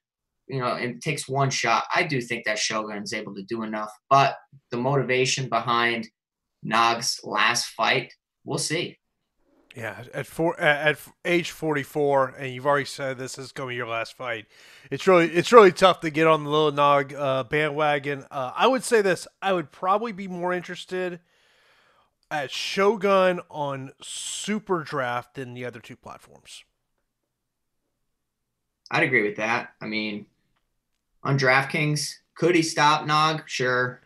you 0.48 0.60
know, 0.60 0.76
it 0.76 1.02
takes 1.02 1.28
one 1.28 1.50
shot. 1.50 1.86
I 1.94 2.04
do 2.04 2.22
think 2.22 2.46
that 2.46 2.60
Shogun 2.60 3.04
is 3.04 3.14
able 3.14 3.34
to 3.36 3.44
do 3.44 3.64
enough, 3.64 3.92
but 4.10 4.38
the 4.72 4.78
motivation 4.78 5.50
behind 5.50 6.08
Nog's 6.64 7.20
last 7.24 7.68
fight, 7.68 8.14
we'll 8.44 8.58
see. 8.58 9.00
Yeah, 9.76 10.04
at 10.14 10.28
four 10.28 10.60
at 10.60 11.00
age 11.26 11.50
forty 11.50 11.82
four, 11.82 12.28
and 12.38 12.54
you've 12.54 12.68
already 12.68 12.86
said 12.86 13.18
this 13.18 13.40
is 13.40 13.52
going 13.52 13.70
to 13.70 13.72
be 13.72 13.76
your 13.76 13.88
last 13.88 14.16
fight. 14.16 14.46
It's 14.92 15.08
really 15.08 15.32
it's 15.32 15.52
really 15.52 15.72
tough 15.72 16.00
to 16.02 16.12
get 16.12 16.28
on 16.28 16.44
the 16.44 16.50
little 16.50 16.72
Nog 16.72 17.12
uh, 17.14 17.44
bandwagon. 17.46 18.26
Uh, 18.30 18.52
I 18.56 18.68
would 18.68 18.84
say 18.84 19.02
this: 19.02 19.28
I 19.42 19.52
would 19.52 19.72
probably 19.72 20.12
be 20.12 20.28
more 20.28 20.54
interested 20.54 21.22
at 22.30 22.52
Shogun 22.52 23.42
on 23.50 23.94
Super 24.02 24.84
Draft 24.84 25.34
than 25.36 25.56
the 25.56 25.66
other 25.66 25.80
two 25.80 25.96
platforms. 25.96 26.64
I'd 28.92 29.04
agree 29.04 29.24
with 29.24 29.38
that. 29.38 29.70
I 29.82 29.88
mean, 29.88 30.28
on 31.24 31.40
DraftKings, 31.40 32.14
could 32.36 32.54
he 32.54 32.62
stop 32.62 33.08
Nog? 33.08 33.42
Sure. 33.48 34.02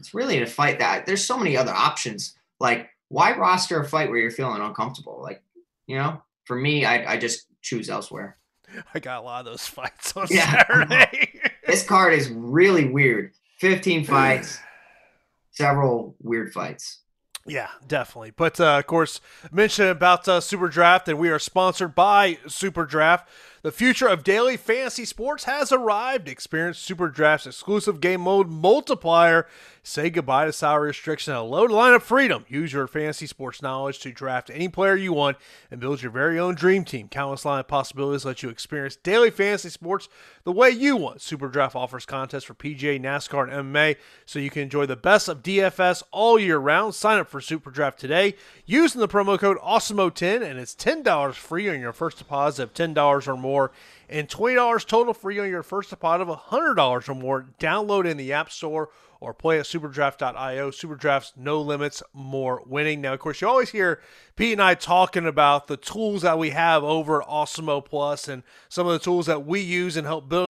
It's 0.00 0.14
really 0.14 0.42
a 0.42 0.46
fight 0.46 0.80
that 0.80 1.06
there's 1.06 1.24
so 1.24 1.38
many 1.38 1.56
other 1.56 1.72
options. 1.72 2.34
Like 2.58 2.90
why 3.10 3.36
roster 3.36 3.80
a 3.80 3.86
fight 3.86 4.08
where 4.08 4.18
you're 4.18 4.30
feeling 4.30 4.62
uncomfortable? 4.62 5.20
Like, 5.22 5.42
you 5.86 5.96
know, 5.96 6.22
for 6.44 6.56
me, 6.56 6.84
I, 6.84 7.12
I 7.12 7.16
just 7.18 7.46
choose 7.60 7.90
elsewhere. 7.90 8.38
I 8.94 8.98
got 8.98 9.20
a 9.20 9.22
lot 9.22 9.40
of 9.40 9.52
those 9.52 9.66
fights 9.66 10.16
on 10.16 10.26
yeah. 10.30 10.64
Saturday. 10.66 11.40
this 11.66 11.84
card 11.84 12.14
is 12.14 12.30
really 12.30 12.88
weird. 12.88 13.32
15 13.58 14.04
fights, 14.06 14.58
several 15.50 16.16
weird 16.20 16.52
fights. 16.52 17.00
Yeah, 17.46 17.68
definitely. 17.86 18.30
But 18.30 18.60
uh, 18.60 18.78
of 18.78 18.86
course, 18.86 19.20
mention 19.50 19.88
about 19.88 20.28
uh, 20.28 20.40
Super 20.40 20.68
Draft, 20.68 21.08
and 21.08 21.18
we 21.18 21.30
are 21.30 21.38
sponsored 21.38 21.94
by 21.94 22.38
Super 22.46 22.84
Draft. 22.84 23.28
The 23.62 23.70
future 23.70 24.06
of 24.08 24.24
daily 24.24 24.56
fantasy 24.56 25.04
sports 25.04 25.44
has 25.44 25.70
arrived. 25.70 26.28
Experience 26.28 26.78
Super 26.78 27.08
Draft's 27.08 27.46
exclusive 27.46 28.00
game 28.00 28.22
mode 28.22 28.48
multiplier 28.48 29.46
Say 29.82 30.10
goodbye 30.10 30.44
to 30.44 30.52
salary 30.52 30.88
restriction 30.88 31.32
and 31.32 31.40
a 31.40 31.42
load 31.42 31.70
line 31.70 31.94
of 31.94 32.02
freedom. 32.02 32.44
Use 32.48 32.72
your 32.72 32.86
fantasy 32.86 33.26
sports 33.26 33.62
knowledge 33.62 33.98
to 34.00 34.12
draft 34.12 34.50
any 34.52 34.68
player 34.68 34.94
you 34.94 35.14
want 35.14 35.38
and 35.70 35.80
build 35.80 36.02
your 36.02 36.10
very 36.10 36.38
own 36.38 36.54
dream 36.54 36.84
team. 36.84 37.08
Countless 37.08 37.46
line 37.46 37.60
of 37.60 37.68
possibilities 37.68 38.26
let 38.26 38.42
you 38.42 38.50
experience 38.50 38.96
daily 38.96 39.30
fantasy 39.30 39.70
sports 39.70 40.08
the 40.44 40.52
way 40.52 40.68
you 40.68 40.96
want. 40.96 41.22
Super 41.22 41.48
Draft 41.48 41.74
offers 41.74 42.04
contests 42.04 42.44
for 42.44 42.52
PGA, 42.54 43.00
NASCAR, 43.00 43.50
and 43.50 43.72
MMA 43.72 43.96
so 44.26 44.38
you 44.38 44.50
can 44.50 44.62
enjoy 44.62 44.84
the 44.84 44.96
best 44.96 45.28
of 45.28 45.42
DFS 45.42 46.02
all 46.12 46.38
year 46.38 46.58
round. 46.58 46.94
Sign 46.94 47.18
up 47.18 47.28
for 47.28 47.40
Super 47.40 47.70
Draft 47.70 47.98
today 47.98 48.34
using 48.66 49.00
the 49.00 49.08
promo 49.08 49.38
code 49.38 49.58
AWESEMO10 49.58 50.42
and 50.42 50.58
it's 50.58 50.74
$10 50.74 51.34
free 51.34 51.70
on 51.70 51.80
your 51.80 51.94
first 51.94 52.18
deposit 52.18 52.64
of 52.64 52.74
$10 52.74 53.26
or 53.26 53.36
more 53.36 53.49
and 54.08 54.28
$20 54.28 54.86
total 54.86 55.14
free 55.14 55.38
on 55.38 55.48
your 55.48 55.62
first 55.62 55.90
deposit 55.90 56.22
of 56.22 56.28
$100 56.28 57.08
or 57.08 57.14
more. 57.14 57.46
Download 57.58 58.06
in 58.06 58.16
the 58.16 58.32
App 58.32 58.50
Store 58.50 58.90
or 59.20 59.34
play 59.34 59.58
at 59.58 59.66
superdraft.io. 59.66 60.70
Superdraft's 60.70 61.32
no 61.36 61.60
limits, 61.60 62.02
more 62.12 62.62
winning. 62.66 63.00
Now, 63.00 63.12
of 63.12 63.20
course, 63.20 63.40
you 63.40 63.48
always 63.48 63.70
hear 63.70 64.00
Pete 64.36 64.52
and 64.52 64.62
I 64.62 64.74
talking 64.74 65.26
about 65.26 65.66
the 65.66 65.76
tools 65.76 66.22
that 66.22 66.38
we 66.38 66.50
have 66.50 66.82
over 66.82 67.20
Awesemo 67.22 67.84
Plus 67.84 68.28
and 68.28 68.42
some 68.68 68.86
of 68.86 68.94
the 68.94 68.98
tools 68.98 69.26
that 69.26 69.46
we 69.46 69.60
use 69.60 69.96
and 69.96 70.06
help 70.06 70.28
build. 70.28 70.49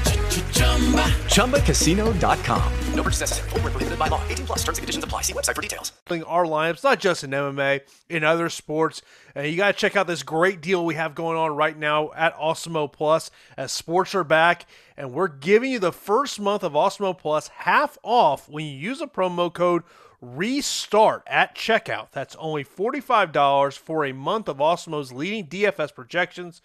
ChumbaCasino.com. 0.31 2.73
No 2.95 3.03
purchase 3.03 3.19
necessary. 3.19 3.49
Full 3.49 3.59
prohibited 3.59 3.99
by 3.99 4.07
law. 4.07 4.21
18 4.29 4.45
plus 4.45 4.59
terms 4.59 4.77
and 4.77 4.83
conditions 4.83 5.03
apply. 5.03 5.23
See 5.23 5.33
website 5.33 5.55
for 5.55 5.61
details. 5.61 5.91
Our 6.09 6.45
lineups, 6.45 6.83
not 6.83 6.99
just 6.99 7.25
in 7.25 7.31
MMA, 7.31 7.81
in 8.09 8.23
other 8.23 8.49
sports. 8.49 9.01
And 9.35 9.47
you 9.47 9.57
got 9.57 9.73
to 9.73 9.77
check 9.77 9.97
out 9.97 10.07
this 10.07 10.23
great 10.23 10.61
deal 10.61 10.85
we 10.85 10.95
have 10.95 11.15
going 11.15 11.37
on 11.37 11.55
right 11.55 11.77
now 11.77 12.11
at 12.15 12.35
Awesemo 12.37 12.91
Plus 12.91 13.29
as 13.57 13.73
sports 13.73 14.15
are 14.15 14.23
back. 14.23 14.65
And 14.95 15.11
we're 15.11 15.27
giving 15.27 15.71
you 15.71 15.79
the 15.79 15.91
first 15.91 16.39
month 16.39 16.63
of 16.63 16.73
Awesemo 16.73 17.17
Plus 17.17 17.49
half 17.49 17.97
off 18.01 18.47
when 18.47 18.65
you 18.65 18.71
use 18.71 19.01
a 19.01 19.07
promo 19.07 19.51
code 19.51 19.83
restart 20.21 21.23
at 21.27 21.55
checkout. 21.55 22.11
That's 22.11 22.35
only 22.37 22.63
$45 22.63 23.77
for 23.77 24.05
a 24.05 24.13
month 24.13 24.47
of 24.47 24.57
Awesemo's 24.57 25.11
leading 25.11 25.47
DFS 25.47 25.93
projections, 25.93 26.61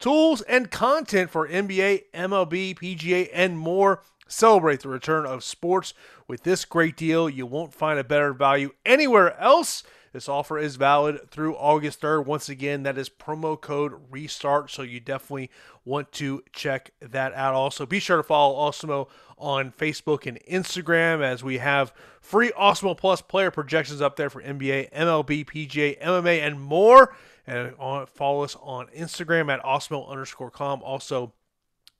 tools, 0.00 0.40
and 0.42 0.70
content 0.70 1.30
for 1.30 1.46
NBA, 1.46 2.04
MLB, 2.12 2.76
PGA, 2.76 3.28
and 3.32 3.58
more. 3.58 4.02
Celebrate 4.26 4.80
the 4.80 4.88
return 4.88 5.26
of 5.26 5.44
sports 5.44 5.92
with 6.26 6.42
this 6.42 6.64
great 6.64 6.96
deal. 6.96 7.28
You 7.28 7.46
won't 7.46 7.74
find 7.74 7.98
a 7.98 8.04
better 8.04 8.32
value 8.32 8.72
anywhere 8.84 9.38
else. 9.38 9.82
This 10.12 10.28
offer 10.28 10.58
is 10.58 10.74
valid 10.74 11.30
through 11.30 11.54
August 11.54 12.00
3rd. 12.00 12.26
Once 12.26 12.48
again, 12.48 12.82
that 12.82 12.98
is 12.98 13.08
promo 13.08 13.60
code 13.60 13.92
RESTART, 14.10 14.70
so 14.70 14.82
you 14.82 14.98
definitely 14.98 15.50
want 15.84 16.10
to 16.12 16.42
check 16.52 16.90
that 17.00 17.32
out. 17.34 17.54
Also, 17.54 17.86
be 17.86 18.00
sure 18.00 18.16
to 18.16 18.22
follow 18.22 18.56
Awesemo 18.56 19.08
on 19.38 19.70
Facebook 19.70 20.26
and 20.26 20.40
Instagram 20.50 21.22
as 21.22 21.44
we 21.44 21.58
have 21.58 21.92
free 22.20 22.50
Awesemo 22.58 22.96
Plus 22.96 23.22
player 23.22 23.52
projections 23.52 24.00
up 24.00 24.16
there 24.16 24.30
for 24.30 24.42
NBA, 24.42 24.92
MLB, 24.92 25.44
PGA, 25.46 26.00
MMA, 26.00 26.40
and 26.40 26.60
more. 26.60 27.14
And 27.50 28.08
follow 28.08 28.44
us 28.44 28.56
on 28.60 28.86
Instagram 28.88 29.52
at 29.52 29.62
Awesemo 29.64 30.08
underscore 30.08 30.50
com. 30.50 30.82
Also, 30.82 31.32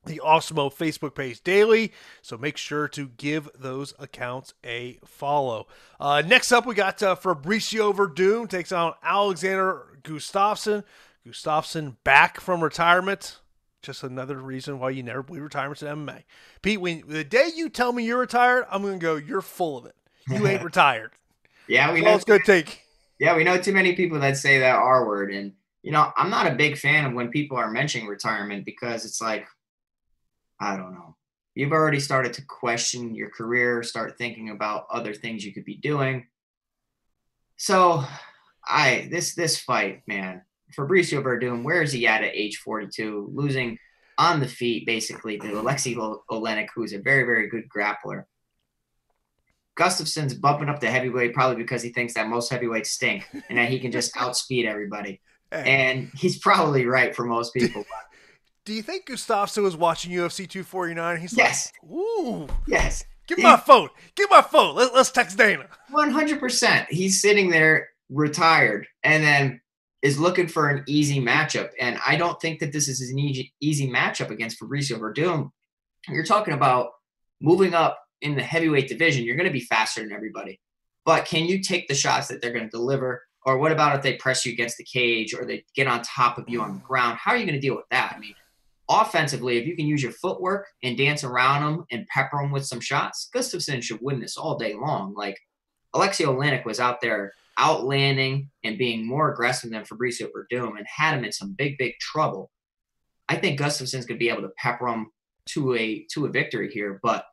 the 0.07 0.21
Awesemo 0.25 0.73
Facebook 0.73 1.15
page 1.15 1.43
daily. 1.43 1.93
So 2.23 2.39
make 2.39 2.57
sure 2.57 2.89
to 2.89 3.09
give 3.17 3.49
those 3.59 3.93
accounts 3.99 4.55
a 4.65 4.99
follow. 5.05 5.67
Uh, 5.99 6.23
next 6.25 6.53
up, 6.53 6.67
we 6.67 6.75
got 6.75 7.03
uh, 7.03 7.17
Fabricio 7.17 7.95
Werdum 7.95 8.49
takes 8.49 8.73
on 8.73 8.95
Alexander 9.03 9.99
Gustafsson. 10.03 10.85
Gustafsson 11.27 11.97
back 12.05 12.41
from 12.41 12.63
retirement. 12.63 13.41
Just 13.83 14.03
another 14.03 14.39
reason 14.39 14.79
why 14.79 14.91
you 14.91 15.03
never 15.03 15.23
believe 15.23 15.43
retirement's 15.43 15.83
in 15.83 15.89
MMA. 15.89 16.25
Pete, 16.63 16.81
when 16.81 17.03
the 17.07 17.25
day 17.25 17.51
you 17.55 17.69
tell 17.69 17.93
me 17.93 18.05
you're 18.05 18.19
retired, 18.19 18.67
I'm 18.71 18.83
gonna 18.83 18.99
go. 18.99 19.17
You're 19.17 19.41
full 19.41 19.79
of 19.79 19.87
it. 19.87 19.97
You 20.29 20.47
ain't 20.47 20.63
retired. 20.65 21.13
yeah, 21.67 21.93
we 21.93 22.03
know. 22.03 22.15
It's 22.15 22.25
gonna 22.25 22.41
take. 22.45 22.83
Yeah, 23.21 23.37
we 23.37 23.45
know 23.45 23.59
too 23.59 23.75
many 23.75 23.95
people 23.95 24.19
that 24.21 24.39
say 24.39 24.61
that 24.61 24.77
R 24.77 25.07
word, 25.07 25.31
and 25.31 25.53
you 25.83 25.93
know, 25.93 26.11
I'm 26.17 26.31
not 26.31 26.47
a 26.47 26.55
big 26.55 26.79
fan 26.79 27.05
of 27.05 27.13
when 27.13 27.29
people 27.29 27.59
are 27.59 27.71
mentioning 27.71 28.09
retirement 28.09 28.65
because 28.65 29.05
it's 29.05 29.21
like, 29.21 29.47
I 30.59 30.79
don't 30.79 30.95
know. 30.95 31.17
You've 31.55 31.73
already 31.73 32.01
started 32.01 32.33
to 32.35 32.47
question 32.47 33.15
your 33.15 33.29
career, 33.29 33.83
start 33.83 34.17
thinking 34.17 34.49
about 34.49 34.87
other 34.91 35.13
things 35.13 35.45
you 35.45 35.53
could 35.53 35.67
be 35.67 35.77
doing. 35.77 36.29
So, 37.59 38.05
I 38.67 39.07
this 39.11 39.35
this 39.35 39.59
fight, 39.59 40.01
man, 40.07 40.41
Fabricio 40.75 41.23
Werdum, 41.23 41.63
where 41.63 41.83
is 41.83 41.93
he 41.93 42.07
at 42.07 42.25
at 42.25 42.35
age 42.35 42.57
42, 42.57 43.33
losing 43.35 43.79
on 44.17 44.41
the 44.41 44.49
feet 44.49 44.87
basically 44.87 45.37
to 45.39 45.61
Alexei 45.61 45.95
Oleinik, 45.95 46.69
who's 46.75 46.95
a 46.95 46.99
very 46.99 47.25
very 47.25 47.49
good 47.51 47.69
grappler. 47.69 48.25
Gustafsson's 49.81 50.35
bumping 50.35 50.69
up 50.69 50.79
the 50.79 50.91
heavyweight 50.91 51.33
probably 51.33 51.57
because 51.57 51.83
he 51.83 51.89
thinks 51.89 52.13
that 52.13 52.29
most 52.29 52.51
heavyweights 52.51 52.91
stink 52.91 53.27
and 53.49 53.57
that 53.57 53.71
he 53.71 53.81
can 53.81 53.91
just 53.91 54.15
outspeed 54.19 54.67
everybody. 54.67 55.23
And 55.51 56.11
he's 56.15 56.39
probably 56.39 56.85
right 56.85 57.17
for 57.17 57.25
most 57.25 57.55
people. 57.55 57.87
Do 58.67 58.75
you 58.75 58.83
think 58.83 59.07
Gustafsson 59.07 59.63
was 59.63 59.79
watching 59.79 60.13
UFC 60.13 60.47
249? 60.47 61.17
He's 61.17 61.35
yes. 61.35 61.73
like, 61.83 61.91
ooh. 61.91 62.47
Yes. 62.69 63.07
Give 63.27 63.39
me 63.39 63.45
my 63.45 63.57
phone. 63.57 63.89
Give 64.15 64.29
me 64.29 64.37
my 64.37 64.43
phone. 64.43 64.77
Let, 64.77 64.93
us 64.93 65.11
text 65.11 65.39
Dana. 65.39 65.67
100%. 65.91 66.87
He's 66.91 67.23
sitting 67.23 67.49
there 67.49 67.89
retired 68.11 68.87
and 69.03 69.25
then 69.25 69.63
is 70.03 70.21
looking 70.21 70.47
for 70.47 70.69
an 70.69 70.85
easy 70.87 71.23
matchup. 71.23 71.71
And 71.81 71.99
I 72.07 72.17
don't 72.17 72.39
think 72.39 72.61
that 72.61 72.71
this 72.71 72.87
is 72.87 73.01
an 73.11 73.19
easy, 73.19 73.55
easy 73.61 73.91
matchup 73.91 74.29
against 74.29 74.61
Fabricio 74.61 75.01
Werdum. 75.01 75.51
You're 76.07 76.27
talking 76.27 76.53
about 76.53 76.91
moving 77.41 77.73
up 77.73 77.99
in 78.23 78.37
the 78.37 78.43
heavyweight 78.43 78.89
division, 78.89 79.25
you're 79.25 79.37
going 79.37 79.49
to 79.49 79.53
be 79.53 79.61
faster 79.61 80.03
than 80.03 80.13
everybody. 80.13 80.61
But 81.05 81.25
can 81.25 81.47
you 81.47 81.63
take 81.63 81.89
the 81.89 81.95
shots 81.95 82.29
that 82.29 82.41
they're 82.41 82.53
going 82.53 82.65
to 82.65 82.71
deliver? 82.71 83.23
Or 83.47 83.59
what 83.59 83.73
about 83.73 83.97
if 83.97 84.03
they 84.03 84.15
press 84.15 84.45
you 84.45 84.53
against 84.53 84.77
the 84.77 84.85
cage 84.85 85.35
or 85.35 85.45
they 85.45 85.65
get 85.75 85.87
on 85.87 86.03
top 86.03 86.39
of 86.39 86.49
you 86.49 86.61
on 86.61 86.75
the 86.75 86.81
ground? 86.81 87.19
How 87.19 87.33
are 87.33 87.37
you 87.37 87.47
going 87.47 87.55
to 87.55 87.61
deal 87.61 87.77
with 87.77 87.89
that? 87.91 88.15
I 88.15 88.19
mean, 88.19 88.35
offensively, 88.89 89.57
if 89.57 89.67
you 89.67 89.77
can 89.77 89.87
use 89.87 90.03
your 90.03 90.13
footwork 90.13 90.67
and 90.83 90.99
dance 90.99 91.25
around 91.25 91.63
them 91.63 91.85
and 91.91 92.07
pepper 92.09 92.39
them 92.43 92.51
with 92.51 92.67
some 92.67 92.81
shots, 92.81 93.31
Gustafsson 93.35 93.83
should 93.83 94.01
win 94.03 94.21
this 94.21 94.37
all 94.37 94.59
day 94.59 94.75
long. 94.75 95.15
Like 95.15 95.39
Alexei 95.95 96.25
Oleinik 96.25 96.67
was 96.67 96.81
out 96.81 97.01
there 97.01 97.33
outlanding 97.59 98.51
and 98.65 98.79
being 98.79 99.07
more 99.07 99.33
aggressive 99.33 99.71
than 99.71 99.85
Fabricio 99.85 100.29
Werdum 100.35 100.77
and 100.77 100.87
had 100.87 101.17
him 101.17 101.25
in 101.25 101.33
some 101.33 101.55
big, 101.57 101.79
big 101.79 101.95
trouble. 102.01 102.51
I 103.29 103.37
think 103.37 103.61
Gustafsson's 103.61 104.07
going 104.07 104.19
to 104.19 104.25
be 104.25 104.29
able 104.29 104.43
to 104.43 104.53
pepper 104.59 104.89
him 104.89 105.11
to 105.51 105.75
a 105.75 106.07
to 106.13 106.27
a 106.27 106.31
victory 106.31 106.71
here, 106.73 107.01
but 107.03 107.25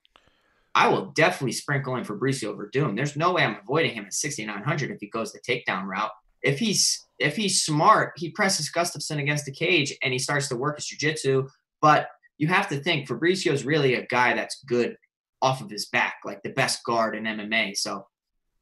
I 0.77 0.87
will 0.89 1.07
definitely 1.07 1.53
sprinkle 1.53 1.95
in 1.95 2.03
Fabricio 2.03 2.55
Werdum. 2.55 2.95
There's 2.95 3.15
no 3.15 3.33
way 3.33 3.43
I'm 3.43 3.57
avoiding 3.63 3.95
him 3.95 4.05
at 4.05 4.13
6,900 4.13 4.91
if 4.91 4.99
he 4.99 5.07
goes 5.07 5.31
the 5.31 5.39
takedown 5.39 5.85
route. 5.85 6.11
If 6.43 6.59
he's 6.59 7.07
if 7.17 7.35
he's 7.35 7.63
smart, 7.63 8.13
he 8.15 8.29
presses 8.29 8.71
Gustafsson 8.71 9.19
against 9.19 9.45
the 9.45 9.51
cage 9.51 9.91
and 10.03 10.13
he 10.13 10.19
starts 10.19 10.49
to 10.49 10.55
work 10.55 10.75
his 10.75 10.85
jiu-jitsu. 10.85 11.47
But 11.81 12.09
you 12.37 12.47
have 12.49 12.69
to 12.69 12.77
think 12.77 13.07
Fabricio 13.07 13.53
is 13.53 13.65
really 13.65 13.95
a 13.95 14.05
guy 14.05 14.35
that's 14.35 14.63
good 14.67 14.95
off 15.41 15.61
of 15.61 15.71
his 15.71 15.87
back, 15.87 16.17
like 16.23 16.43
the 16.43 16.51
best 16.53 16.83
guard 16.83 17.15
in 17.15 17.23
MMA. 17.23 17.75
So 17.75 18.05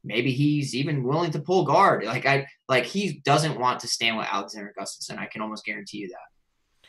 maybe 0.02 0.32
he's 0.32 0.74
even 0.74 1.04
willing 1.04 1.32
to 1.32 1.40
pull 1.40 1.66
guard. 1.66 2.02
Like 2.04 2.24
I 2.24 2.46
like 2.66 2.86
he 2.86 3.20
doesn't 3.26 3.60
want 3.60 3.80
to 3.80 3.88
stand 3.88 4.16
with 4.16 4.26
Alexander 4.30 4.72
Gustafsson. 4.78 5.18
I 5.18 5.26
can 5.26 5.42
almost 5.42 5.66
guarantee 5.66 5.98
you 5.98 6.08
that 6.08 6.35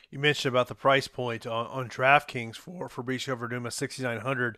you 0.09 0.19
mentioned 0.19 0.53
about 0.53 0.67
the 0.67 0.75
price 0.75 1.07
point 1.07 1.45
on, 1.45 1.67
on 1.67 1.89
DraftKings 1.89 2.55
for 2.55 2.87
Fabricio 2.87 3.37
Werdum 3.37 3.71
6,900, 3.71 4.57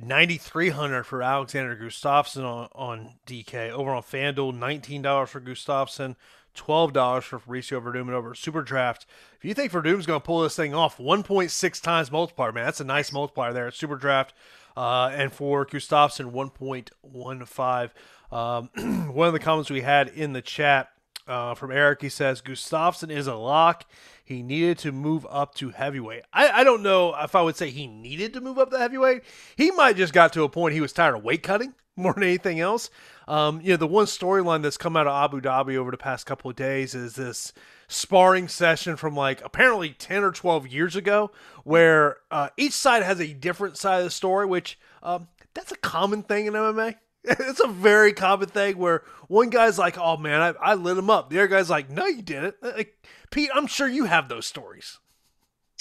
9,300 0.00 1.04
for 1.04 1.22
Alexander 1.22 1.76
Gustafsson 1.76 2.44
on, 2.44 2.68
on 2.72 3.14
DK. 3.26 3.70
Over 3.70 3.92
on 3.92 4.02
FanDuel, 4.02 4.58
$19 4.58 5.28
for 5.28 5.40
Gustafsson, 5.40 6.16
$12 6.56 7.22
for 7.22 7.38
Fabricio 7.38 7.82
Werdum 7.82 8.02
and 8.02 8.14
over 8.14 8.34
Super 8.34 8.62
Draft. 8.62 9.04
If 9.36 9.44
you 9.44 9.52
think 9.52 9.72
Werdum's 9.72 10.06
going 10.06 10.20
to 10.20 10.26
pull 10.26 10.40
this 10.40 10.56
thing 10.56 10.74
off, 10.74 10.96
1.6 10.96 11.82
times 11.82 12.10
multiplier, 12.10 12.52
man, 12.52 12.64
that's 12.64 12.80
a 12.80 12.84
nice 12.84 13.12
multiplier 13.12 13.52
there 13.52 13.66
at 13.66 13.74
Super 13.74 13.96
Draft. 13.96 14.32
Uh, 14.76 15.10
and 15.14 15.32
for 15.32 15.66
Gustafsson, 15.66 16.32
1.15. 16.32 17.90
Um, 18.32 18.70
one 19.14 19.26
of 19.26 19.32
the 19.34 19.40
comments 19.40 19.70
we 19.70 19.82
had 19.82 20.08
in 20.08 20.32
the 20.32 20.42
chat 20.42 20.90
uh, 21.26 21.54
from 21.54 21.72
Eric, 21.72 22.02
he 22.02 22.08
says 22.08 22.40
Gustafsson 22.40 23.10
is 23.10 23.26
a 23.26 23.34
lock. 23.34 23.84
He 24.24 24.42
needed 24.42 24.78
to 24.78 24.92
move 24.92 25.26
up 25.30 25.54
to 25.56 25.70
heavyweight. 25.70 26.22
I, 26.32 26.48
I 26.48 26.64
don't 26.64 26.82
know 26.82 27.14
if 27.14 27.34
I 27.34 27.42
would 27.42 27.56
say 27.56 27.70
he 27.70 27.86
needed 27.86 28.32
to 28.34 28.40
move 28.40 28.58
up 28.58 28.70
to 28.70 28.78
heavyweight. 28.78 29.22
He 29.56 29.70
might 29.70 29.96
just 29.96 30.12
got 30.12 30.32
to 30.32 30.42
a 30.42 30.48
point 30.48 30.74
he 30.74 30.80
was 30.80 30.92
tired 30.92 31.14
of 31.14 31.24
weight 31.24 31.42
cutting 31.42 31.74
more 31.96 32.12
than 32.12 32.24
anything 32.24 32.60
else. 32.60 32.90
Um, 33.28 33.60
you 33.60 33.70
know, 33.70 33.76
the 33.76 33.86
one 33.86 34.06
storyline 34.06 34.62
that's 34.62 34.76
come 34.76 34.96
out 34.96 35.06
of 35.06 35.12
Abu 35.12 35.40
Dhabi 35.40 35.76
over 35.76 35.90
the 35.90 35.96
past 35.96 36.26
couple 36.26 36.50
of 36.50 36.56
days 36.56 36.94
is 36.94 37.14
this 37.14 37.52
sparring 37.88 38.48
session 38.48 38.96
from 38.96 39.14
like 39.14 39.44
apparently 39.44 39.90
10 39.90 40.24
or 40.24 40.32
12 40.32 40.66
years 40.66 40.96
ago 40.96 41.30
where 41.64 42.18
uh, 42.30 42.48
each 42.56 42.72
side 42.72 43.02
has 43.02 43.20
a 43.20 43.32
different 43.32 43.76
side 43.76 43.98
of 43.98 44.04
the 44.04 44.10
story, 44.10 44.46
which 44.46 44.78
um, 45.02 45.28
that's 45.54 45.72
a 45.72 45.76
common 45.76 46.22
thing 46.22 46.46
in 46.46 46.52
MMA. 46.52 46.96
It's 47.40 47.60
a 47.60 47.66
very 47.68 48.12
common 48.12 48.48
thing 48.48 48.78
where 48.78 49.02
one 49.26 49.50
guy's 49.50 49.78
like, 49.78 49.98
"Oh 49.98 50.16
man, 50.16 50.40
I, 50.40 50.70
I 50.70 50.74
lit 50.74 50.96
him 50.96 51.10
up." 51.10 51.28
The 51.28 51.38
other 51.38 51.48
guy's 51.48 51.68
like, 51.68 51.90
"No, 51.90 52.06
you 52.06 52.22
didn't." 52.22 52.54
Like, 52.62 52.96
Pete, 53.30 53.50
I'm 53.52 53.66
sure 53.66 53.88
you 53.88 54.04
have 54.04 54.28
those 54.28 54.46
stories. 54.46 54.98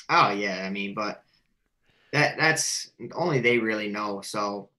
Oh 0.09 0.31
yeah, 0.31 0.63
I 0.65 0.71
mean, 0.71 0.95
but 0.95 1.23
that 2.13 2.37
that's 2.37 2.89
only 3.13 3.41
they 3.41 3.59
really 3.59 3.89
know. 3.89 4.21
So, 4.21 4.69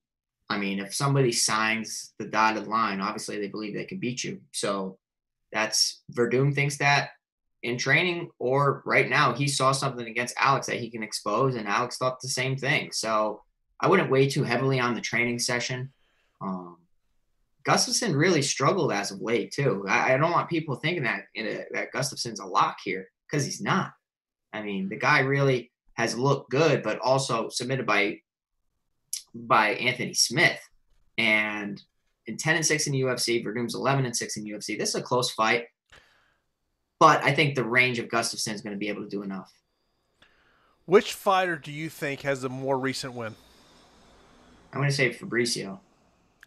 I 0.51 0.59
mean, 0.59 0.81
if 0.81 0.93
somebody 0.93 1.31
signs 1.31 2.13
the 2.19 2.27
dotted 2.27 2.67
line, 2.67 3.01
obviously 3.01 3.39
they 3.39 3.49
believe 3.49 3.75
they 3.75 3.85
can 3.85 3.99
beat 3.99 4.25
you. 4.25 4.41
So, 4.53 4.99
that's 5.53 6.03
Werdum 6.15 6.53
thinks 6.53 6.79
that 6.79 7.11
in 7.63 7.79
training 7.79 8.31
or 8.39 8.83
right 8.85 9.09
now 9.09 9.33
he 9.33 9.49
saw 9.49 9.73
something 9.73 10.07
against 10.07 10.35
Alex 10.39 10.67
that 10.67 10.81
he 10.81 10.91
can 10.91 11.05
expose, 11.05 11.55
and 11.55 11.69
Alex 11.69 11.99
thought 11.99 12.21
the 12.21 12.29
same 12.29 12.57
thing. 12.57 12.91
So, 12.91 13.43
I 13.81 13.89
wouldn't 13.89 14.11
weigh 14.11 14.29
too 14.29 14.43
heavily 14.43 14.81
on 14.81 14.95
the 14.95 15.01
training 15.01 15.39
session. 15.39 15.93
Um, 16.41 16.79
Gustafsson 17.67 18.17
really 18.17 18.43
struggled 18.43 18.93
as 18.93 19.11
of 19.11 19.21
late 19.21 19.53
too. 19.53 19.85
I, 19.89 20.15
I 20.15 20.17
don't 20.17 20.31
want 20.31 20.49
people 20.49 20.77
thinking 20.77 21.03
that 21.03 21.25
a, 21.37 21.65
that 21.73 21.93
Gustafsson's 21.93 22.41
a 22.41 22.47
lock 22.47 22.79
here 22.85 23.09
because 23.29 23.45
he's 23.45 23.61
not. 23.61 23.93
I 24.53 24.63
mean, 24.63 24.89
the 24.89 24.97
guy 24.97 25.21
really 25.21 25.73
has 25.95 26.17
looked 26.17 26.51
good, 26.51 26.83
but 26.83 27.01
also 27.01 27.49
submitted 27.49 27.85
by 27.85 28.21
by 29.35 29.71
Anthony 29.71 30.15
Smith, 30.15 30.61
and 31.19 31.83
in 32.27 32.37
ten 32.37 32.57
and 32.57 32.65
six 32.65 32.87
in 32.87 32.93
the 32.93 33.01
UFC. 33.01 33.45
Werdum's 33.45 33.75
eleven 33.75 34.07
and 34.07 34.17
six 34.17 34.37
in 34.37 34.45
the 34.45 34.51
UFC. 34.51 34.79
This 34.79 34.91
is 34.91 34.95
a 34.95 35.03
close 35.03 35.33
fight, 35.33 35.65
but 37.01 37.23
I 37.25 37.33
think 37.33 37.57
the 37.57 37.65
range 37.65 37.99
of 37.99 38.07
Gustafsson 38.07 38.55
is 38.55 38.61
going 38.61 38.75
to 38.75 38.79
be 38.79 38.89
able 38.89 39.03
to 39.03 39.09
do 39.09 39.23
enough. 39.23 39.53
Which 40.85 41.15
fighter 41.15 41.57
do 41.57 41.73
you 41.73 41.91
think 41.91 42.23
has 42.23 42.45
a 42.45 42.49
more 42.49 42.79
recent 42.79 43.15
win? 43.15 43.35
I'm 44.73 44.79
going 44.79 44.89
to 44.89 44.95
say 44.95 45.11
Fabricio. 45.11 45.81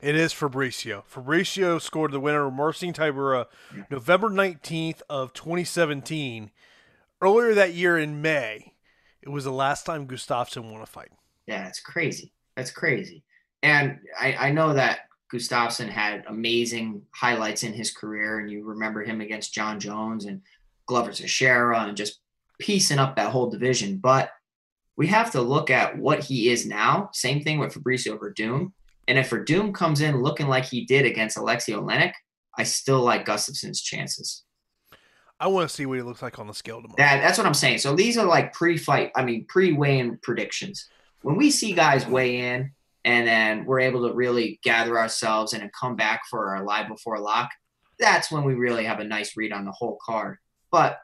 It 0.02 0.16
is 0.16 0.34
Fabricio. 0.34 1.04
Fabricio 1.14 1.82
scored 1.82 2.14
the 2.14 2.22
winner 2.22 2.50
Marcin 2.50 2.94
Tybura. 2.94 3.48
November 3.90 4.30
19th 4.30 5.02
of 5.10 5.34
2017. 5.34 6.52
Earlier 7.22 7.54
that 7.54 7.74
year 7.74 7.98
in 7.98 8.22
May, 8.22 8.76
it 9.22 9.28
was 9.28 9.44
the 9.44 9.52
last 9.52 9.86
time 9.86 10.08
Gustafsson 10.08 10.72
won 10.72 10.82
a 10.82 10.86
fight. 10.86 11.12
Yeah, 11.48 11.68
it's 11.68 11.82
crazy. 11.82 12.32
That's 12.56 12.72
crazy. 12.72 13.24
And 13.62 14.00
I, 14.18 14.34
I 14.36 14.52
know 14.52 14.74
that 14.74 15.02
Gustafsson 15.34 15.90
had 15.90 16.24
amazing 16.28 17.02
highlights 17.12 17.64
in 17.64 17.74
his 17.74 17.92
career, 17.92 18.40
and 18.40 18.50
you 18.50 18.64
remember 18.64 19.04
him 19.04 19.20
against 19.20 19.54
Jon 19.54 19.82
Jones 19.82 20.26
and 20.26 20.42
Glover 20.86 21.12
Teixeira 21.12 21.82
and 21.82 21.98
just 21.98 22.22
piecing 22.58 23.00
up 23.00 23.18
that 23.18 23.32
whole 23.32 23.50
division. 23.50 23.98
But 23.98 24.32
we 24.96 25.08
have 25.08 25.32
to 25.32 25.42
look 25.42 25.70
at 25.70 25.98
what 25.98 26.24
he 26.24 26.50
is 26.50 26.66
now. 26.66 27.10
Same 27.12 27.44
thing 27.44 27.60
with 27.60 27.74
Fabricio 27.74 28.18
Werdum 28.18 28.72
and 29.10 29.17
if 29.17 29.32
Werdum 29.32 29.74
comes 29.74 30.02
in 30.02 30.22
looking 30.22 30.48
like 30.48 30.65
he 30.65 30.86
did 30.86 31.04
against 31.04 31.36
Alexei 31.36 31.74
Oleinik, 31.74 32.13
I 32.56 32.63
still 32.63 33.02
like 33.02 33.26
Gustafsson's 33.26 33.82
chances. 33.82 34.43
I 35.39 35.48
want 35.48 35.67
to 35.67 35.76
see 35.76 35.88
what 35.88 35.98
he 35.98 36.04
looks 36.04 36.22
like 36.22 36.38
on 36.38 36.45
the 36.45 36.54
scale 36.54 36.82
tomorrow. 36.82 36.95
That, 36.98 37.22
that's 37.22 37.38
what 37.39 37.48
I'm 37.48 37.56
saying. 37.56 37.80
So 37.80 37.95
these 37.95 38.19
are 38.19 38.26
like 38.26 38.54
pre-fight, 38.54 39.12
I 39.15 39.24
mean 39.24 39.45
pre-weigh-in 39.48 40.19
predictions. 40.22 40.88
When 41.24 41.38
we 41.38 41.50
see 41.50 41.74
guys 41.74 42.06
weigh 42.06 42.54
in 42.54 42.72
and 43.04 43.28
then 43.28 43.65
we're 43.65 43.80
able 43.80 44.08
to 44.08 44.13
really 44.13 44.60
gather 44.63 45.00
ourselves 45.00 45.54
and 45.54 45.72
come 45.74 45.95
back 45.95 46.22
for 46.30 46.56
our 46.56 46.63
live 46.63 46.88
before 46.88 47.17
lock, 47.17 47.50
that's 47.98 48.32
when 48.32 48.43
we 48.43 48.54
really 48.54 48.86
have 48.86 49.00
a 49.00 49.04
nice 49.04 49.36
read 49.36 49.52
on 49.52 49.65
the 49.65 49.72
whole 49.72 49.98
card. 50.06 50.38
But 50.72 51.00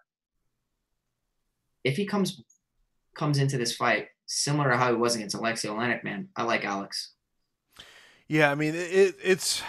if 1.84 1.98
he 1.98 2.06
comes 2.06 2.44
comes 3.16 3.40
into 3.40 3.58
this 3.58 3.76
fight 3.76 4.10
similar 4.28 4.70
to 4.70 4.78
how 4.78 4.92
he 4.92 4.98
was 4.98 5.16
against 5.16 5.36
Alexei 5.36 5.70
Oleinik, 5.70 6.04
man, 6.04 6.30
I 6.36 6.44
like 6.44 6.66
Alex. 6.66 7.15
Yeah, 8.28 8.52
I 8.52 8.56
mean 8.56 8.76
it, 8.76 9.16
it's. 9.24 9.62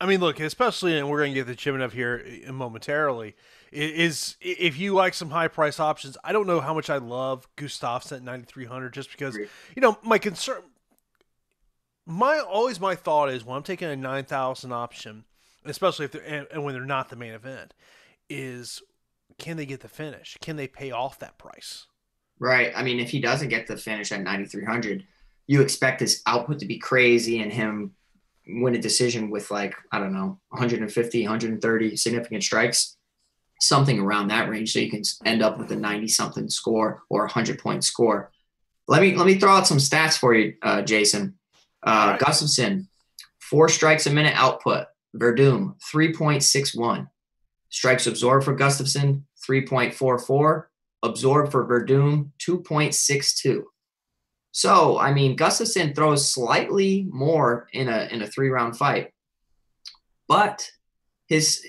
I 0.00 0.06
mean, 0.06 0.18
look, 0.18 0.40
especially, 0.40 0.98
and 0.98 1.08
we're 1.08 1.18
going 1.18 1.32
to 1.32 1.40
get 1.40 1.46
the 1.46 1.54
Chimaev 1.54 1.92
here 1.92 2.24
eh, 2.26 2.50
momentarily. 2.50 3.36
Is 3.70 4.36
if 4.40 4.78
you 4.78 4.94
like 4.94 5.14
some 5.14 5.30
high 5.30 5.48
price 5.48 5.80
options, 5.80 6.18
I 6.24 6.32
don't 6.32 6.46
know 6.46 6.60
how 6.60 6.74
much 6.74 6.90
I 6.90 6.98
love 6.98 7.46
Gustafsson 7.56 8.16
at 8.16 8.22
ninety 8.22 8.46
three 8.46 8.66
hundred, 8.66 8.92
just 8.92 9.10
because 9.10 9.36
you 9.36 9.48
know 9.80 9.98
my 10.02 10.18
concern. 10.18 10.62
My 12.04 12.38
always 12.40 12.80
my 12.80 12.96
thought 12.96 13.30
is 13.30 13.44
when 13.44 13.56
I'm 13.56 13.62
taking 13.62 13.88
a 13.88 13.96
nine 13.96 14.24
thousand 14.24 14.72
option, 14.72 15.24
especially 15.64 16.06
if 16.06 16.12
they're 16.12 16.22
and, 16.22 16.46
and 16.52 16.64
when 16.64 16.74
they're 16.74 16.84
not 16.84 17.08
the 17.08 17.16
main 17.16 17.32
event, 17.32 17.72
is 18.28 18.82
can 19.38 19.56
they 19.56 19.66
get 19.66 19.80
the 19.80 19.88
finish? 19.88 20.36
Can 20.40 20.56
they 20.56 20.66
pay 20.66 20.90
off 20.90 21.18
that 21.20 21.38
price? 21.38 21.86
Right. 22.38 22.72
I 22.74 22.82
mean, 22.82 23.00
if 23.00 23.10
he 23.10 23.20
doesn't 23.20 23.48
get 23.48 23.66
the 23.66 23.76
finish 23.76 24.12
at 24.12 24.20
ninety 24.20 24.46
three 24.46 24.64
hundred, 24.64 25.06
you 25.46 25.60
expect 25.60 26.00
his 26.00 26.22
output 26.26 26.58
to 26.60 26.66
be 26.66 26.78
crazy 26.78 27.40
and 27.40 27.52
him 27.52 27.92
win 28.46 28.74
a 28.74 28.78
decision 28.80 29.30
with 29.30 29.50
like 29.50 29.74
I 29.90 29.98
don't 29.98 30.12
know 30.12 30.40
150, 30.48 31.22
130 31.22 31.96
significant 31.96 32.42
strikes, 32.42 32.96
something 33.60 34.00
around 34.00 34.28
that 34.28 34.48
range, 34.48 34.72
so 34.72 34.78
you 34.78 34.90
can 34.90 35.02
end 35.24 35.42
up 35.42 35.58
with 35.58 35.70
a 35.72 35.76
90 35.76 36.08
something 36.08 36.48
score 36.48 37.02
or 37.08 37.22
a 37.22 37.24
100 37.24 37.58
point 37.58 37.84
score. 37.84 38.30
Let 38.88 39.02
me 39.02 39.14
let 39.14 39.26
me 39.26 39.34
throw 39.34 39.52
out 39.52 39.66
some 39.66 39.78
stats 39.78 40.18
for 40.18 40.34
you, 40.34 40.54
uh, 40.62 40.82
Jason. 40.82 41.38
Uh, 41.84 42.10
right. 42.12 42.20
Gustafsson, 42.20 42.86
Four 43.52 43.68
strikes 43.68 44.06
a 44.06 44.10
minute 44.10 44.32
output. 44.34 44.86
Werdum, 45.14 45.74
3.61. 45.92 47.06
Strikes 47.68 48.06
absorbed 48.06 48.46
for 48.46 48.56
Gustafsson, 48.56 49.24
3.44. 49.46 50.64
Absorbed 51.02 51.52
for 51.52 51.68
Werdum, 51.68 52.30
2.62. 52.38 53.64
So, 54.52 54.98
I 54.98 55.14
mean, 55.14 55.36
Gustafsson 55.36 55.94
throws 55.94 56.30
slightly 56.30 57.08
more 57.10 57.68
in 57.72 57.88
a 57.88 58.06
in 58.12 58.20
a 58.20 58.26
three 58.26 58.50
round 58.50 58.76
fight, 58.76 59.12
but 60.28 60.70
his 61.26 61.66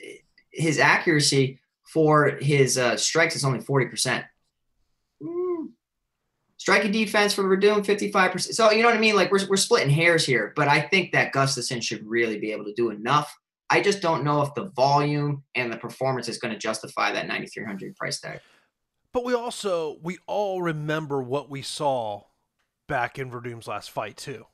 his 0.51 0.79
accuracy 0.79 1.61
for 1.85 2.37
his 2.41 2.77
uh, 2.77 2.97
strikes 2.97 3.37
is 3.37 3.45
only 3.45 3.61
forty 3.61 3.85
percent. 3.85 4.25
Mm. 5.21 5.69
Striking 6.57 6.91
defense 6.91 7.33
for 7.33 7.45
Werdum, 7.45 7.85
fifty 7.85 8.11
five 8.11 8.33
percent. 8.33 8.55
So 8.55 8.71
you 8.71 8.81
know 8.81 8.89
what 8.89 8.97
I 8.97 9.01
mean? 9.01 9.15
Like 9.15 9.31
we're 9.31 9.47
we're 9.47 9.55
splitting 9.55 9.89
hairs 9.89 10.25
here, 10.25 10.51
but 10.53 10.67
I 10.67 10.81
think 10.81 11.13
that 11.13 11.33
Gustafsson 11.33 11.81
should 11.81 12.05
really 12.05 12.37
be 12.37 12.51
able 12.51 12.65
to 12.65 12.73
do 12.73 12.89
enough. 12.89 13.33
I 13.69 13.81
just 13.81 14.01
don't 14.01 14.25
know 14.25 14.41
if 14.41 14.53
the 14.55 14.71
volume 14.75 15.43
and 15.55 15.71
the 15.71 15.77
performance 15.77 16.27
is 16.27 16.37
going 16.37 16.53
to 16.53 16.59
justify 16.59 17.13
that 17.13 17.27
ninety 17.27 17.47
three 17.47 17.63
hundred 17.63 17.95
price 17.95 18.19
tag. 18.19 18.41
But 19.13 19.23
we 19.23 19.33
also 19.33 19.99
we 20.01 20.17
all 20.27 20.61
remember 20.61 21.23
what 21.23 21.49
we 21.49 21.61
saw 21.61 22.23
back 22.87 23.17
in 23.19 23.31
Werdum's 23.31 23.67
last 23.67 23.91
fight 23.91 24.17
too. 24.17 24.45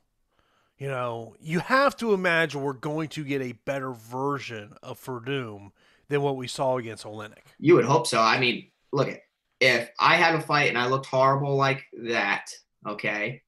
You 0.78 0.88
know, 0.88 1.34
you 1.40 1.60
have 1.60 1.96
to 1.98 2.14
imagine 2.14 2.62
we're 2.62 2.72
going 2.72 3.08
to 3.10 3.24
get 3.24 3.42
a 3.42 3.52
better 3.52 3.92
version 3.92 4.74
of 4.82 5.02
Werdum 5.04 5.72
than 6.08 6.22
what 6.22 6.36
we 6.36 6.48
saw 6.48 6.78
against 6.78 7.04
Oleinik. 7.04 7.44
You 7.58 7.74
would 7.74 7.84
hope 7.84 8.06
so. 8.06 8.20
I 8.20 8.40
mean, 8.40 8.70
look 8.92 9.08
at 9.08 9.20
if 9.60 9.90
I 10.00 10.16
had 10.16 10.34
a 10.34 10.40
fight 10.40 10.68
and 10.70 10.78
I 10.78 10.86
looked 10.86 11.06
horrible 11.06 11.54
like 11.56 11.84
that, 12.04 12.46
okay, 12.88 13.42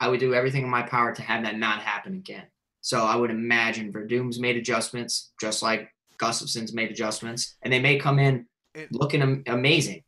I 0.00 0.08
would 0.08 0.20
do 0.20 0.34
everything 0.34 0.62
in 0.62 0.70
my 0.70 0.82
power 0.82 1.14
to 1.14 1.22
have 1.22 1.44
that 1.44 1.58
not 1.58 1.82
happen 1.82 2.14
again. 2.14 2.46
So 2.80 3.04
I 3.04 3.16
would 3.16 3.30
imagine 3.30 3.92
Werdum's 3.92 4.40
made 4.40 4.56
adjustments, 4.56 5.32
just 5.40 5.62
like 5.62 5.92
Gustafsson's 6.18 6.72
made 6.72 6.90
adjustments, 6.90 7.56
and 7.62 7.72
they 7.72 7.80
may 7.80 7.98
come 7.98 8.18
in 8.18 8.46
It- 8.74 8.92
looking 8.92 9.42
amazing. 9.46 10.04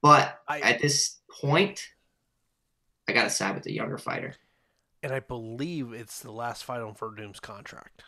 But 0.00 0.38
I- 0.46 0.60
at 0.60 0.80
this 0.80 1.20
point, 1.40 1.84
I 3.08 3.12
got 3.12 3.24
to 3.24 3.30
side 3.30 3.54
with 3.54 3.64
the 3.64 3.72
younger 3.72 3.98
fighter. 3.98 4.34
And 5.02 5.12
I 5.12 5.20
believe 5.20 5.92
it's 5.92 6.20
the 6.20 6.30
last 6.30 6.64
fight 6.64 6.80
on 6.80 6.94
Werdum's 6.94 7.40
contract. 7.40 8.04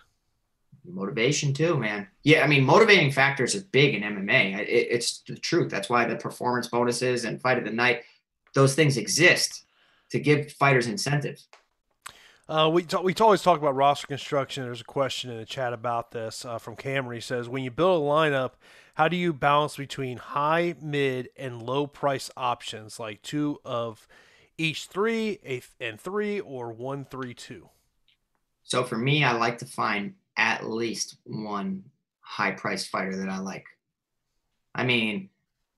Motivation 0.85 1.53
too, 1.53 1.77
man. 1.77 2.07
Yeah, 2.23 2.43
I 2.43 2.47
mean, 2.47 2.65
motivating 2.65 3.11
factors 3.11 3.55
are 3.55 3.65
big 3.73 3.95
in 3.95 4.03
MMA. 4.03 4.59
It, 4.61 4.69
it's 4.69 5.21
the 5.27 5.37
truth. 5.37 5.71
That's 5.71 5.89
why 5.89 6.05
the 6.05 6.17
performance 6.17 6.69
bonuses 6.69 7.25
and 7.25 7.41
fight 7.41 7.59
of 7.59 7.65
the 7.65 7.71
night, 7.71 8.03
those 8.55 8.75
things 8.75 8.97
exist 8.97 9.65
to 10.11 10.21
give 10.21 10.53
fighters 10.53 10.87
incentives. 10.87 11.49
Uh, 12.47 12.71
we 12.73 12.87
we 13.03 13.15
always 13.15 13.41
talk 13.41 13.59
about 13.59 13.75
roster 13.75 14.07
construction. 14.07 14.65
There's 14.65 14.83
a 14.83 14.85
question 14.85 15.31
in 15.31 15.39
the 15.39 15.47
chat 15.47 15.73
about 15.73 16.11
this 16.11 16.45
uh, 16.45 16.59
from 16.59 16.77
Cameron. 16.77 17.17
He 17.17 17.23
says, 17.23 17.49
when 17.49 17.65
you 17.65 17.71
build 17.71 18.03
a 18.03 18.07
lineup, 18.07 18.53
how 18.95 19.09
do 19.09 19.17
you 19.17 19.33
balance 19.33 19.77
between 19.77 20.19
high, 20.19 20.75
mid, 20.81 21.31
and 21.37 21.63
low 21.63 21.87
price 21.87 22.31
options 22.37 23.01
like 23.01 23.23
two 23.23 23.61
of 23.65 24.07
each 24.59 24.87
three, 24.87 25.39
a, 25.45 25.63
and 25.81 26.01
three, 26.01 26.41
or 26.41 26.73
one, 26.73 27.05
three, 27.05 27.35
two? 27.35 27.69
So 28.63 28.85
for 28.85 28.97
me, 28.97 29.25
I 29.25 29.33
like 29.33 29.59
to 29.59 29.67
find 29.67 30.15
at 30.37 30.69
least 30.69 31.17
one 31.25 31.85
high 32.21 32.53
priced 32.53 32.89
fighter 32.89 33.17
that 33.17 33.29
I 33.29 33.39
like. 33.39 33.67
I 34.75 34.85
mean, 34.85 35.29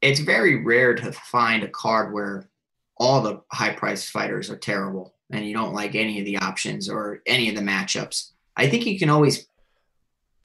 it's 0.01 0.21
very 0.21 0.63
rare 0.63 0.95
to 0.95 1.13
find 1.13 1.63
a 1.63 1.69
card 1.69 2.15
where 2.15 2.49
all 2.97 3.23
the 3.23 3.43
high 3.53 3.73
priced 3.73 4.11
fighters 4.11 4.51
are 4.51 4.57
terrible 4.57 5.15
and 5.31 5.45
you 5.45 5.55
don't 5.55 5.75
like 5.75 5.95
any 5.95 6.19
of 6.19 6.25
the 6.25 6.39
options 6.39 6.89
or 6.89 7.23
any 7.27 7.49
of 7.49 7.57
the 7.57 7.61
matchups. 7.61 8.31
I 8.57 8.69
think 8.69 8.87
you 8.87 8.99
can 8.99 9.11
always 9.11 9.49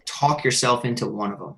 talk 0.05 0.43
yourself 0.43 0.83
into 0.83 1.07
one 1.07 1.31
of 1.31 1.39
them. 1.39 1.55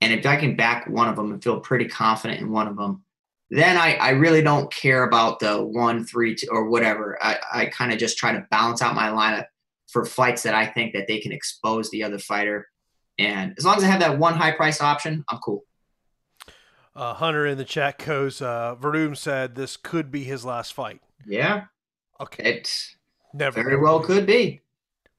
And 0.00 0.12
if 0.12 0.26
I 0.26 0.36
can 0.36 0.56
back 0.56 0.88
one 0.88 1.08
of 1.08 1.16
them 1.16 1.32
and 1.32 1.42
feel 1.42 1.60
pretty 1.60 1.86
confident 1.86 2.40
in 2.40 2.50
one 2.50 2.68
of 2.68 2.76
them, 2.76 3.04
then 3.50 3.76
I, 3.76 3.94
I 3.94 4.10
really 4.10 4.42
don't 4.42 4.72
care 4.72 5.04
about 5.04 5.38
the 5.40 5.62
one, 5.64 6.04
three, 6.04 6.34
two, 6.34 6.48
or 6.50 6.68
whatever. 6.68 7.16
I, 7.22 7.38
I 7.52 7.66
kind 7.66 7.92
of 7.92 7.98
just 7.98 8.18
try 8.18 8.32
to 8.32 8.46
balance 8.50 8.82
out 8.82 8.94
my 8.94 9.08
lineup 9.08 9.46
for 9.88 10.04
fights 10.04 10.42
that 10.42 10.54
I 10.54 10.66
think 10.66 10.92
that 10.94 11.06
they 11.06 11.20
can 11.20 11.32
expose 11.32 11.90
the 11.90 12.02
other 12.02 12.18
fighter. 12.18 12.68
And 13.18 13.54
as 13.56 13.64
long 13.64 13.76
as 13.76 13.84
I 13.84 13.86
have 13.86 14.00
that 14.00 14.18
one 14.18 14.34
high 14.34 14.50
price 14.52 14.80
option, 14.80 15.24
I'm 15.30 15.38
cool. 15.38 15.64
Uh, 16.94 17.14
Hunter 17.14 17.46
in 17.46 17.58
the 17.58 17.64
chat 17.64 17.98
goes, 18.04 18.40
uh, 18.40 18.74
Werdum 18.80 19.16
said 19.16 19.54
this 19.54 19.76
could 19.76 20.10
be 20.10 20.24
his 20.24 20.44
last 20.44 20.72
fight. 20.72 21.00
Yeah, 21.26 21.64
Okay. 22.20 22.42
it 22.50 22.88
Never. 23.34 23.62
very 23.62 23.76
well 23.76 24.00
believe- 24.00 24.06
could 24.18 24.26
be. 24.26 24.60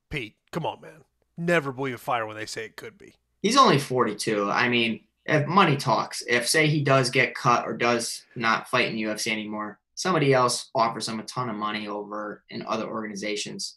Pete, 0.10 0.36
come 0.52 0.66
on, 0.66 0.82
man. 0.82 1.04
Never 1.38 1.72
believe 1.72 1.96
a 1.96 1.98
fighter 2.00 2.26
when 2.26 2.36
they 2.36 2.46
say 2.48 2.66
it 2.66 2.76
could 2.76 2.98
be. 2.98 3.14
He's 3.44 3.58
only 3.58 3.78
42. 3.78 4.50
I 4.50 4.70
mean, 4.70 5.02
if 5.28 5.46
money 5.46 5.76
talks, 5.76 6.24
if 6.28 6.48
say 6.48 6.68
he 6.68 6.82
does 6.82 7.10
get 7.10 7.36
cut 7.36 7.66
or 7.68 7.74
does 7.74 8.24
not 8.36 8.70
fight 8.70 8.90
in 8.90 8.96
UFC 8.96 9.32
anymore, 9.32 9.80
somebody 9.94 10.34
else 10.34 10.70
offers 10.74 11.08
him 11.08 11.20
a 11.20 11.24
ton 11.24 11.50
of 11.50 11.56
money 11.56 11.88
over 11.88 12.44
in 12.50 12.64
other 12.66 12.86
organizations, 12.86 13.76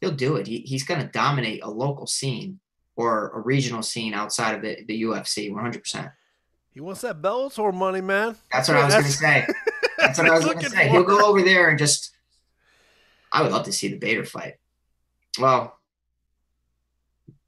he'll 0.00 0.12
do 0.12 0.36
it. 0.36 0.46
He, 0.46 0.58
he's 0.60 0.84
going 0.84 1.00
to 1.00 1.08
dominate 1.08 1.62
a 1.64 1.70
local 1.70 2.06
scene 2.06 2.60
or 2.94 3.30
a 3.30 3.40
regional 3.40 3.82
scene 3.82 4.14
outside 4.14 4.54
of 4.54 4.62
the, 4.62 4.84
the 4.86 5.02
UFC 5.02 5.52
100%. 5.52 6.12
He 6.72 6.80
wants 6.80 7.00
that 7.00 7.20
Bellator 7.20 7.74
money, 7.74 8.00
man. 8.00 8.36
That's 8.52 8.68
what 8.68 8.76
I 8.76 8.84
was 8.84 8.94
going 8.94 9.06
to 9.06 9.10
say. 9.10 9.46
That's 9.98 10.18
what 10.18 10.28
I 10.28 10.36
was 10.36 10.44
going 10.44 10.60
to 10.60 10.70
say. 10.70 10.88
He'll 10.88 11.02
go 11.02 11.26
over 11.26 11.42
there 11.42 11.70
and 11.70 11.78
just. 11.78 12.12
I 13.32 13.42
would 13.42 13.50
love 13.52 13.64
to 13.64 13.72
see 13.72 13.88
the 13.88 13.98
Bader 13.98 14.24
fight. 14.24 14.54
Well, 15.40 15.76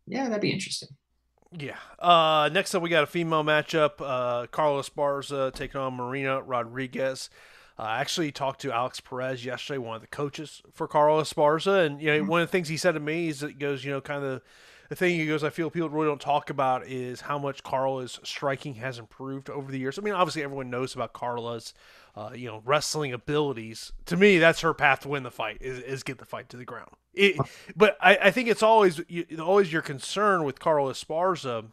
yeah, 0.07 0.25
that'd 0.29 0.43
be 0.43 0.51
interesting. 0.51 0.89
Yeah. 1.57 1.79
Uh, 1.99 2.49
next 2.53 2.75
up, 2.75 2.83
we 2.83 2.91
got 2.91 3.03
a 3.03 3.09
female 3.09 3.43
matchup. 3.43 3.93
Uh, 4.01 4.47
Carla 4.47 4.83
Esparza 4.83 5.53
taking 5.53 5.81
on 5.81 5.95
Marina 5.95 6.41
Rodriguez. 6.43 7.29
Uh, 7.79 7.83
I 7.83 8.01
actually 8.01 8.31
talked 8.31 8.61
to 8.61 8.73
Alex 8.73 9.01
Perez 9.01 9.45
yesterday, 9.45 9.79
one 9.79 9.97
of 9.97 10.03
the 10.03 10.09
coaches 10.09 10.63
for 10.73 10.87
Carla 10.87 11.23
Esparza, 11.23 11.85
and 11.87 12.01
you 12.01 12.15
know 12.15 12.25
one 12.25 12.43
of 12.43 12.49
the 12.49 12.53
things 12.53 12.69
he 12.69 12.77
said 12.77 12.93
to 12.93 13.01
me 13.01 13.29
is 13.29 13.41
that 13.41 13.49
he 13.49 13.55
goes, 13.55 13.85
you 13.85 13.91
know, 13.91 14.01
kind 14.01 14.25
of 14.25 14.43
the 14.91 14.97
thing 14.97 15.15
he 15.15 15.25
goes, 15.25 15.45
I 15.45 15.51
feel 15.51 15.71
people 15.71 15.89
really 15.89 16.09
don't 16.09 16.21
talk 16.21 16.51
about 16.51 16.85
is 16.85 17.21
how 17.21 17.39
much 17.39 17.63
Carla's 17.63 18.19
striking 18.25 18.75
has 18.75 18.99
improved 18.99 19.49
over 19.49 19.71
the 19.71 19.79
years. 19.79 19.97
I 20.01 20.03
mean, 20.03 20.15
obviously 20.15 20.43
everyone 20.43 20.69
knows 20.69 20.97
about 20.97 21.13
Carla's, 21.13 21.75
uh, 22.17 22.31
you 22.35 22.49
know, 22.49 22.61
wrestling 22.65 23.13
abilities. 23.13 23.93
To 24.07 24.17
me, 24.17 24.39
that's 24.39 24.63
her 24.63 24.75
path 24.75 25.01
to 25.01 25.09
win 25.09 25.23
the 25.23 25.31
fight 25.31 25.59
is, 25.61 25.79
is 25.79 26.03
get 26.03 26.19
the 26.19 26.25
fight 26.25 26.49
to 26.49 26.57
the 26.57 26.65
ground. 26.65 26.91
It, 27.15 27.37
but 27.77 27.97
I, 28.01 28.17
I 28.17 28.31
think 28.33 28.49
it's 28.49 28.65
always 28.65 29.01
you, 29.07 29.25
always 29.41 29.73
your 29.73 29.83
concern 29.83 30.43
with 30.43 30.59
Carla 30.59 30.91
Esparza 30.91 31.67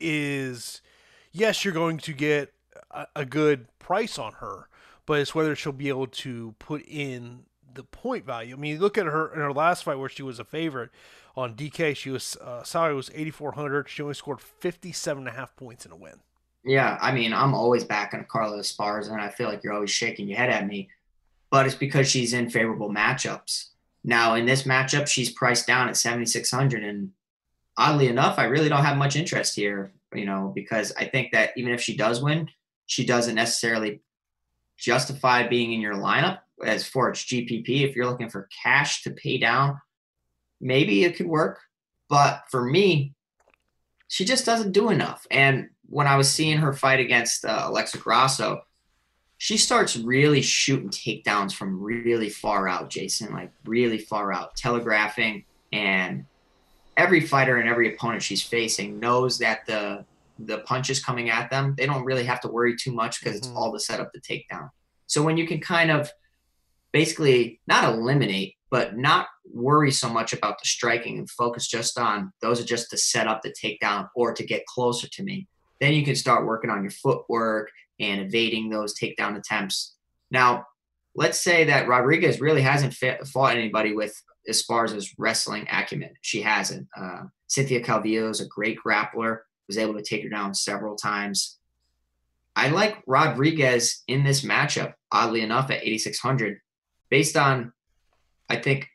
is 0.00 0.82
yes, 1.30 1.64
you're 1.64 1.72
going 1.72 1.98
to 1.98 2.12
get 2.12 2.52
a, 2.90 3.06
a 3.14 3.24
good 3.24 3.66
price 3.78 4.18
on 4.18 4.32
her, 4.34 4.68
but 5.06 5.20
it's 5.20 5.32
whether 5.32 5.54
she'll 5.54 5.70
be 5.70 5.88
able 5.88 6.08
to 6.08 6.56
put 6.58 6.84
in 6.88 7.44
the 7.72 7.84
point 7.84 8.26
value. 8.26 8.56
I 8.56 8.58
mean, 8.58 8.80
look 8.80 8.98
at 8.98 9.06
her 9.06 9.32
in 9.32 9.38
her 9.38 9.52
last 9.52 9.84
fight 9.84 10.00
where 10.00 10.08
she 10.08 10.24
was 10.24 10.40
a 10.40 10.44
favorite 10.44 10.90
on 11.40 11.54
DK. 11.54 11.96
She 11.96 12.10
was 12.10 12.36
uh, 12.36 12.62
salary 12.62 12.94
was 12.94 13.10
8,400. 13.14 13.88
She 13.88 14.02
only 14.02 14.14
scored 14.14 14.40
57 14.40 15.26
and 15.26 15.28
a 15.28 15.38
half 15.38 15.56
points 15.56 15.86
in 15.86 15.92
a 15.92 15.96
win. 15.96 16.20
Yeah, 16.64 16.98
I 17.00 17.12
mean, 17.12 17.32
I'm 17.32 17.54
always 17.54 17.84
backing 17.84 18.24
Carla 18.28 18.58
Esparza, 18.58 19.12
and 19.12 19.20
I 19.20 19.30
feel 19.30 19.48
like 19.48 19.64
you're 19.64 19.72
always 19.72 19.90
shaking 19.90 20.28
your 20.28 20.36
head 20.36 20.50
at 20.50 20.66
me, 20.66 20.90
but 21.50 21.64
it's 21.66 21.74
because 21.74 22.08
she's 22.08 22.34
in 22.34 22.50
favorable 22.50 22.90
matchups. 22.90 23.68
Now, 24.04 24.34
in 24.34 24.44
this 24.44 24.64
matchup, 24.64 25.06
she's 25.06 25.30
priced 25.30 25.66
down 25.66 25.88
at 25.88 25.96
7,600, 25.96 26.84
and 26.84 27.12
oddly 27.78 28.08
enough, 28.08 28.38
I 28.38 28.44
really 28.44 28.68
don't 28.68 28.84
have 28.84 28.98
much 28.98 29.16
interest 29.16 29.56
here, 29.56 29.92
you 30.14 30.26
know, 30.26 30.52
because 30.54 30.92
I 30.98 31.06
think 31.06 31.32
that 31.32 31.52
even 31.56 31.72
if 31.72 31.80
she 31.80 31.96
does 31.96 32.22
win, 32.22 32.48
she 32.86 33.06
doesn't 33.06 33.34
necessarily 33.34 34.00
justify 34.76 35.46
being 35.46 35.72
in 35.72 35.80
your 35.80 35.94
lineup 35.94 36.40
as 36.64 36.86
for 36.86 37.08
its 37.08 37.22
GPP. 37.22 37.88
If 37.88 37.96
you're 37.96 38.06
looking 38.06 38.30
for 38.30 38.48
cash 38.62 39.02
to 39.04 39.10
pay 39.10 39.38
down, 39.38 39.80
maybe 40.60 41.04
it 41.04 41.16
could 41.16 41.26
work, 41.26 41.60
but 42.08 42.44
for 42.50 42.64
me, 42.64 43.14
she 44.08 44.24
just 44.24 44.44
doesn't 44.44 44.72
do 44.72 44.90
enough. 44.90 45.26
And 45.30 45.70
when 45.88 46.06
I 46.06 46.16
was 46.16 46.30
seeing 46.30 46.58
her 46.58 46.72
fight 46.72 47.00
against 47.00 47.44
uh, 47.44 47.62
Alexa 47.66 47.98
Grasso, 47.98 48.62
she 49.38 49.56
starts 49.56 49.96
really 49.96 50.42
shooting 50.42 50.90
takedowns 50.90 51.54
from 51.54 51.80
really 51.80 52.28
far 52.28 52.68
out, 52.68 52.90
Jason, 52.90 53.32
like 53.32 53.52
really 53.64 53.98
far 53.98 54.32
out, 54.32 54.54
telegraphing. 54.56 55.44
And 55.72 56.26
every 56.96 57.20
fighter 57.20 57.56
and 57.56 57.68
every 57.68 57.94
opponent 57.94 58.22
she's 58.22 58.42
facing 58.42 59.00
knows 59.00 59.38
that 59.38 59.66
the 59.66 60.04
the 60.42 60.58
punches 60.60 61.04
coming 61.04 61.28
at 61.28 61.50
them, 61.50 61.74
they 61.76 61.84
don't 61.84 62.04
really 62.04 62.24
have 62.24 62.40
to 62.40 62.48
worry 62.48 62.74
too 62.74 62.92
much 62.92 63.20
because 63.20 63.34
Mhm. 63.34 63.38
it's 63.38 63.48
all 63.48 63.72
to 63.74 63.78
set 63.78 64.00
up 64.00 64.10
the 64.14 64.20
takedown. 64.20 64.70
So 65.06 65.22
when 65.22 65.36
you 65.36 65.46
can 65.46 65.60
kind 65.60 65.90
of 65.90 66.10
basically 66.92 67.60
not 67.66 67.84
eliminate, 67.84 68.56
but 68.70 68.96
not 68.96 69.26
worry 69.52 69.90
so 69.90 70.08
much 70.08 70.32
about 70.32 70.58
the 70.58 70.66
striking 70.66 71.18
and 71.18 71.28
focus 71.28 71.66
just 71.66 71.98
on 71.98 72.32
those 72.40 72.60
are 72.60 72.64
just 72.64 72.90
to 72.90 72.96
set 72.96 73.26
up 73.26 73.42
the 73.42 73.52
takedown 73.52 74.08
or 74.14 74.32
to 74.32 74.44
get 74.44 74.66
closer 74.66 75.08
to 75.08 75.22
me. 75.22 75.48
Then 75.80 75.92
you 75.92 76.04
can 76.04 76.14
start 76.14 76.46
working 76.46 76.70
on 76.70 76.82
your 76.82 76.92
footwork 76.92 77.70
and 77.98 78.20
evading 78.20 78.70
those 78.70 78.98
takedown 78.98 79.36
attempts. 79.36 79.96
Now, 80.30 80.66
let's 81.14 81.40
say 81.40 81.64
that 81.64 81.88
Rodriguez 81.88 82.40
really 82.40 82.62
hasn't 82.62 82.94
fought 82.94 83.56
anybody 83.56 83.92
with 83.94 84.14
Esparza's 84.48 85.14
wrestling 85.18 85.66
acumen. 85.70 86.14
She 86.20 86.42
hasn't. 86.42 86.88
Uh, 86.96 87.24
Cynthia 87.48 87.82
Calvillo 87.82 88.30
is 88.30 88.40
a 88.40 88.46
great 88.46 88.78
grappler, 88.84 89.40
was 89.66 89.78
able 89.78 89.94
to 89.94 90.02
take 90.02 90.22
her 90.22 90.28
down 90.28 90.54
several 90.54 90.96
times. 90.96 91.58
I 92.56 92.68
like 92.68 93.02
Rodriguez 93.06 94.02
in 94.06 94.24
this 94.24 94.42
matchup, 94.42 94.94
oddly 95.12 95.40
enough, 95.40 95.70
at 95.70 95.82
8,600, 95.82 96.60
based 97.08 97.36
on, 97.36 97.72
I 98.50 98.56
think 98.56 98.90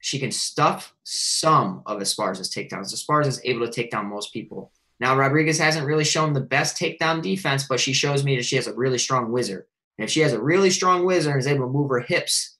she 0.00 0.18
can 0.18 0.32
stuff 0.32 0.92
some 1.04 1.82
of 1.86 2.00
Esparza's 2.00 2.52
takedowns. 2.52 2.92
Esparza 2.92 3.28
is 3.28 3.40
able 3.44 3.64
to 3.64 3.72
take 3.72 3.92
down 3.92 4.10
most 4.10 4.32
people. 4.32 4.72
Now, 4.98 5.16
Rodriguez 5.16 5.58
hasn't 5.58 5.86
really 5.86 6.04
shown 6.04 6.32
the 6.32 6.40
best 6.40 6.76
takedown 6.76 7.22
defense, 7.22 7.66
but 7.68 7.78
she 7.78 7.92
shows 7.92 8.24
me 8.24 8.36
that 8.36 8.44
she 8.44 8.56
has 8.56 8.66
a 8.66 8.74
really 8.74 8.98
strong 8.98 9.30
whizzer. 9.30 9.68
And 9.96 10.04
if 10.04 10.10
she 10.10 10.20
has 10.20 10.32
a 10.32 10.42
really 10.42 10.70
strong 10.70 11.04
whizzer 11.04 11.30
and 11.30 11.38
is 11.38 11.46
able 11.46 11.66
to 11.66 11.72
move 11.72 11.90
her 11.90 12.00
hips, 12.00 12.56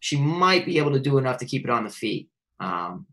she 0.00 0.16
might 0.16 0.66
be 0.66 0.78
able 0.78 0.92
to 0.92 1.00
do 1.00 1.18
enough 1.18 1.38
to 1.38 1.44
keep 1.44 1.64
it 1.64 1.70
on 1.70 1.84
the 1.84 1.90
feet. 1.90 2.28
Um, 2.58 3.06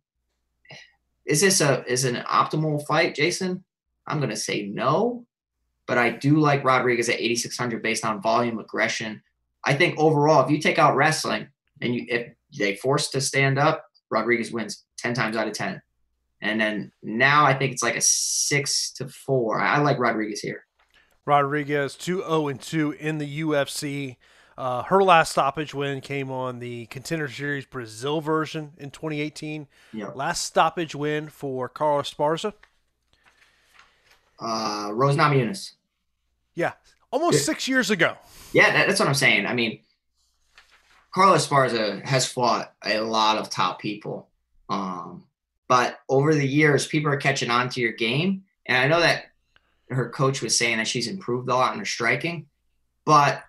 is 1.25 1.41
this 1.41 1.61
a 1.61 1.83
is 1.85 2.05
an 2.05 2.15
optimal 2.15 2.85
fight, 2.87 3.13
Jason? 3.13 3.63
I'm 4.07 4.21
to 4.21 4.35
say 4.35 4.63
no, 4.63 5.25
but 5.85 5.97
I 5.97 6.09
do 6.09 6.39
like 6.39 6.63
Rodriguez 6.63 7.09
at 7.09 7.19
8600 7.19 7.83
based 7.83 8.05
on 8.05 8.21
volume, 8.21 8.57
aggression. 8.57 9.21
I 9.63 9.73
think 9.73 9.99
overall, 9.99 10.43
if 10.45 10.49
you 10.49 10.59
take 10.59 10.79
out 10.79 10.95
wrestling 10.95 11.49
and 11.81 11.93
you 11.95 12.05
if 12.09 12.33
they 12.57 12.75
force 12.75 13.09
to 13.09 13.21
stand 13.21 13.57
up, 13.59 13.85
Rodriguez 14.09 14.51
wins 14.51 14.83
10 14.99 15.13
times 15.13 15.35
out 15.35 15.47
of 15.47 15.53
10. 15.53 15.81
And 16.41 16.61
then 16.61 16.91
now 17.01 17.45
I 17.45 17.53
think 17.53 17.73
it's 17.73 17.83
like 17.83 17.95
a 17.95 18.01
six 18.01 18.91
to 18.93 19.07
four. 19.07 19.59
I 19.59 19.79
like 19.79 19.97
Rodriguez 19.99 20.39
here. 20.39 20.65
Rodriguez 21.25 21.95
2 21.95 22.19
0 22.21 22.47
and 22.47 22.61
2 22.61 22.91
in 22.93 23.17
the 23.17 23.41
UFC. 23.41 24.17
Uh, 24.57 24.81
her 24.83 25.03
last 25.03 25.31
stoppage 25.31 25.73
win 25.73 26.01
came 26.01 26.31
on 26.31 26.59
the 26.59 26.85
Contender 26.87 27.27
Series 27.27 27.65
Brazil 27.65 28.21
version 28.21 28.71
in 28.77 28.89
2018. 28.91 29.67
Yep. 29.93 30.15
Last 30.15 30.45
stoppage 30.45 30.95
win 30.95 31.29
for 31.29 31.69
Carla 31.69 32.01
Esparza. 32.03 32.53
Uh, 34.39 34.89
Rose 34.93 35.15
Namajunas. 35.15 35.73
Yeah, 36.55 36.73
almost 37.11 37.39
Yeah. 37.39 37.43
six 37.43 37.67
years 37.67 37.89
ago. 37.91 38.17
Yeah, 38.53 38.71
that, 38.71 38.87
that's 38.87 38.99
what 38.99 39.07
I'm 39.07 39.13
saying. 39.15 39.45
I 39.45 39.53
mean, 39.53 39.79
Carlos 41.17 41.47
Esparza 41.47 42.05
has 42.05 42.27
fought 42.27 42.75
a 42.85 42.99
lot 42.99 43.39
of 43.39 43.49
top 43.49 43.79
people. 43.79 44.29
Um, 44.69 45.23
but 45.67 45.97
over 46.07 46.35
the 46.35 46.47
years, 46.47 46.85
people 46.85 47.11
are 47.11 47.17
catching 47.17 47.49
on 47.49 47.69
to 47.69 47.81
your 47.81 47.93
game. 47.93 48.43
And 48.67 48.77
I 48.77 48.87
know 48.87 48.99
that 48.99 49.23
her 49.89 50.09
coach 50.09 50.43
was 50.43 50.55
saying 50.55 50.77
that 50.77 50.87
she's 50.87 51.07
improved 51.07 51.49
a 51.49 51.55
lot 51.55 51.73
in 51.73 51.79
her 51.79 51.85
striking, 51.85 52.45
but 53.03 53.41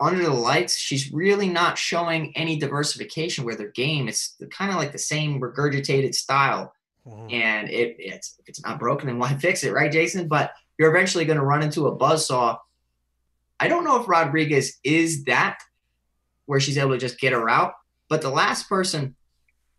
under 0.00 0.24
the 0.24 0.32
lights, 0.32 0.76
she's 0.76 1.12
really 1.12 1.48
not 1.48 1.78
showing 1.78 2.36
any 2.36 2.58
diversification 2.58 3.44
with 3.44 3.60
her 3.60 3.68
game. 3.68 4.08
It's 4.08 4.34
kind 4.50 4.72
of 4.72 4.76
like 4.76 4.90
the 4.90 4.98
same 4.98 5.40
regurgitated 5.40 6.12
style. 6.12 6.74
Mhm. 7.06 7.32
And 7.32 7.70
it, 7.70 7.94
it's 8.00 8.34
if 8.40 8.48
it's 8.48 8.64
not 8.64 8.80
broken, 8.80 9.06
then 9.06 9.20
why 9.20 9.32
fix 9.38 9.62
it, 9.62 9.72
right, 9.72 9.92
Jason? 9.92 10.26
But 10.26 10.54
you're 10.76 10.90
eventually 10.90 11.24
going 11.24 11.38
to 11.38 11.44
run 11.44 11.62
into 11.62 11.86
a 11.86 11.96
buzzsaw. 11.96 12.58
I 13.60 13.68
don't 13.68 13.84
know 13.84 14.02
if 14.02 14.08
Rodriguez 14.08 14.80
is 14.82 15.22
that 15.26 15.60
where 16.46 16.60
she's 16.60 16.78
able 16.78 16.92
to 16.92 16.98
just 16.98 17.18
get 17.20 17.32
her 17.32 17.48
out, 17.48 17.74
but 18.08 18.22
the 18.22 18.30
last 18.30 18.68
person 18.68 19.14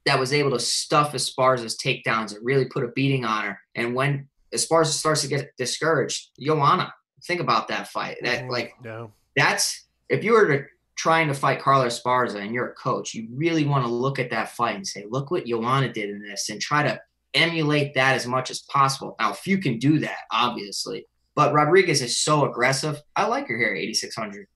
that 0.05 0.19
was 0.19 0.31
able 0.31 0.51
to 0.51 0.59
stuff 0.59 1.13
Esparza's 1.13 1.77
takedowns 1.77 2.35
and 2.35 2.45
really 2.45 2.65
put 2.65 2.83
a 2.83 2.87
beating 2.89 3.25
on 3.25 3.43
her, 3.43 3.59
and 3.75 3.95
when 3.95 4.27
Esparza 4.55 4.87
starts 4.87 5.21
to 5.21 5.27
get 5.27 5.51
discouraged, 5.57 6.29
Joanna, 6.39 6.93
think 7.25 7.41
about 7.41 7.67
that 7.67 7.87
fight. 7.89 8.17
That 8.21 8.43
Mhm. 8.43 8.49
like 8.51 8.73
no. 8.83 9.11
that's 9.35 9.85
if 10.09 10.23
you 10.23 10.31
were 10.33 10.47
to 10.47 10.65
trying 10.95 11.27
to 11.27 11.33
fight 11.33 11.61
Carla 11.61 11.87
Esparza 11.87 12.37
and 12.41 12.53
you're 12.53 12.69
a 12.69 12.73
coach, 12.73 13.13
you 13.13 13.27
really 13.31 13.65
want 13.65 13.83
to 13.85 13.91
look 13.91 14.17
at 14.17 14.29
that 14.31 14.49
fight 14.55 14.75
and 14.75 14.87
say, 14.87 15.05
look 15.09 15.29
what 15.29 15.45
Joanna 15.45 15.91
did 15.93 16.09
in 16.09 16.21
this 16.23 16.49
and 16.49 16.59
try 16.61 16.81
to 16.83 16.99
emulate 17.35 17.93
that 17.93 18.15
as 18.15 18.25
much 18.25 18.49
as 18.49 18.61
possible. 18.61 19.15
Now, 19.19 19.31
if 19.31 19.45
you 19.45 19.59
can 19.59 19.77
do 19.77 19.99
that, 19.99 20.17
obviously, 20.31 21.05
but 21.35 21.53
Rodriguez 21.53 22.01
is 22.01 22.17
so 22.17 22.49
aggressive. 22.49 22.99
I 23.15 23.27
like 23.27 23.47
her 23.47 23.57
here 23.57 23.73
at 23.75 23.77
8,600. 23.77 24.47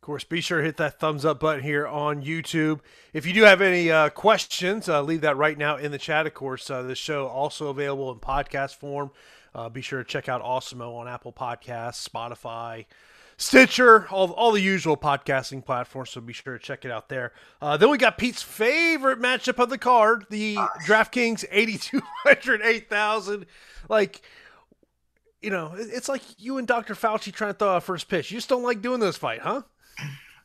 Of 0.00 0.06
course, 0.06 0.24
be 0.24 0.40
sure 0.40 0.60
to 0.60 0.64
hit 0.64 0.78
that 0.78 0.98
thumbs 0.98 1.26
up 1.26 1.40
button 1.40 1.62
here 1.62 1.86
on 1.86 2.22
YouTube. 2.22 2.80
If 3.12 3.26
you 3.26 3.34
do 3.34 3.42
have 3.42 3.60
any 3.60 3.90
uh, 3.90 4.08
questions, 4.08 4.88
uh, 4.88 5.02
leave 5.02 5.20
that 5.20 5.36
right 5.36 5.58
now 5.58 5.76
in 5.76 5.92
the 5.92 5.98
chat. 5.98 6.26
Of 6.26 6.32
course, 6.32 6.70
uh, 6.70 6.80
the 6.80 6.94
show 6.94 7.26
also 7.26 7.68
available 7.68 8.10
in 8.10 8.18
podcast 8.18 8.76
form. 8.76 9.10
Uh, 9.54 9.68
be 9.68 9.82
sure 9.82 10.02
to 10.02 10.08
check 10.08 10.26
out 10.26 10.42
Awesemo 10.42 10.96
on 10.96 11.06
Apple 11.06 11.34
Podcasts, 11.34 12.08
Spotify, 12.08 12.86
Stitcher, 13.36 14.08
all, 14.08 14.30
all 14.32 14.52
the 14.52 14.62
usual 14.62 14.96
podcasting 14.96 15.62
platforms. 15.62 16.08
So 16.08 16.22
be 16.22 16.32
sure 16.32 16.56
to 16.56 16.64
check 16.64 16.86
it 16.86 16.90
out 16.90 17.10
there. 17.10 17.34
Uh, 17.60 17.76
then 17.76 17.90
we 17.90 17.98
got 17.98 18.16
Pete's 18.16 18.40
favorite 18.40 19.20
matchup 19.20 19.62
of 19.62 19.68
the 19.68 19.76
card, 19.76 20.24
the 20.30 20.54
DraftKings 20.86 21.44
8,200, 21.50 22.62
8,000. 22.62 23.44
Like, 23.90 24.22
you 25.42 25.50
know, 25.50 25.74
it's 25.76 26.08
like 26.08 26.22
you 26.38 26.56
and 26.56 26.66
Dr. 26.66 26.94
Fauci 26.94 27.34
trying 27.34 27.52
to 27.52 27.58
throw 27.58 27.76
out 27.76 27.82
first 27.82 28.08
pitch. 28.08 28.30
You 28.30 28.38
just 28.38 28.48
don't 28.48 28.62
like 28.62 28.80
doing 28.80 29.00
this 29.00 29.18
fight, 29.18 29.40
huh? 29.40 29.60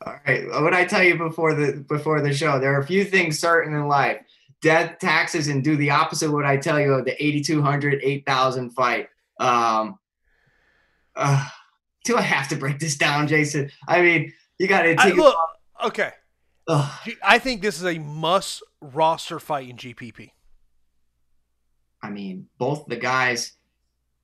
All 0.04 0.14
right. 0.26 0.46
What 0.62 0.74
I 0.74 0.84
tell 0.84 1.02
you 1.02 1.16
before 1.16 1.54
the 1.54 1.84
before 1.88 2.20
the 2.20 2.32
show, 2.32 2.58
there 2.58 2.74
are 2.74 2.80
a 2.80 2.86
few 2.86 3.04
things 3.04 3.38
certain 3.38 3.74
in 3.74 3.88
life. 3.88 4.20
Death, 4.62 4.98
taxes, 4.98 5.48
and 5.48 5.62
do 5.62 5.76
the 5.76 5.90
opposite 5.90 6.26
of 6.26 6.32
what 6.32 6.46
I 6.46 6.56
tell 6.56 6.80
you 6.80 6.94
of 6.94 7.04
the 7.04 7.22
8,200, 7.22 8.00
8,000 8.02 8.70
fight. 8.70 9.08
Um, 9.38 9.98
uh, 11.14 11.46
do 12.04 12.16
I 12.16 12.22
have 12.22 12.48
to 12.48 12.56
break 12.56 12.78
this 12.78 12.96
down, 12.96 13.28
Jason? 13.28 13.70
I 13.86 14.00
mean, 14.00 14.32
you 14.58 14.66
got 14.66 14.82
to 14.82 14.96
take 14.96 15.14
look, 15.16 15.36
okay. 15.84 16.10
Ugh. 16.68 17.00
I 17.22 17.38
think 17.38 17.62
this 17.62 17.78
is 17.78 17.84
a 17.84 17.98
must 17.98 18.62
roster 18.80 19.38
fight 19.38 19.68
in 19.68 19.76
GPP. 19.76 20.30
I 22.02 22.10
mean, 22.10 22.48
both 22.58 22.86
the 22.86 22.96
guys 22.96 23.52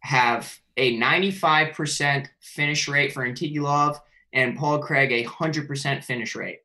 have 0.01 0.59
a 0.77 0.99
95% 0.99 2.29
finish 2.41 2.89
rate 2.89 3.13
for 3.13 3.27
Antigulov 3.29 3.99
and 4.33 4.57
Paul 4.57 4.79
Craig 4.81 5.13
a 5.13 5.25
100% 5.25 6.05
finish 6.05 6.35
rate. 6.35 6.59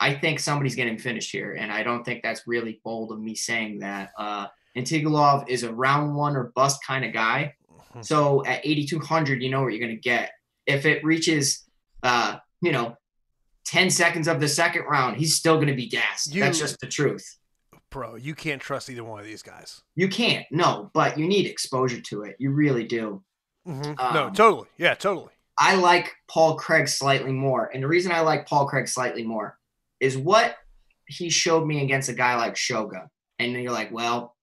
I 0.00 0.14
think 0.14 0.38
somebody's 0.38 0.76
getting 0.76 0.98
finished 0.98 1.32
here, 1.32 1.54
and 1.54 1.72
I 1.72 1.82
don't 1.82 2.04
think 2.04 2.22
that's 2.22 2.46
really 2.46 2.80
bold 2.84 3.10
of 3.12 3.20
me 3.20 3.34
saying 3.34 3.80
that. 3.80 4.10
Uh, 4.16 4.46
Antigulov 4.76 5.48
is 5.48 5.64
a 5.64 5.72
round 5.72 6.14
one 6.14 6.36
or 6.36 6.52
bust 6.54 6.78
kind 6.86 7.04
of 7.04 7.12
guy. 7.12 7.54
Mhm. 7.96 8.04
So 8.04 8.44
at 8.46 8.60
8,200, 8.64 9.42
you 9.42 9.50
know 9.50 9.62
what 9.62 9.72
you're 9.72 9.80
going 9.84 9.96
to 9.96 10.00
get. 10.00 10.30
If 10.66 10.86
it 10.86 11.02
reaches, 11.04 11.64
uh, 12.04 12.36
you 12.60 12.70
know, 12.70 12.96
10 13.64 13.90
seconds 13.90 14.28
of 14.28 14.38
the 14.40 14.48
second 14.48 14.82
round, 14.84 15.16
he's 15.16 15.34
still 15.34 15.56
going 15.56 15.66
to 15.68 15.74
be 15.74 15.88
gassed. 15.88 16.32
You- 16.32 16.42
That's 16.42 16.58
just 16.60 16.78
the 16.80 16.86
truth. 16.86 17.38
Bro, 17.90 18.16
you 18.16 18.34
can't 18.34 18.60
trust 18.62 18.88
either 18.90 19.02
one 19.02 19.18
of 19.18 19.24
these 19.26 19.42
guys. 19.42 19.82
You 19.96 20.08
can't, 20.08 20.46
no, 20.52 20.90
but 20.92 21.18
you 21.18 21.26
need 21.26 21.46
exposure 21.46 22.00
to 22.02 22.22
it. 22.22 22.36
You 22.38 22.50
really 22.52 22.84
do. 22.84 23.24
no, 23.64 23.94
Um, 23.98 24.32
totally. 24.34 24.68
Yeah, 24.76 24.94
totally. 24.94 25.32
I 25.58 25.74
like 25.74 26.14
Paul 26.28 26.56
Craig 26.56 26.88
slightly 26.88 27.32
more. 27.32 27.70
And 27.72 27.82
the 27.82 27.88
reason 27.88 28.12
I 28.12 28.20
like 28.20 28.46
Paul 28.46 28.66
Craig 28.66 28.86
slightly 28.86 29.24
more 29.24 29.58
is 30.00 30.16
what 30.16 30.56
he 31.06 31.30
showed 31.30 31.66
me 31.66 31.82
against 31.82 32.08
a 32.08 32.14
guy 32.14 32.36
like 32.36 32.56
Shogun. 32.56 33.08
And 33.38 33.54
then 33.54 33.62
you're 33.62 33.72
like, 33.72 33.90
well, 33.92 34.36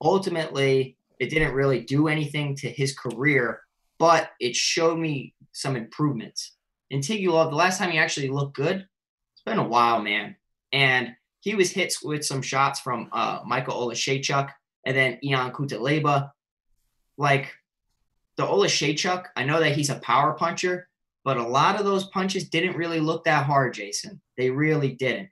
ultimately, 0.00 0.96
it 1.18 1.30
didn't 1.30 1.54
really 1.54 1.80
do 1.80 2.08
anything 2.08 2.54
to 2.56 2.70
his 2.70 2.96
career, 2.96 3.60
but 3.98 4.30
it 4.40 4.54
showed 4.54 4.98
me 4.98 5.34
some 5.52 5.76
improvements. 5.76 6.56
Antigulov, 6.92 7.50
the 7.50 7.56
last 7.56 7.78
time 7.78 7.90
he 7.90 7.98
actually 7.98 8.28
looked 8.28 8.54
good, 8.54 8.86
it's 9.32 9.42
been 9.44 9.58
a 9.58 9.66
while, 9.66 10.00
man. 10.00 10.36
And 10.72 11.14
he 11.40 11.54
was 11.54 11.72
hit 11.72 11.94
with 12.02 12.24
some 12.24 12.42
shots 12.42 12.80
from 12.80 13.08
uh, 13.12 13.40
Michael 13.46 13.74
Oleksiejczuk 13.74 14.50
and 14.86 14.96
then 14.96 15.18
Ion 15.24 15.52
Cutelaba. 15.52 16.30
Like 17.16 17.52
the 18.40 18.46
Oleksiejczuk, 18.46 19.26
I 19.36 19.44
know 19.44 19.60
that 19.60 19.76
he's 19.76 19.90
a 19.90 19.96
power 19.96 20.32
puncher, 20.32 20.88
but 21.24 21.36
a 21.36 21.46
lot 21.46 21.78
of 21.78 21.84
those 21.84 22.06
punches 22.06 22.48
didn't 22.48 22.76
really 22.76 22.98
look 22.98 23.24
that 23.24 23.44
hard, 23.44 23.74
Jason. 23.74 24.20
They 24.36 24.50
really 24.50 24.92
didn't. 24.92 25.28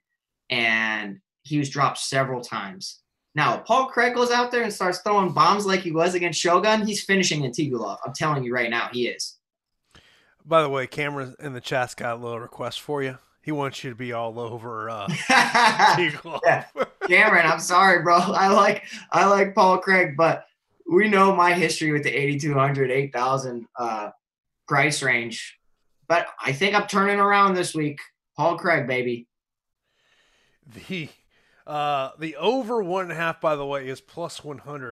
And 0.51 1.21
he 1.43 1.59
was 1.59 1.71
dropped 1.71 1.99
several 1.99 2.43
times. 2.43 3.01
Now, 3.35 3.59
Paul 3.59 3.87
Craig 3.87 4.15
goes 4.15 4.31
out 4.31 4.51
there 4.51 4.63
and 4.63 4.73
starts 4.73 4.99
throwing 4.99 5.33
bombs 5.33 5.65
like 5.65 5.81
he 5.81 5.93
was 5.93 6.15
against 6.15 6.41
Shogun, 6.41 6.87
he's 6.87 7.05
finishing 7.05 7.43
Antigulov. 7.43 7.99
I'm 8.05 8.13
telling 8.13 8.45
you 8.45 8.53
right 8.53 8.71
now, 8.71 8.89
he 8.93 9.09
is. 9.09 9.37
By 10.45 10.63
the 10.63 10.69
way, 10.69 10.87
Cameron 10.87 11.35
in 11.39 11.53
the 11.53 11.61
chat's 11.61 11.95
got 11.95 12.19
a 12.19 12.23
little 12.23 12.41
request 12.41 12.81
for 12.81 13.03
you. 13.03 13.19
He 13.41 13.53
wants 13.53 13.83
you 13.83 13.91
to 13.91 13.97
be 13.97 14.13
all 14.13 14.39
over 14.39 14.91
uh. 14.91 15.09
Yeah. 15.31 16.65
Cameron, 17.07 17.47
I'm 17.47 17.61
sorry, 17.61 18.03
bro. 18.03 18.17
I 18.19 18.49
like 18.49 18.85
I 19.11 19.27
like 19.27 19.55
Paul 19.55 19.79
Craig, 19.79 20.17
but 20.17 20.48
we 20.89 21.09
know 21.09 21.35
my 21.35 21.53
history 21.53 21.93
with 21.93 22.03
the 22.03 22.11
8200, 22.11 22.91
8000 22.91 23.67
uh, 23.79 24.11
price 24.67 25.03
range. 25.03 25.59
But 26.09 26.27
I 26.43 26.53
think 26.53 26.75
I'm 26.75 26.87
turning 26.87 27.19
around 27.19 27.55
this 27.55 27.75
week. 27.75 28.01
Paul 28.37 28.57
Craig, 28.57 28.87
baby. 28.87 29.27
The 30.89 31.09
uh, 31.67 32.11
the 32.19 32.37
over 32.37 32.83
one 32.83 33.05
and 33.05 33.13
a 33.13 33.15
half, 33.15 33.41
by 33.41 33.57
the 33.57 33.67
way, 33.67 33.89
is 33.89 34.01
plus 34.01 34.43
one 34.43 34.59
hundred. 34.59 34.93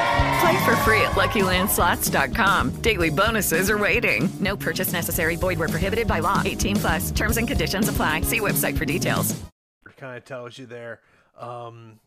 Play 0.41 0.65
for 0.65 0.75
free 0.77 1.01
at 1.01 1.11
LuckyLandSlots.com. 1.11 2.81
Daily 2.81 3.11
bonuses 3.11 3.69
are 3.69 3.77
waiting. 3.77 4.27
No 4.39 4.57
purchase 4.57 4.91
necessary. 4.91 5.35
Void 5.35 5.59
where 5.59 5.67
prohibited 5.67 6.07
by 6.07 6.19
law. 6.19 6.41
18 6.43 6.77
plus. 6.77 7.11
Terms 7.11 7.37
and 7.37 7.47
conditions 7.47 7.87
apply. 7.87 8.21
See 8.21 8.39
website 8.39 8.75
for 8.75 8.85
details. 8.85 9.39
Kind 9.97 10.17
of 10.17 10.25
tells 10.25 10.57
you 10.57 10.65
there. 10.65 10.99
Um, 11.37 11.99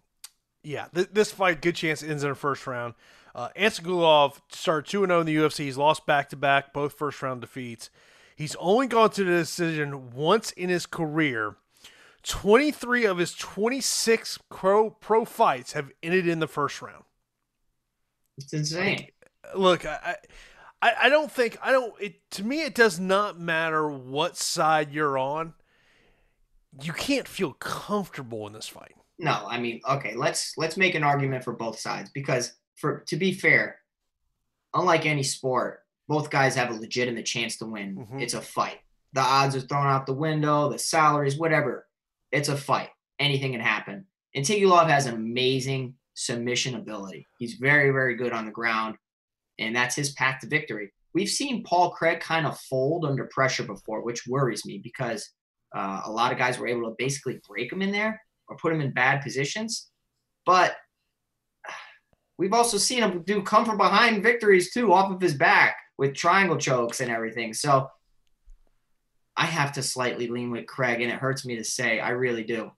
yeah, 0.65 0.87
th- 0.93 1.11
this 1.13 1.31
fight, 1.31 1.63
good 1.63 1.77
chance 1.77 2.03
ends 2.03 2.25
in 2.25 2.31
the 2.31 2.35
first 2.35 2.67
round. 2.67 2.95
Uh, 3.37 3.51
Antigulov 3.57 4.41
started 4.51 4.91
2 4.91 5.07
0 5.07 5.21
in 5.21 5.27
the 5.27 5.37
UFC. 5.37 5.59
He's 5.59 5.77
lost 5.77 6.05
back 6.05 6.29
to 6.31 6.37
back, 6.37 6.73
both 6.73 6.95
first 6.95 7.23
round 7.23 7.41
defeats. 7.41 7.89
He's 8.35 8.57
only 8.57 8.89
gone 8.89 9.11
to 9.11 9.23
the 9.23 9.31
decision 9.31 10.11
once 10.11 10.51
in 10.51 10.71
his 10.71 10.87
career. 10.87 11.55
23 12.25 13.05
of 13.05 13.19
his 13.19 13.33
26 13.35 14.41
pro, 14.51 14.91
pro 14.91 15.25
fights 15.25 15.75
have 15.75 15.93
ended 16.03 16.27
in 16.27 16.41
the 16.41 16.49
first 16.49 16.83
round. 16.83 17.05
It's 18.39 18.53
insane. 18.53 19.09
Look, 19.55 19.85
I, 19.85 20.17
I, 20.83 20.93
I 21.03 21.09
don't 21.09 21.31
think 21.31 21.59
I 21.63 21.73
don't. 21.73 21.95
It 22.01 22.21
to 22.33 22.45
me, 22.45 22.63
it 22.63 22.75
does 22.75 22.99
not 22.99 23.39
matter 23.39 23.89
what 23.89 24.37
side 24.37 24.93
you're 24.93 25.19
on. 25.19 25.55
You 26.83 26.93
can't 26.93 27.29
feel 27.29 27.53
comfortable 27.53 28.47
in 28.47 28.53
this 28.53 28.67
fight. 28.67 28.95
No, 29.19 29.47
I 29.49 29.61
mean, 29.61 29.81
okay, 29.89 30.15
let's 30.15 30.55
let's 30.57 30.77
make 30.77 30.95
an 30.95 31.05
argument 31.05 31.45
for 31.45 31.53
both 31.53 31.79
sides 31.79 32.11
because 32.11 32.53
for 32.77 33.05
to 33.07 33.17
be 33.17 33.33
fair, 33.33 33.79
unlike 34.75 35.07
any 35.07 35.23
sport, 35.23 35.81
both 36.09 36.31
guys 36.31 36.57
have 36.57 36.71
a 36.71 36.75
legitimate 36.75 37.27
chance 37.27 37.57
to 37.59 37.67
win. 37.67 37.97
Mhm. 37.97 38.21
It's 38.21 38.35
a 38.35 38.43
fight. 38.43 38.79
The 39.13 39.21
odds 39.21 39.55
are 39.55 39.61
thrown 39.61 39.87
out 39.87 40.07
the 40.07 40.13
window, 40.13 40.69
the 40.69 40.79
salaries, 40.79 41.39
whatever. 41.39 41.87
It's 42.33 42.49
a 42.49 42.57
fight. 42.57 42.91
Anything 43.21 43.53
can 43.53 43.61
happen. 43.61 44.07
Antigulov 44.37 44.89
has 44.89 45.07
an 45.07 45.15
amazing 45.15 45.95
submission 46.15 46.77
ability. 46.77 47.27
He's 47.39 47.55
very, 47.55 47.91
very 47.91 48.15
good 48.17 48.33
on 48.33 48.47
the 48.47 48.51
ground, 48.51 48.97
and 49.59 49.75
that's 49.75 49.95
his 49.95 50.13
path 50.13 50.41
to 50.41 50.47
victory. 50.47 50.93
We've 51.13 51.29
seen 51.29 51.63
Paul 51.65 51.91
Craig 51.91 52.21
kind 52.21 52.47
of 52.47 52.59
fold 52.61 53.05
under 53.05 53.27
pressure 53.27 53.65
before, 53.65 54.03
which 54.03 54.27
worries 54.27 54.67
me 54.67 54.81
because 54.83 55.31
uh, 55.77 56.03
a 56.05 56.11
lot 56.11 56.33
of 56.33 56.39
guys 56.39 56.59
were 56.59 56.67
able 56.67 56.89
to 56.89 56.97
basically 56.99 57.41
break 57.49 57.73
him 57.73 57.83
in 57.83 57.93
there 57.93 58.21
or 58.49 58.57
put 58.57 58.73
him 58.73 58.81
in 58.81 58.93
bad 58.93 59.23
positions. 59.23 59.91
But 60.47 60.77
we've 62.39 62.53
also 62.53 62.79
seen 62.79 63.03
him 63.03 63.23
do 63.23 63.43
come 63.43 63.65
from 63.65 63.77
behind 63.77 64.23
victories 64.23 64.73
too, 64.73 64.93
off 64.93 65.13
of 65.13 65.21
his 65.21 65.35
back 65.35 65.77
with 65.99 66.15
triangle 66.15 66.59
chokes 66.59 67.01
and 67.01 67.11
everything. 67.11 67.55
So 67.55 67.89
I 69.37 69.47
have 69.47 69.73
to 69.73 69.83
slightly 69.83 70.29
lean 70.29 70.51
with 70.51 70.67
Craig, 70.67 71.01
and 71.01 71.11
it 71.11 71.19
hurts 71.19 71.45
me 71.45 71.57
to 71.57 71.65
say, 71.65 71.99
I 71.99 72.11
really 72.11 72.45
do. 72.45 72.71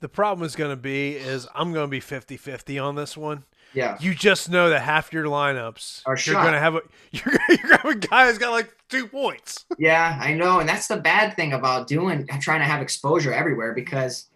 The 0.00 0.08
problem 0.08 0.46
is 0.46 0.54
going 0.54 0.70
to 0.70 0.80
be 0.80 1.16
is 1.16 1.48
I'm 1.54 1.72
going 1.72 1.86
to 1.86 1.90
be 1.90 2.00
50-50 2.00 2.82
on 2.82 2.94
this 2.94 3.16
one. 3.16 3.44
Yeah. 3.74 3.96
You 4.00 4.14
just 4.14 4.48
know 4.48 4.70
that 4.70 4.80
half 4.80 5.12
your 5.12 5.24
lineups 5.24 6.02
Are 6.06 6.16
you're 6.24 6.40
going 6.40 6.54
to 6.54 6.58
have 6.58 6.76
a 6.76 6.82
you're, 7.12 7.38
you're 7.48 7.58
going 7.58 7.70
to 7.70 7.88
have 7.88 7.96
a 7.96 8.06
guy 8.06 8.26
who's 8.26 8.38
got 8.38 8.52
like 8.52 8.74
two 8.88 9.06
points. 9.06 9.64
Yeah, 9.78 10.18
I 10.20 10.34
know. 10.34 10.58
And 10.58 10.68
that's 10.68 10.88
the 10.88 10.96
bad 10.96 11.36
thing 11.36 11.52
about 11.52 11.86
doing 11.86 12.26
trying 12.40 12.60
to 12.60 12.66
have 12.66 12.82
exposure 12.82 13.32
everywhere 13.32 13.74
because 13.74 14.26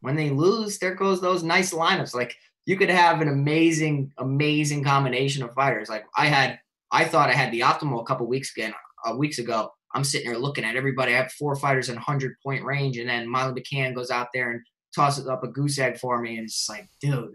when 0.00 0.14
they 0.14 0.28
lose, 0.28 0.78
there 0.78 0.94
goes 0.94 1.22
those 1.22 1.42
nice 1.42 1.72
lineups. 1.72 2.14
Like 2.14 2.36
you 2.66 2.76
could 2.76 2.90
have 2.90 3.22
an 3.22 3.28
amazing, 3.28 4.12
amazing 4.18 4.84
combination 4.84 5.42
of 5.42 5.54
fighters. 5.54 5.88
Like 5.88 6.04
I 6.16 6.26
had 6.26 6.58
I 6.90 7.04
thought 7.04 7.30
I 7.30 7.34
had 7.34 7.50
the 7.50 7.60
optimal 7.60 8.02
a 8.02 8.04
couple 8.04 8.26
weeks 8.26 8.54
ago 8.56 8.72
uh, 9.04 9.14
weeks 9.14 9.38
ago. 9.38 9.72
I'm 9.94 10.04
sitting 10.04 10.28
there 10.28 10.38
looking 10.38 10.64
at 10.64 10.76
everybody. 10.76 11.14
I 11.14 11.18
have 11.18 11.32
four 11.32 11.56
fighters 11.56 11.88
in 11.88 11.96
hundred 11.96 12.34
point 12.42 12.64
range, 12.64 12.98
and 12.98 13.08
then 13.08 13.28
Molly 13.28 13.60
McCann 13.60 13.94
goes 13.94 14.10
out 14.10 14.28
there 14.34 14.50
and 14.50 14.60
tosses 14.94 15.26
up 15.26 15.44
a 15.44 15.48
goose 15.48 15.78
egg 15.78 15.98
for 15.98 16.20
me, 16.20 16.36
and 16.36 16.46
it's 16.46 16.68
like, 16.68 16.88
dude, 17.00 17.34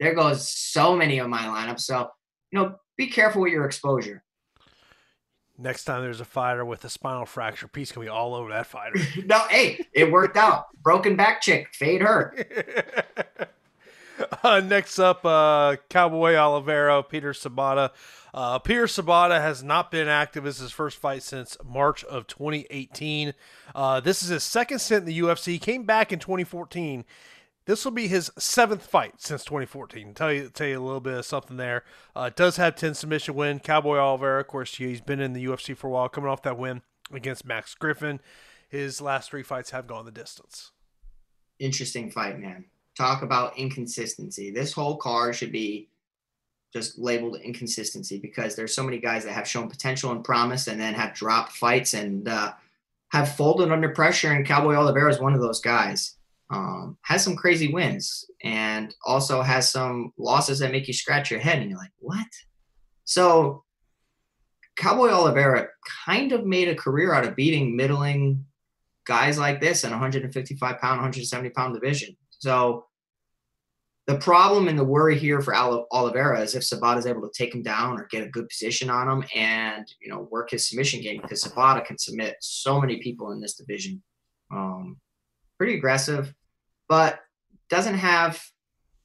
there 0.00 0.14
goes 0.14 0.48
so 0.48 0.96
many 0.96 1.18
of 1.18 1.28
my 1.28 1.42
lineups. 1.42 1.80
So, 1.80 2.08
you 2.50 2.58
know, 2.58 2.76
be 2.96 3.08
careful 3.08 3.42
with 3.42 3.52
your 3.52 3.64
exposure. 3.64 4.22
Next 5.58 5.84
time 5.84 6.02
there's 6.02 6.20
a 6.20 6.24
fighter 6.24 6.64
with 6.64 6.84
a 6.84 6.88
spinal 6.88 7.26
fracture, 7.26 7.68
piece 7.68 7.92
can 7.92 8.02
be 8.02 8.08
all 8.08 8.34
over 8.34 8.50
that 8.50 8.66
fighter. 8.66 8.98
No, 9.26 9.38
hey, 9.48 9.86
it 9.92 10.10
worked 10.10 10.36
out. 10.36 10.64
Broken 10.82 11.14
back 11.14 11.40
chick, 11.40 11.68
fade 11.72 12.02
her. 12.02 12.34
uh, 14.42 14.60
next 14.60 14.98
up, 14.98 15.24
uh, 15.24 15.76
Cowboy 15.88 16.34
Oliveira, 16.34 17.02
Peter 17.02 17.32
Sobotta. 17.32 17.90
Uh, 18.34 18.58
Peter 18.58 18.84
Sobotta 18.84 19.40
has 19.40 19.62
not 19.62 19.90
been 19.90 20.08
active 20.08 20.46
as 20.46 20.58
his 20.58 20.72
first 20.72 20.96
fight 20.96 21.22
since 21.22 21.56
March 21.64 22.02
of 22.04 22.26
2018. 22.26 23.34
Uh, 23.74 24.00
this 24.00 24.22
is 24.22 24.30
his 24.30 24.42
second 24.42 24.78
stint 24.78 25.00
in 25.00 25.06
the 25.06 25.18
UFC. 25.18 25.46
He 25.52 25.58
came 25.58 25.84
back 25.84 26.12
in 26.12 26.18
2014. 26.18 27.04
This 27.64 27.84
will 27.84 27.92
be 27.92 28.08
his 28.08 28.30
seventh 28.38 28.86
fight 28.86 29.20
since 29.20 29.44
2014. 29.44 30.14
Tell 30.14 30.32
you, 30.32 30.48
tell 30.48 30.66
you 30.66 30.80
a 30.80 30.82
little 30.82 31.00
bit 31.00 31.18
of 31.18 31.24
something 31.26 31.58
there. 31.58 31.84
Uh, 32.16 32.30
does 32.34 32.56
have 32.56 32.74
10 32.74 32.94
submission 32.94 33.34
win. 33.34 33.60
Cowboy 33.60 33.98
Oliveira, 33.98 34.40
of 34.40 34.48
course, 34.48 34.74
he's 34.74 35.00
been 35.00 35.20
in 35.20 35.32
the 35.32 35.44
UFC 35.44 35.76
for 35.76 35.88
a 35.88 35.90
while, 35.90 36.08
coming 36.08 36.30
off 36.30 36.42
that 36.42 36.58
win 36.58 36.82
against 37.12 37.44
Max 37.44 37.74
Griffin. 37.74 38.20
His 38.68 39.00
last 39.00 39.30
three 39.30 39.42
fights 39.42 39.70
have 39.70 39.86
gone 39.86 40.06
the 40.06 40.10
distance. 40.10 40.72
Interesting 41.58 42.10
fight, 42.10 42.40
man. 42.40 42.64
Talk 42.96 43.22
about 43.22 43.56
inconsistency. 43.56 44.50
This 44.50 44.72
whole 44.72 44.96
card 44.96 45.36
should 45.36 45.52
be 45.52 45.88
just 46.72 46.98
labeled 46.98 47.36
inconsistency 47.36 48.18
because 48.18 48.56
there's 48.56 48.74
so 48.74 48.82
many 48.82 48.98
guys 48.98 49.24
that 49.24 49.32
have 49.32 49.46
shown 49.46 49.68
potential 49.68 50.10
and 50.10 50.24
promise 50.24 50.68
and 50.68 50.80
then 50.80 50.94
have 50.94 51.14
dropped 51.14 51.52
fights 51.52 51.94
and 51.94 52.28
uh, 52.28 52.52
have 53.10 53.36
folded 53.36 53.70
under 53.70 53.90
pressure. 53.90 54.32
And 54.32 54.46
Cowboy 54.46 54.74
Oliveira 54.74 55.10
is 55.10 55.20
one 55.20 55.34
of 55.34 55.40
those 55.40 55.60
guys. 55.60 56.16
Um, 56.50 56.98
has 57.02 57.24
some 57.24 57.36
crazy 57.36 57.72
wins 57.72 58.26
and 58.42 58.94
also 59.06 59.40
has 59.40 59.70
some 59.70 60.12
losses 60.18 60.58
that 60.58 60.70
make 60.70 60.86
you 60.86 60.92
scratch 60.92 61.30
your 61.30 61.40
head 61.40 61.58
and 61.58 61.70
you're 61.70 61.78
like, 61.78 61.92
what? 61.98 62.26
So 63.04 63.64
Cowboy 64.76 65.08
Oliveira 65.08 65.68
kind 66.06 66.32
of 66.32 66.46
made 66.46 66.68
a 66.68 66.74
career 66.74 67.14
out 67.14 67.26
of 67.26 67.36
beating 67.36 67.76
middling 67.76 68.44
guys 69.04 69.38
like 69.38 69.60
this 69.60 69.84
in 69.84 69.90
155 69.90 70.78
pound, 70.78 70.98
170 70.98 71.50
pound 71.50 71.74
division. 71.74 72.16
So 72.30 72.86
the 74.06 74.18
problem 74.18 74.66
and 74.66 74.78
the 74.78 74.84
worry 74.84 75.16
here 75.16 75.40
for 75.40 75.54
Ol- 75.54 75.86
Oliveira 75.92 76.40
is 76.40 76.54
if 76.54 76.62
Sobotta 76.62 76.98
is 76.98 77.06
able 77.06 77.22
to 77.22 77.30
take 77.32 77.54
him 77.54 77.62
down 77.62 77.98
or 77.98 78.08
get 78.10 78.26
a 78.26 78.30
good 78.30 78.48
position 78.48 78.90
on 78.90 79.08
him 79.08 79.24
and 79.34 79.86
you 80.00 80.10
know 80.10 80.28
work 80.30 80.50
his 80.50 80.68
submission 80.68 81.00
game 81.00 81.20
because 81.22 81.44
Sobotta 81.44 81.84
can 81.84 81.98
submit 81.98 82.36
so 82.40 82.80
many 82.80 83.00
people 83.00 83.30
in 83.30 83.40
this 83.40 83.54
division. 83.54 84.02
Um, 84.50 84.98
pretty 85.56 85.76
aggressive, 85.76 86.34
but 86.88 87.20
doesn't 87.70 87.94
have 87.94 88.42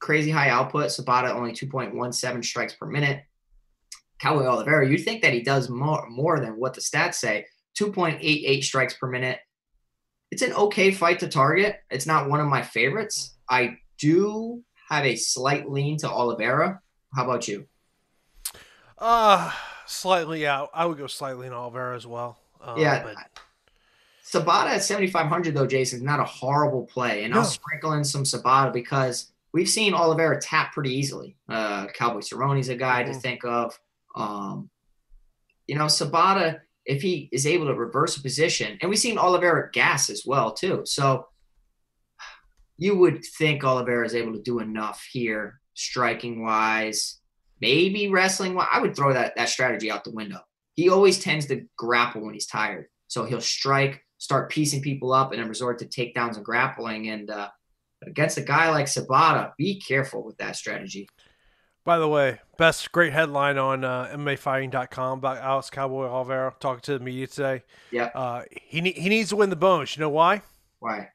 crazy 0.00 0.30
high 0.30 0.50
output. 0.50 0.86
Sobotta 0.86 1.30
only 1.30 1.52
2.17 1.52 2.44
strikes 2.44 2.74
per 2.74 2.86
minute. 2.86 3.22
Cowboy 4.20 4.46
Oliveira, 4.46 4.88
you 4.88 4.98
think 4.98 5.22
that 5.22 5.32
he 5.32 5.42
does 5.42 5.68
more 5.68 6.08
more 6.10 6.40
than 6.40 6.58
what 6.58 6.74
the 6.74 6.80
stats 6.80 7.14
say. 7.14 7.46
2.88 7.80 8.64
strikes 8.64 8.94
per 8.94 9.08
minute. 9.08 9.38
It's 10.32 10.42
an 10.42 10.52
okay 10.54 10.90
fight 10.90 11.20
to 11.20 11.28
target. 11.28 11.76
It's 11.88 12.06
not 12.06 12.28
one 12.28 12.40
of 12.40 12.48
my 12.48 12.62
favorites. 12.62 13.36
I 13.48 13.78
do 13.98 14.64
have 14.88 15.04
a 15.04 15.16
slight 15.16 15.70
lean 15.70 15.98
to 15.98 16.08
Oliveira. 16.10 16.80
How 17.14 17.24
about 17.24 17.46
you? 17.48 17.66
Uh 18.96 19.52
slightly 19.86 20.46
out. 20.46 20.70
I 20.74 20.84
would 20.86 20.98
go 20.98 21.06
slightly 21.06 21.46
in 21.46 21.52
Oliveira 21.52 21.96
as 21.96 22.06
well. 22.06 22.38
Um, 22.60 22.78
Yeah, 22.78 23.02
but 23.02 23.16
Sobotta 24.24 24.66
at 24.70 24.82
7,500 24.82 25.54
though, 25.54 25.66
Jason, 25.66 25.98
is 26.00 26.02
not 26.02 26.20
a 26.20 26.24
horrible 26.24 26.84
play, 26.86 27.24
and 27.24 27.32
No. 27.32 27.40
I'll 27.40 27.46
sprinkle 27.46 27.92
in 27.92 28.04
some 28.04 28.24
Sobotta 28.24 28.72
because 28.72 29.32
we've 29.52 29.68
seen 29.68 29.94
Oliveira 29.94 30.40
tap 30.40 30.72
pretty 30.74 30.92
easily. 30.94 31.36
Uh, 31.48 31.86
Cowboy 31.94 32.20
Cerrone's 32.20 32.68
a 32.68 32.74
guy 32.76 33.04
to 33.04 33.12
Mhm. 33.12 33.22
think 33.22 33.44
of. 33.44 33.78
Um, 34.14 34.68
you 35.66 35.76
know, 35.76 35.86
Sobotta, 35.86 36.60
if 36.84 37.00
he 37.00 37.28
is 37.32 37.46
able 37.46 37.66
to 37.66 37.74
reverse 37.74 38.16
a 38.16 38.22
position, 38.22 38.76
and 38.80 38.90
we've 38.90 38.98
seen 38.98 39.16
Oliveira 39.18 39.70
gas 39.70 40.10
as 40.10 40.24
well 40.26 40.52
too. 40.52 40.82
So 40.84 41.28
you 42.78 42.96
would 42.96 43.24
think 43.24 43.64
Oliveira 43.64 44.06
is 44.06 44.14
able 44.14 44.32
to 44.32 44.42
do 44.42 44.60
enough 44.60 45.04
here 45.12 45.60
striking 45.74 46.42
wise, 46.42 47.18
maybe 47.60 48.08
wrestling 48.08 48.54
wise. 48.54 48.68
I 48.72 48.80
would 48.80 48.96
throw 48.96 49.12
that 49.12 49.34
that 49.36 49.48
strategy 49.48 49.90
out 49.90 50.04
the 50.04 50.12
window. 50.12 50.40
He 50.74 50.88
always 50.88 51.18
tends 51.18 51.46
to 51.46 51.66
grapple 51.76 52.22
when 52.22 52.34
he's 52.34 52.46
tired, 52.46 52.86
so 53.08 53.24
he'll 53.24 53.40
strike, 53.40 54.04
start 54.18 54.50
piecing 54.50 54.80
people 54.80 55.12
up, 55.12 55.32
and 55.32 55.40
then 55.40 55.48
resort 55.48 55.80
to 55.80 55.86
takedowns 55.86 56.36
and 56.36 56.44
grappling. 56.44 57.08
And 57.08 57.28
uh, 57.30 57.48
against 58.06 58.38
a 58.38 58.42
guy 58.42 58.70
like 58.70 58.86
Sobotta, 58.86 59.52
be 59.58 59.80
careful 59.80 60.24
with 60.24 60.38
that 60.38 60.54
strategy. 60.54 61.08
By 61.84 61.98
the 61.98 62.08
way, 62.08 62.38
best 62.58 62.92
great 62.92 63.12
headline 63.12 63.58
on 63.58 63.82
uh, 63.82 64.10
MMAfighting.com 64.12 65.18
about 65.18 65.38
Alex 65.38 65.70
Cowboy 65.70 66.06
Oliveira 66.06 66.54
talking 66.60 66.82
to 66.82 66.98
the 66.98 67.04
media 67.04 67.26
today. 67.26 67.62
Yeah. 67.90 68.10
Uh, 68.14 68.42
he 68.50 68.80
ne- 68.82 68.92
he 68.92 69.08
needs 69.08 69.30
to 69.30 69.36
win 69.36 69.50
the 69.50 69.56
bonus. 69.56 69.96
You 69.96 70.02
know 70.02 70.10
why? 70.10 70.42
Why? 70.78 71.08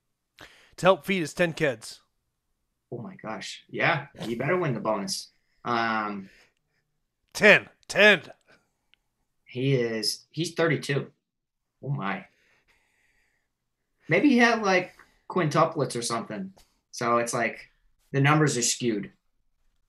To 0.77 0.85
help 0.85 1.05
feed 1.05 1.19
his 1.21 1.33
ten 1.33 1.53
kids. 1.53 2.01
Oh 2.91 2.99
my 2.99 3.15
gosh. 3.15 3.63
Yeah, 3.69 4.07
you 4.25 4.37
better 4.37 4.57
win 4.57 4.73
the 4.73 4.79
bonus. 4.79 5.29
Um, 5.65 6.29
10. 7.33 7.67
10. 7.87 8.23
he 9.45 9.75
is. 9.75 10.25
He's 10.31 10.53
32. 10.53 11.07
Oh 11.83 11.89
my. 11.89 12.25
Maybe 14.07 14.29
he 14.29 14.37
had 14.37 14.61
like 14.61 14.93
quintuplets 15.29 15.95
or 15.97 16.01
something. 16.01 16.53
So 16.91 17.17
it's 17.17 17.33
like 17.33 17.69
the 18.11 18.21
numbers 18.21 18.57
are 18.57 18.61
skewed. 18.61 19.11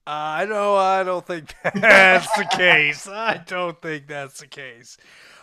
I 0.07 0.45
know. 0.45 0.75
I 0.75 1.03
don't 1.03 1.25
think 1.25 1.53
that's 1.73 2.31
the 2.37 2.45
case. 2.45 3.07
I 3.07 3.41
don't 3.45 3.79
think 3.81 4.07
that's 4.07 4.39
the 4.39 4.47
case. 4.47 4.97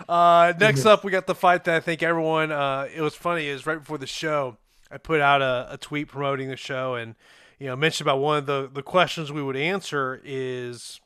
Uh, 0.08 0.52
next 0.58 0.86
up, 0.86 1.04
we 1.04 1.10
got 1.10 1.26
the 1.26 1.34
fight 1.34 1.64
that 1.64 1.76
I 1.76 1.80
think 1.80 2.02
everyone. 2.02 2.52
Uh, 2.52 2.88
it 2.94 3.00
was 3.00 3.14
funny 3.14 3.46
is 3.46 3.66
right 3.66 3.78
before 3.78 3.98
the 3.98 4.06
show, 4.06 4.56
I 4.92 4.98
put 4.98 5.20
out 5.20 5.42
a, 5.42 5.68
a 5.70 5.78
tweet 5.78 6.08
promoting 6.08 6.48
the 6.48 6.56
show 6.56 6.94
and 6.94 7.14
you 7.58 7.66
know 7.66 7.76
mentioned 7.76 8.06
about 8.06 8.18
one 8.18 8.38
of 8.38 8.46
the 8.46 8.70
the 8.72 8.82
questions 8.82 9.32
we 9.32 9.42
would 9.42 9.56
answer 9.56 10.20
is 10.24 11.00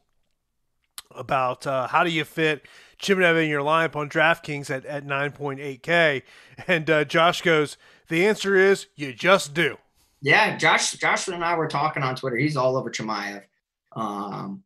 about 1.15 1.67
uh, 1.67 1.87
how 1.87 2.05
do 2.05 2.11
you 2.11 2.25
fit 2.25 2.67
Chimaev 3.01 3.43
in 3.43 3.49
your 3.49 3.63
lineup 3.63 3.97
on 3.97 4.09
DraftKings 4.09 4.71
at 4.71 4.85
at 4.87 5.07
9.8k, 5.07 6.23
and 6.67 6.91
uh, 6.91 7.05
Josh 7.05 7.43
goes, 7.43 7.77
the 8.09 8.27
answer 8.27 8.57
is 8.57 8.87
you 8.97 9.13
just 9.13 9.55
do. 9.55 9.77
Yeah, 10.23 10.57
Josh, 10.57 10.93
Josh 10.93 11.29
and 11.29 11.45
I 11.45 11.55
were 11.57 11.69
talking 11.69 12.03
on 12.03 12.17
Twitter. 12.17 12.37
He's 12.37 12.57
all 12.57 12.77
over 12.77 12.91
Chimaev. 12.91 13.43
Um, 13.93 14.63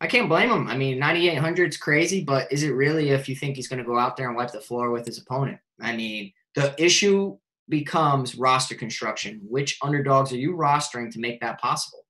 I 0.00 0.06
can't 0.06 0.28
blame 0.28 0.50
him. 0.50 0.68
I 0.68 0.76
mean, 0.76 0.98
9,800 0.98 1.70
is 1.70 1.76
crazy, 1.76 2.22
but 2.22 2.52
is 2.52 2.62
it 2.62 2.70
really 2.70 3.10
if 3.10 3.28
you 3.28 3.34
think 3.34 3.56
he's 3.56 3.68
going 3.68 3.78
to 3.78 3.84
go 3.84 3.98
out 3.98 4.16
there 4.16 4.28
and 4.28 4.36
wipe 4.36 4.52
the 4.52 4.60
floor 4.60 4.90
with 4.90 5.06
his 5.06 5.18
opponent? 5.18 5.58
I 5.80 5.96
mean, 5.96 6.32
the 6.54 6.74
issue 6.82 7.36
becomes 7.68 8.34
roster 8.34 8.74
construction. 8.74 9.40
Which 9.48 9.78
underdogs 9.82 10.32
are 10.32 10.38
you 10.38 10.54
rostering 10.54 11.10
to 11.12 11.20
make 11.20 11.40
that 11.40 11.60
possible? 11.60 12.04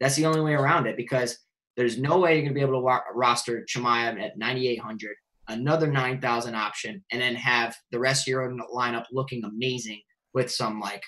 That's 0.00 0.16
the 0.16 0.26
only 0.26 0.40
way 0.40 0.54
around 0.54 0.86
it 0.86 0.96
because 0.96 1.38
there's 1.76 1.98
no 1.98 2.18
way 2.18 2.34
you're 2.34 2.42
going 2.42 2.54
to 2.54 2.54
be 2.54 2.60
able 2.60 2.80
to 2.80 3.00
roster 3.14 3.64
Chimaev 3.68 4.20
at 4.20 4.38
9,800, 4.38 5.16
another 5.48 5.88
9,000 5.88 6.54
option, 6.54 7.04
and 7.10 7.20
then 7.20 7.34
have 7.34 7.74
the 7.90 7.98
rest 7.98 8.26
of 8.26 8.30
your 8.30 8.56
lineup 8.72 9.04
looking 9.12 9.44
amazing 9.44 10.00
with 10.32 10.50
some 10.50 10.80
like 10.80 11.02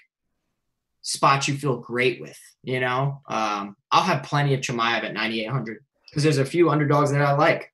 spots 1.02 1.46
you 1.46 1.56
feel 1.56 1.78
great 1.78 2.20
with. 2.20 2.38
You 2.62 2.80
know, 2.80 3.20
um, 3.28 3.76
I'll 3.92 4.02
have 4.02 4.24
plenty 4.24 4.54
of 4.54 4.60
Chimaev 4.60 5.04
at 5.04 5.14
9,800 5.14 5.78
because 6.10 6.22
there's 6.22 6.38
a 6.38 6.44
few 6.44 6.70
underdogs 6.70 7.12
that 7.12 7.22
I 7.22 7.32
like, 7.32 7.72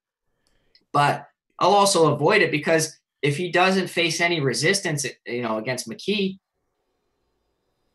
but 0.92 1.26
I'll 1.58 1.74
also 1.74 2.12
avoid 2.12 2.42
it 2.42 2.50
because 2.50 2.98
if 3.22 3.36
he 3.36 3.50
doesn't 3.50 3.88
face 3.88 4.20
any 4.20 4.40
resistance, 4.40 5.06
you 5.26 5.42
know, 5.42 5.58
against 5.58 5.88
McKee, 5.88 6.38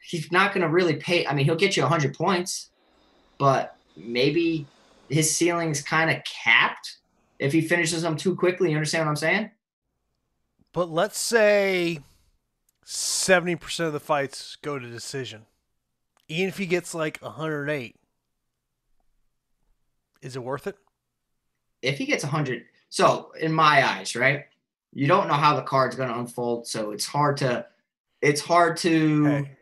he's 0.02 0.32
not 0.32 0.54
going 0.54 0.62
to 0.62 0.70
really 0.70 0.96
pay. 0.96 1.28
I 1.28 1.34
mean, 1.34 1.46
he'll 1.46 1.56
get 1.56 1.76
you 1.76 1.84
100 1.84 2.16
points, 2.16 2.70
but 3.38 3.76
maybe 3.98 4.66
his 5.10 5.34
ceiling's 5.36 5.82
kind 5.82 6.10
of 6.10 6.24
capped 6.24 6.98
if 7.40 7.52
he 7.52 7.62
finishes 7.62 8.02
them 8.02 8.16
too 8.16 8.36
quickly. 8.36 8.72
You 8.72 8.78
understand 8.78 9.06
what 9.06 9.12
I'm 9.12 9.16
saying? 9.18 9.52
But 10.72 10.90
let's 10.90 11.20
say 11.20 12.00
70% 12.86 13.80
of 13.86 13.94
the 13.94 14.00
fights 14.00 14.58
go 14.62 14.80
to 14.80 14.90
decision. 14.90 15.46
Even 16.30 16.48
if 16.48 16.58
he 16.58 16.66
gets 16.66 16.94
like 16.94 17.20
108, 17.20 17.96
is 20.22 20.36
it 20.36 20.44
worth 20.44 20.68
it? 20.68 20.78
If 21.82 21.98
he 21.98 22.06
gets 22.06 22.24
100, 22.24 22.64
so 22.90 23.32
in 23.40 23.52
my 23.54 23.88
eyes, 23.88 24.16
right? 24.16 24.46
You 24.94 25.08
don't 25.08 25.28
know 25.28 25.34
how 25.36 25.56
the 25.56 25.62
card's 25.62 25.96
going 25.96 26.10
to 26.10 26.18
unfold, 26.18 26.68
so 26.68 26.92
it's 26.92 27.06
hard 27.06 27.38
to 27.38 27.66
it's 28.22 28.42
hard 28.42 28.78
to 28.78 29.24
Hey. 29.26 29.58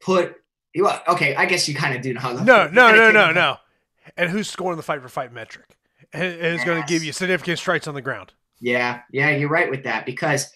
put 0.00 0.36
you 0.74 0.88
okay, 1.08 1.34
I 1.34 1.46
guess 1.46 1.68
you 1.68 1.74
kind 1.74 1.94
of 1.94 2.02
do 2.02 2.14
know 2.14 2.20
how 2.20 2.32
the 2.34 2.44
No, 2.44 2.68
no, 2.72 2.94
no, 2.94 3.10
no, 3.10 3.32
no. 3.32 3.56
And 4.16 4.30
who's 4.30 4.48
scoring 4.48 4.76
the 4.76 4.82
fight 4.82 5.02
for 5.02 5.08
fight 5.08 5.32
metric? 5.32 5.76
And 6.12 6.24
and 6.24 6.54
it's 6.54 6.64
going 6.64 6.80
to 6.82 6.88
give 6.88 7.04
you 7.04 7.12
significant 7.12 7.58
strikes 7.58 7.86
on 7.86 7.94
the 7.94 8.02
ground. 8.02 8.32
Yeah, 8.60 9.00
yeah, 9.12 9.30
you're 9.30 9.48
right 9.48 9.70
with 9.70 9.84
that 9.84 10.04
because 10.06 10.50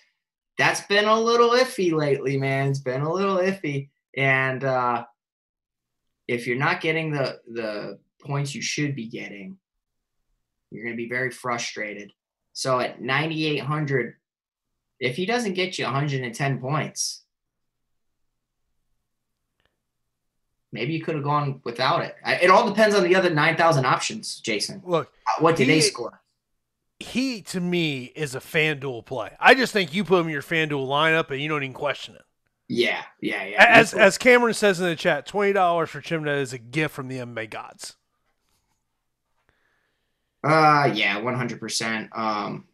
that's 0.58 0.80
been 0.82 1.06
a 1.06 1.18
little 1.20 1.50
iffy 1.50 1.92
lately, 1.92 2.36
man. 2.38 2.68
It's 2.70 2.78
been 2.80 3.02
a 3.02 3.12
little 3.12 3.36
iffy. 3.38 3.90
And 4.16 4.62
uh 4.64 5.04
if 6.26 6.46
you're 6.46 6.56
not 6.56 6.80
getting 6.80 7.10
the 7.10 7.40
the 7.52 7.98
points 8.22 8.54
you 8.54 8.62
should 8.62 8.94
be 8.96 9.06
getting, 9.08 9.58
you're 10.70 10.82
going 10.84 10.94
to 10.96 11.02
be 11.02 11.08
very 11.08 11.30
frustrated. 11.30 12.12
So 12.54 12.80
at 12.80 13.02
9800 13.02 14.14
if 15.00 15.16
he 15.16 15.26
doesn't 15.26 15.52
get 15.54 15.76
you 15.78 15.84
110 15.84 16.60
points, 16.60 17.22
maybe 20.72 20.92
you 20.94 21.02
could 21.02 21.16
have 21.16 21.24
gone 21.24 21.60
without 21.64 22.02
it. 22.02 22.14
It 22.24 22.48
all 22.50 22.66
depends 22.68 22.94
on 22.94 23.02
the 23.02 23.14
other 23.16 23.28
9000 23.28 23.84
options, 23.84 24.36
Jason. 24.40 24.82
Look, 24.84 25.12
Uh, 25.26 25.42
What 25.42 25.56
did 25.56 25.68
they 25.68 25.80
score? 25.80 26.20
he 27.00 27.42
to 27.42 27.60
me 27.60 28.04
is 28.14 28.34
a 28.34 28.40
FanDuel 28.40 29.04
play. 29.04 29.32
I 29.40 29.54
just 29.54 29.72
think 29.72 29.92
you 29.92 30.04
put 30.04 30.20
him 30.20 30.26
in 30.26 30.32
your 30.32 30.42
FanDuel 30.42 30.86
lineup 30.86 31.30
and 31.30 31.40
you 31.40 31.48
don't 31.48 31.62
even 31.62 31.74
question 31.74 32.14
it. 32.14 32.22
Yeah, 32.68 33.02
yeah, 33.20 33.44
yeah. 33.44 33.62
As 33.68 33.92
as 33.92 34.16
Cameron 34.16 34.54
says 34.54 34.80
in 34.80 34.86
the 34.86 34.96
chat, 34.96 35.26
twenty 35.26 35.52
dollars 35.52 35.90
for 35.90 36.00
Chimaev 36.00 36.40
is 36.40 36.52
a 36.54 36.58
gift 36.58 36.94
from 36.94 37.08
the 37.08 37.18
MMA 37.18 37.50
gods. 37.50 37.96
Uh 40.44 40.90
yeah, 40.92 41.18
one 41.18 41.34
hundred 41.34 41.58
percent. 41.58 42.10
Um 42.12 42.66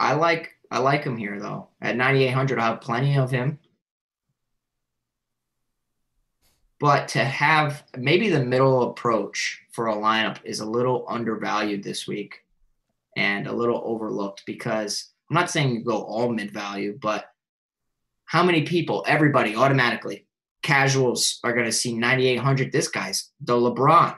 I 0.00 0.14
like 0.14 0.50
I 0.70 0.78
like 0.78 1.04
him 1.04 1.16
here 1.16 1.38
though. 1.38 1.68
At 1.80 1.96
ninety 1.96 2.24
eight 2.24 2.32
hundred, 2.32 2.58
I 2.58 2.66
have 2.66 2.80
plenty 2.80 3.16
of 3.16 3.30
him. 3.30 3.60
But 6.80 7.06
to 7.08 7.24
have 7.24 7.84
maybe 7.96 8.28
the 8.28 8.44
middle 8.44 8.90
approach 8.90 9.62
for 9.70 9.86
a 9.86 9.94
lineup 9.94 10.38
is 10.42 10.58
a 10.58 10.66
little 10.66 11.06
undervalued 11.08 11.84
this 11.84 12.08
week 12.08 12.40
and 13.16 13.46
a 13.46 13.52
little 13.52 13.80
overlooked 13.84 14.42
because 14.46 15.10
I'm 15.30 15.36
not 15.36 15.50
saying 15.50 15.70
you 15.70 15.84
go 15.84 16.02
all 16.02 16.32
mid 16.32 16.50
value, 16.50 16.98
but 17.00 17.26
how 18.24 18.42
many 18.42 18.62
people, 18.62 19.04
everybody 19.06 19.54
automatically, 19.54 20.26
casuals 20.62 21.38
are 21.44 21.52
going 21.52 21.66
to 21.66 21.72
see 21.72 21.96
9,800. 21.96 22.72
This 22.72 22.88
guy's 22.88 23.30
the 23.40 23.54
LeBron 23.54 24.16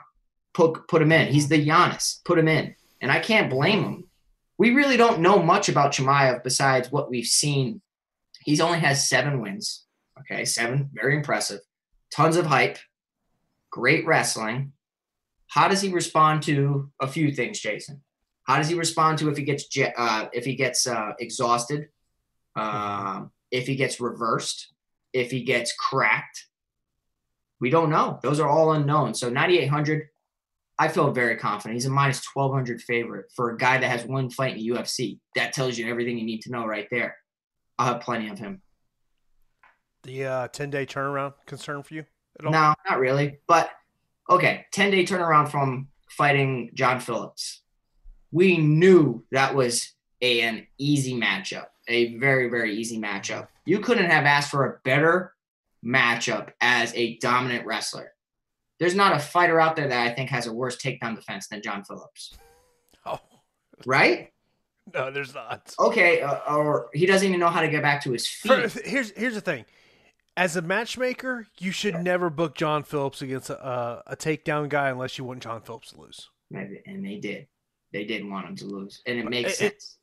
put 0.55 0.87
put 0.87 1.01
him 1.01 1.11
in. 1.11 1.31
He's 1.31 1.47
the 1.47 1.63
Giannis. 1.63 2.23
Put 2.23 2.39
him 2.39 2.47
in, 2.47 2.73
and 3.01 3.11
I 3.11 3.19
can't 3.19 3.51
blame 3.51 3.83
him. 3.83 4.03
We 4.57 4.71
really 4.71 4.97
don't 4.97 5.19
know 5.19 5.43
much 5.43 5.69
about 5.69 5.91
Chimaev 5.91 6.43
besides 6.43 6.91
what 6.91 7.09
we've 7.09 7.25
seen. 7.25 7.81
He's 8.43 8.61
only 8.61 8.79
has 8.79 9.07
seven 9.07 9.41
wins. 9.41 9.85
Okay, 10.21 10.45
seven, 10.45 10.89
very 10.93 11.15
impressive. 11.15 11.59
Tons 12.09 12.37
of 12.37 12.45
hype. 12.45 12.77
Great 13.69 14.07
wrestling. 14.07 14.71
How 15.47 15.67
does 15.67 15.81
he 15.81 15.91
respond 15.91 16.43
to 16.43 16.89
a 17.01 17.07
few 17.07 17.33
things, 17.33 17.59
Jason? 17.59 18.01
How 18.43 18.57
does 18.57 18.69
he 18.69 18.75
respond 18.75 19.17
to 19.19 19.29
if 19.29 19.37
he 19.37 19.43
gets 19.43 19.67
uh, 19.77 20.27
if 20.31 20.45
he 20.45 20.55
gets 20.55 20.87
uh, 20.87 21.11
exhausted, 21.19 21.89
um, 22.55 23.31
if 23.51 23.67
he 23.67 23.75
gets 23.75 23.99
reversed, 23.99 24.73
if 25.11 25.31
he 25.31 25.43
gets 25.43 25.73
cracked? 25.73 26.47
We 27.59 27.69
don't 27.69 27.89
know. 27.89 28.19
Those 28.21 28.39
are 28.39 28.49
all 28.49 28.73
unknown. 28.73 29.13
So 29.15 29.29
9,800, 29.29 30.09
I 30.77 30.89
feel 30.89 31.11
very 31.11 31.37
confident. 31.37 31.75
He's 31.75 31.85
a 31.85 31.89
minus 31.89 32.21
1,200 32.33 32.81
favorite 32.81 33.27
for 33.35 33.51
a 33.51 33.57
guy 33.57 33.77
that 33.77 33.87
has 33.87 34.05
one 34.05 34.29
fight 34.29 34.57
in 34.57 34.59
the 34.59 34.69
UFC. 34.69 35.19
That 35.35 35.53
tells 35.53 35.77
you 35.77 35.89
everything 35.89 36.17
you 36.17 36.25
need 36.25 36.41
to 36.41 36.51
know 36.51 36.65
right 36.65 36.87
there. 36.91 37.15
I'll 37.79 37.93
have 37.93 38.01
plenty 38.01 38.29
of 38.29 38.37
him. 38.37 38.61
The 40.03 40.25
uh, 40.25 40.47
ten 40.49 40.69
day 40.69 40.85
turnaround 40.85 41.33
concern 41.45 41.81
for 41.81 41.93
you 41.93 42.05
at 42.39 42.45
all? 42.45 42.51
No, 42.51 42.73
not 42.89 42.99
really. 42.99 43.39
But 43.47 43.71
okay, 44.29 44.65
10 44.71 44.91
day 44.91 45.05
turnaround 45.05 45.49
from 45.49 45.87
fighting 46.09 46.71
John 46.73 46.99
Phillips. 46.99 47.61
We 48.31 48.57
knew 48.57 49.23
that 49.31 49.55
was 49.55 49.93
a, 50.21 50.41
an 50.41 50.67
easy 50.77 51.19
matchup, 51.19 51.67
a 51.87 52.17
very, 52.17 52.49
very 52.49 52.75
easy 52.75 52.99
matchup. 52.99 53.47
You 53.65 53.79
couldn't 53.79 54.09
have 54.09 54.25
asked 54.25 54.51
for 54.51 54.65
a 54.65 54.79
better 54.83 55.33
matchup 55.83 56.51
as 56.59 56.93
a 56.95 57.17
dominant 57.17 57.65
wrestler. 57.65 58.11
There's 58.79 58.95
not 58.95 59.15
a 59.15 59.19
fighter 59.19 59.59
out 59.59 59.75
there 59.75 59.87
that 59.87 60.07
I 60.11 60.13
think 60.13 60.29
has 60.29 60.47
a 60.47 60.53
worse 60.53 60.77
takedown 60.77 61.15
defense 61.15 61.47
than 61.47 61.61
John 61.61 61.83
Phillips. 61.83 62.37
Oh, 63.05 63.19
Right? 63.85 64.31
no, 64.93 65.11
there's 65.11 65.33
not. 65.33 65.73
Okay, 65.79 66.21
uh, 66.21 66.39
or 66.55 66.89
he 66.93 67.05
doesn't 67.05 67.27
even 67.27 67.39
know 67.39 67.49
how 67.49 67.61
to 67.61 67.67
get 67.67 67.81
back 67.81 68.03
to 68.03 68.11
his 68.11 68.27
feet. 68.27 68.71
Here's 68.85 69.11
here's 69.11 69.35
the 69.35 69.41
thing. 69.41 69.65
As 70.37 70.57
a 70.57 70.61
matchmaker, 70.61 71.47
you 71.59 71.71
should 71.71 72.03
never 72.03 72.29
book 72.29 72.55
John 72.55 72.83
Phillips 72.83 73.21
against 73.21 73.49
a, 73.49 74.03
a 74.05 74.17
takedown 74.17 74.67
guy 74.67 74.89
unless 74.89 75.17
you 75.17 75.23
want 75.23 75.41
John 75.41 75.61
Phillips 75.61 75.91
to 75.91 76.01
lose. 76.01 76.29
And 76.53 77.05
they 77.05 77.15
did. 77.15 77.47
They 77.93 78.03
didn't 78.03 78.29
want 78.29 78.47
him 78.47 78.55
to 78.57 78.65
lose, 78.65 79.01
and 79.05 79.17
it 79.17 79.29
makes 79.29 79.53
it, 79.53 79.81
sense. 79.81 79.97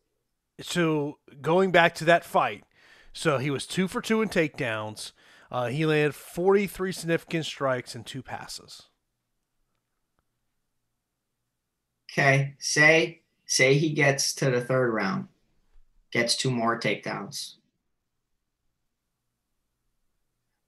so 0.63 1.19
going 1.43 1.71
back 1.71 1.95
to 1.97 2.07
that 2.07 2.25
fight, 2.25 2.65
so 3.13 3.37
he 3.37 3.51
was 3.51 3.67
two 3.67 3.87
for 3.87 4.01
two 4.01 4.23
in 4.23 4.31
takedowns. 4.31 5.13
Uh, 5.53 5.67
he 5.67 5.85
landed 5.85 6.15
43 6.15 6.93
significant 6.93 7.45
strikes 7.45 7.95
and 7.95 8.07
two 8.07 8.23
passes. 8.23 8.85
Okay, 12.11 12.55
say 12.59 13.21
say 13.45 13.75
he 13.75 13.91
gets 13.91 14.35
to 14.37 14.51
the 14.51 14.63
third 14.63 14.93
round, 14.93 15.29
gets 16.11 16.37
two 16.37 16.51
more 16.51 16.81
takedowns. 16.81 17.57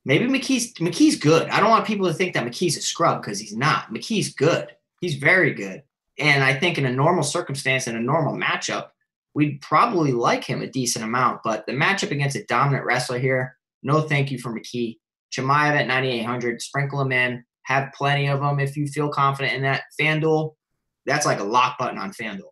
Maybe 0.04 0.26
McKee's 0.26 0.74
McKee's 0.74 1.16
good. 1.16 1.48
I 1.48 1.60
don't 1.60 1.70
want 1.70 1.86
people 1.86 2.06
to 2.06 2.14
think 2.14 2.34
that 2.34 2.44
McKee's 2.44 2.76
a 2.76 2.82
scrub 2.82 3.22
because 3.22 3.40
he's 3.40 3.56
not. 3.56 3.92
McKee's 3.92 4.34
good. 4.34 4.68
He's 5.00 5.14
very 5.14 5.54
good. 5.54 5.82
And 6.18 6.44
I 6.44 6.52
think 6.54 6.76
in 6.76 6.84
a 6.84 6.92
normal 6.92 7.24
circumstance, 7.24 7.86
in 7.86 7.96
a 7.96 8.00
normal 8.00 8.34
matchup, 8.34 8.88
we'd 9.32 9.62
probably 9.62 10.12
like 10.12 10.44
him 10.44 10.60
a 10.60 10.66
decent 10.66 11.04
amount. 11.06 11.42
But 11.42 11.66
the 11.66 11.72
matchup 11.72 12.10
against 12.10 12.36
a 12.36 12.44
dominant 12.44 12.84
wrestler 12.84 13.18
here, 13.18 13.56
no 13.84 14.00
thank 14.00 14.32
you 14.32 14.38
for 14.38 14.52
McKee. 14.52 14.98
Chimaev 15.32 15.76
at 15.76 15.86
9,800, 15.86 16.62
sprinkle 16.62 17.00
him 17.00 17.12
in, 17.12 17.44
have 17.62 17.92
plenty 17.94 18.28
of 18.28 18.40
them 18.40 18.58
if 18.60 18.76
you 18.76 18.86
feel 18.86 19.08
confident 19.08 19.54
in 19.54 19.62
that. 19.62 19.82
FanDuel, 20.00 20.54
that's 21.06 21.26
like 21.26 21.40
a 21.40 21.44
lock 21.44 21.78
button 21.78 21.98
on 21.98 22.12
FanDuel. 22.12 22.50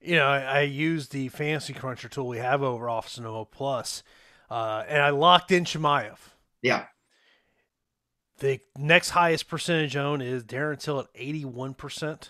You 0.00 0.16
know, 0.16 0.26
I, 0.26 0.40
I 0.40 0.60
use 0.60 1.08
the 1.08 1.28
fantasy 1.28 1.72
cruncher 1.72 2.08
tool 2.08 2.28
we 2.28 2.38
have 2.38 2.62
over 2.62 2.86
Awesemo 2.86 3.50
Plus, 3.50 4.02
uh, 4.50 4.84
and 4.86 5.02
I 5.02 5.10
locked 5.10 5.50
in 5.50 5.64
Chimaev. 5.64 6.18
Yeah. 6.62 6.84
The 8.38 8.60
next 8.76 9.10
highest 9.10 9.48
percentage 9.48 9.96
owned 9.96 10.22
is 10.22 10.44
Darren 10.44 10.78
Till 10.78 11.00
at 11.00 11.12
81%, 11.14 12.28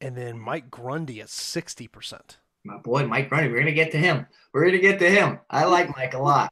and 0.00 0.16
then 0.16 0.38
Mike 0.38 0.70
Grundy 0.70 1.20
at 1.20 1.28
60%. 1.28 2.36
My 2.64 2.78
boy, 2.78 3.06
Mike 3.06 3.28
Grundy. 3.28 3.48
We're 3.48 3.56
going 3.56 3.66
to 3.66 3.72
get 3.72 3.92
to 3.92 3.98
him. 3.98 4.26
We're 4.52 4.62
going 4.62 4.72
to 4.72 4.80
get 4.80 4.98
to 4.98 5.10
him. 5.10 5.38
I 5.50 5.64
like 5.64 5.94
Mike 5.96 6.14
a 6.14 6.18
lot. 6.18 6.50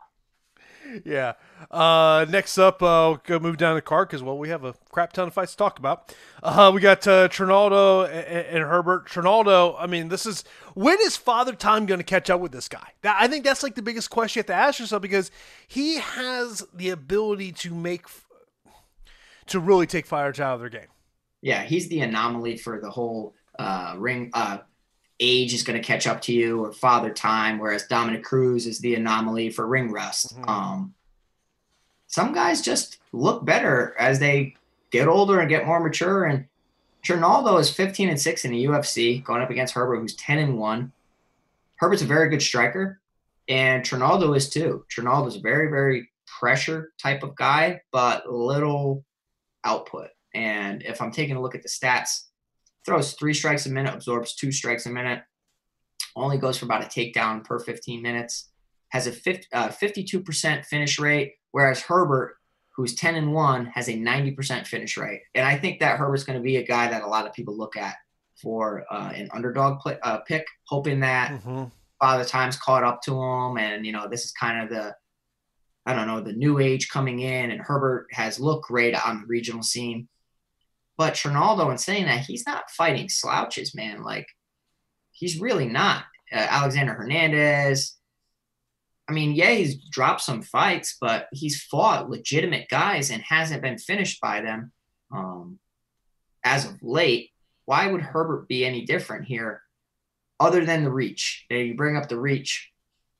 Yeah. 1.04 1.34
Uh, 1.70 2.26
next 2.28 2.58
up, 2.58 2.82
uh, 2.82 3.08
we'll 3.10 3.20
go 3.24 3.38
move 3.38 3.56
down 3.56 3.74
the 3.74 3.82
card 3.82 4.08
because, 4.08 4.22
well, 4.22 4.38
we 4.38 4.48
have 4.48 4.64
a 4.64 4.74
crap 4.90 5.12
ton 5.12 5.28
of 5.28 5.34
fights 5.34 5.52
to 5.52 5.58
talk 5.58 5.78
about. 5.78 6.14
Uh, 6.42 6.70
we 6.74 6.80
got 6.80 7.06
uh, 7.06 7.28
Trinaldo 7.28 8.04
and, 8.04 8.46
and, 8.46 8.64
Herbert. 8.64 9.06
Trinaldo, 9.06 9.76
I 9.78 9.86
mean, 9.86 10.08
this 10.08 10.26
is 10.26 10.44
when 10.74 10.98
is 11.02 11.16
Father 11.16 11.54
Time 11.54 11.86
going 11.86 12.00
to 12.00 12.04
catch 12.04 12.30
up 12.30 12.40
with 12.40 12.52
this 12.52 12.68
guy? 12.68 12.88
That, 13.02 13.16
I 13.18 13.28
think 13.28 13.44
that's 13.44 13.62
like 13.62 13.74
the 13.74 13.82
biggest 13.82 14.10
question 14.10 14.38
you 14.38 14.40
have 14.40 14.46
to 14.46 14.54
ask 14.54 14.78
yourself 14.78 15.02
because 15.02 15.30
he 15.66 15.98
has 15.98 16.64
the 16.74 16.90
ability 16.90 17.52
to 17.52 17.74
make, 17.74 18.06
to 19.46 19.60
really 19.60 19.86
take 19.86 20.06
fire 20.06 20.28
out 20.28 20.40
of 20.40 20.60
their 20.60 20.68
game. 20.68 20.88
Yeah, 21.42 21.62
he's 21.62 21.88
the 21.88 22.00
anomaly 22.00 22.56
for 22.56 22.80
the 22.80 22.90
whole 22.90 23.34
uh, 23.58 23.94
ring. 23.98 24.30
Uh, 24.32 24.58
age 25.20 25.54
is 25.54 25.62
going 25.62 25.80
to 25.80 25.86
catch 25.86 26.06
up 26.06 26.20
to 26.22 26.32
you 26.32 26.64
or 26.64 26.72
father 26.72 27.10
time, 27.10 27.58
whereas 27.58 27.86
Dominick 27.86 28.24
Cruz 28.24 28.66
is 28.66 28.78
the 28.80 28.94
anomaly 28.94 29.50
for 29.50 29.66
ring 29.66 29.90
rust. 29.90 30.34
Mm-hmm. 30.34 30.48
Um, 30.48 30.94
some 32.08 32.32
guys 32.32 32.62
just 32.62 32.98
look 33.12 33.44
better 33.44 33.94
as 33.98 34.18
they 34.18 34.56
get 34.90 35.08
older 35.08 35.40
and 35.40 35.48
get 35.48 35.66
more 35.66 35.80
mature. 35.80 36.24
And 36.24 36.46
Trinaldo 37.02 37.58
is 37.58 37.70
15 37.70 38.08
and 38.08 38.20
6 38.20 38.44
in 38.44 38.52
the 38.52 38.64
UFC, 38.64 39.22
going 39.22 39.42
up 39.42 39.50
against 39.50 39.74
Herbert, 39.74 40.00
who's 40.00 40.14
10 40.16 40.38
and 40.38 40.58
1. 40.58 40.92
Herbert's 41.76 42.02
a 42.02 42.06
very 42.06 42.28
good 42.28 42.40
striker, 42.40 43.00
and 43.48 43.84
Trinaldo 43.84 44.32
is 44.34 44.48
too. 44.48 44.84
Trinaldo's 44.88 45.36
a 45.36 45.40
very, 45.40 45.68
very 45.68 46.10
pressure 46.38 46.92
type 46.98 47.22
of 47.22 47.34
guy, 47.34 47.80
but 47.92 48.30
little 48.32 49.04
output. 49.64 50.10
And 50.34 50.82
if 50.82 51.02
I'm 51.02 51.10
taking 51.10 51.36
a 51.36 51.42
look 51.42 51.54
at 51.54 51.62
the 51.62 51.68
stats, 51.68 52.24
throws 52.84 53.14
three 53.14 53.34
strikes 53.34 53.66
a 53.66 53.70
minute, 53.70 53.94
absorbs 53.94 54.34
two 54.34 54.52
strikes 54.52 54.86
a 54.86 54.90
minute, 54.90 55.22
only 56.16 56.38
goes 56.38 56.58
for 56.58 56.66
about 56.66 56.84
a 56.84 56.86
takedown 56.86 57.44
per 57.44 57.58
15 57.58 58.02
minutes, 58.02 58.50
has 58.90 59.06
a 59.06 59.12
50, 59.12 59.46
uh, 59.52 59.68
52% 59.68 60.64
finish 60.64 60.98
rate, 60.98 61.34
whereas 61.50 61.80
Herbert, 61.80 62.36
who's 62.76 62.94
10 62.94 63.14
and 63.14 63.32
1, 63.32 63.66
has 63.66 63.88
a 63.88 63.92
90% 63.92 64.66
finish 64.66 64.96
rate. 64.96 65.22
And 65.34 65.46
I 65.46 65.56
think 65.56 65.80
that 65.80 65.98
Herbert's 65.98 66.24
going 66.24 66.38
to 66.38 66.42
be 66.42 66.56
a 66.56 66.66
guy 66.66 66.88
that 66.88 67.02
a 67.02 67.08
lot 67.08 67.26
of 67.26 67.32
people 67.32 67.56
look 67.56 67.76
at 67.76 67.94
for 68.40 68.84
uh, 68.90 69.12
an 69.14 69.28
underdog 69.32 69.80
play, 69.80 69.96
uh, 70.02 70.18
pick, 70.18 70.46
hoping 70.66 71.00
that 71.00 71.32
mm-hmm. 71.32 71.64
Father 72.00 72.24
Time's 72.24 72.56
caught 72.56 72.84
up 72.84 73.00
to 73.02 73.20
him. 73.20 73.58
And, 73.58 73.86
you 73.86 73.92
know, 73.92 74.08
this 74.08 74.24
is 74.24 74.32
kind 74.32 74.62
of 74.62 74.68
the, 74.70 74.94
I 75.86 75.94
don't 75.94 76.06
know, 76.06 76.20
the 76.20 76.32
new 76.32 76.58
age 76.58 76.88
coming 76.88 77.20
in, 77.20 77.50
and 77.50 77.60
Herbert 77.60 78.06
has 78.12 78.40
looked 78.40 78.66
great 78.66 78.94
on 78.94 79.20
the 79.20 79.26
regional 79.26 79.62
scene. 79.62 80.08
But 80.96 81.14
Trinaldo, 81.14 81.70
in 81.70 81.78
saying 81.78 82.04
that, 82.06 82.20
he's 82.20 82.46
not 82.46 82.70
fighting 82.70 83.08
slouches, 83.08 83.74
man. 83.74 84.02
Like, 84.02 84.28
he's 85.12 85.40
really 85.40 85.66
not. 85.66 86.04
Uh, 86.32 86.46
Alexander 86.48 86.94
Hernandez. 86.94 87.96
I 89.08 89.12
mean, 89.12 89.32
yeah, 89.32 89.50
he's 89.50 89.76
dropped 89.76 90.22
some 90.22 90.42
fights, 90.42 90.96
but 91.00 91.28
he's 91.32 91.62
fought 91.62 92.08
legitimate 92.08 92.68
guys 92.68 93.10
and 93.10 93.22
hasn't 93.22 93.62
been 93.62 93.76
finished 93.76 94.20
by 94.20 94.40
them 94.40 94.72
um, 95.12 95.58
as 96.44 96.64
of 96.64 96.82
late. 96.82 97.30
Why 97.66 97.86
would 97.86 98.00
Herbert 98.00 98.48
be 98.48 98.64
any 98.64 98.84
different 98.84 99.26
here, 99.26 99.62
other 100.38 100.64
than 100.64 100.84
the 100.84 100.92
reach? 100.92 101.44
You 101.50 101.74
bring 101.74 101.96
up 101.96 102.08
the 102.08 102.20
reach. 102.20 102.70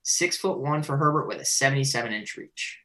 Six 0.03 0.37
foot 0.37 0.59
one 0.59 0.83
for 0.83 0.97
Herbert 0.99 1.27
with 1.27 1.41
a 1.41 1.45
77 1.47 2.13
inch 2.13 2.37
reach. 2.37 2.79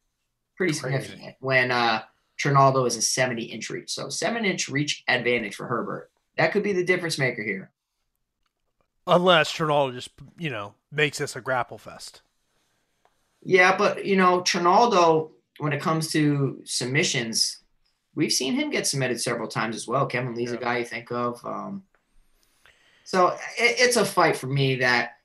Pretty 0.55 0.73
significant. 0.73 1.19
Crazy. 1.19 1.35
When 1.39 1.71
uh, 1.71 2.01
Trinaldo 2.39 2.85
is 2.85 2.95
a 2.95 3.01
70 3.01 3.43
inch 3.43 3.69
reach. 3.69 3.91
So 3.91 4.09
seven 4.09 4.45
inch 4.45 4.69
reach 4.69 5.03
advantage 5.07 5.55
for 5.55 5.67
Herbert. 5.67 6.09
That 6.37 6.51
could 6.51 6.63
be 6.63 6.73
the 6.73 6.83
difference 6.83 7.19
maker 7.19 7.43
here. 7.43 7.69
Unless 9.05 9.51
Trinaldo 9.51 9.93
just, 9.93 10.09
you 10.37 10.49
know, 10.49 10.73
makes 10.91 11.17
this 11.17 11.35
a 11.35 11.41
grapple 11.41 11.77
fest. 11.77 12.21
Yeah, 13.41 13.77
but, 13.77 14.05
you 14.05 14.15
know, 14.15 14.41
Trinaldo, 14.41 15.31
when 15.59 15.73
it 15.73 15.81
comes 15.81 16.11
to 16.11 16.61
submissions, 16.63 17.59
we've 18.15 18.31
seen 18.31 18.53
him 18.53 18.69
get 18.69 18.87
submitted 18.87 19.19
several 19.19 19.47
times 19.47 19.75
as 19.75 19.87
well. 19.87 20.05
Kevin 20.05 20.35
Lee's 20.35 20.51
yeah. 20.51 20.57
a 20.57 20.61
guy 20.61 20.77
you 20.77 20.85
think 20.85 21.11
of. 21.11 21.43
Um, 21.45 21.83
so 23.03 23.29
it, 23.57 23.75
it's 23.79 23.97
a 23.97 24.05
fight 24.05 24.37
for 24.37 24.47
me 24.47 24.75
that 24.75 25.17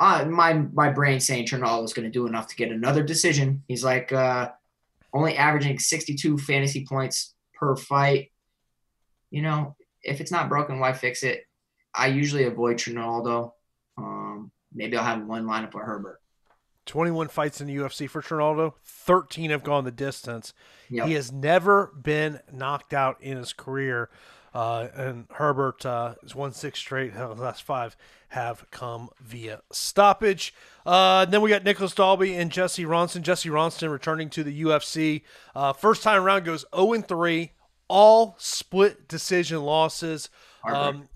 uh, 0.00 0.24
my 0.24 0.54
my 0.54 0.90
brain 0.90 1.18
saying 1.18 1.46
Trinaldo 1.46 1.84
is 1.84 1.92
going 1.92 2.06
to 2.06 2.10
do 2.10 2.26
enough 2.26 2.46
to 2.48 2.56
get 2.56 2.70
another 2.70 3.02
decision. 3.02 3.62
He's 3.66 3.84
like, 3.84 4.12
uh, 4.12 4.50
only 5.12 5.36
averaging 5.36 5.78
62 5.78 6.38
fantasy 6.38 6.86
points 6.86 7.34
per 7.54 7.76
fight. 7.76 8.30
You 9.30 9.42
know, 9.42 9.76
if 10.02 10.20
it's 10.20 10.32
not 10.32 10.48
broken, 10.48 10.78
why 10.78 10.92
fix 10.92 11.22
it? 11.22 11.42
I 11.94 12.08
usually 12.08 12.44
avoid 12.44 12.78
Trinaldo. 12.78 13.54
Um, 13.96 14.50
maybe 14.72 14.96
I'll 14.96 15.04
have 15.04 15.24
one 15.24 15.44
lineup 15.44 15.74
with 15.74 15.84
Herbert. 15.84 16.20
21 16.86 17.28
fights 17.28 17.60
in 17.60 17.66
the 17.66 17.76
UFC 17.76 18.08
for 18.08 18.22
Trinaldo. 18.22 18.74
13 18.82 19.50
have 19.50 19.62
gone 19.62 19.84
the 19.84 19.90
distance. 19.90 20.54
Yep. 20.88 21.06
He 21.06 21.12
has 21.14 21.30
never 21.30 21.92
been 22.00 22.40
knocked 22.50 22.94
out 22.94 23.20
in 23.20 23.36
his 23.36 23.52
career. 23.52 24.08
Uh, 24.54 24.88
and 24.94 25.26
Herbert 25.32 25.84
uh, 25.84 26.14
is 26.22 26.34
won 26.34 26.52
six 26.52 26.78
straight. 26.78 27.14
The 27.14 27.26
last 27.28 27.62
five 27.62 27.96
have 28.28 28.66
come 28.70 29.10
via 29.20 29.62
stoppage. 29.70 30.54
Uh, 30.84 31.24
then 31.24 31.40
we 31.40 31.50
got 31.50 31.64
Nicholas 31.64 31.94
Dalby 31.94 32.34
and 32.34 32.50
Jesse 32.50 32.84
Ronson. 32.84 33.22
Jesse 33.22 33.48
Ronson 33.48 33.90
returning 33.90 34.30
to 34.30 34.42
the 34.42 34.62
UFC. 34.62 35.22
Uh, 35.54 35.72
first 35.72 36.02
time 36.02 36.22
around 36.22 36.44
goes 36.44 36.64
0 36.74 37.02
3, 37.02 37.52
all 37.88 38.34
split 38.38 39.08
decision 39.08 39.62
losses. 39.62 40.28
Um, 40.64 41.08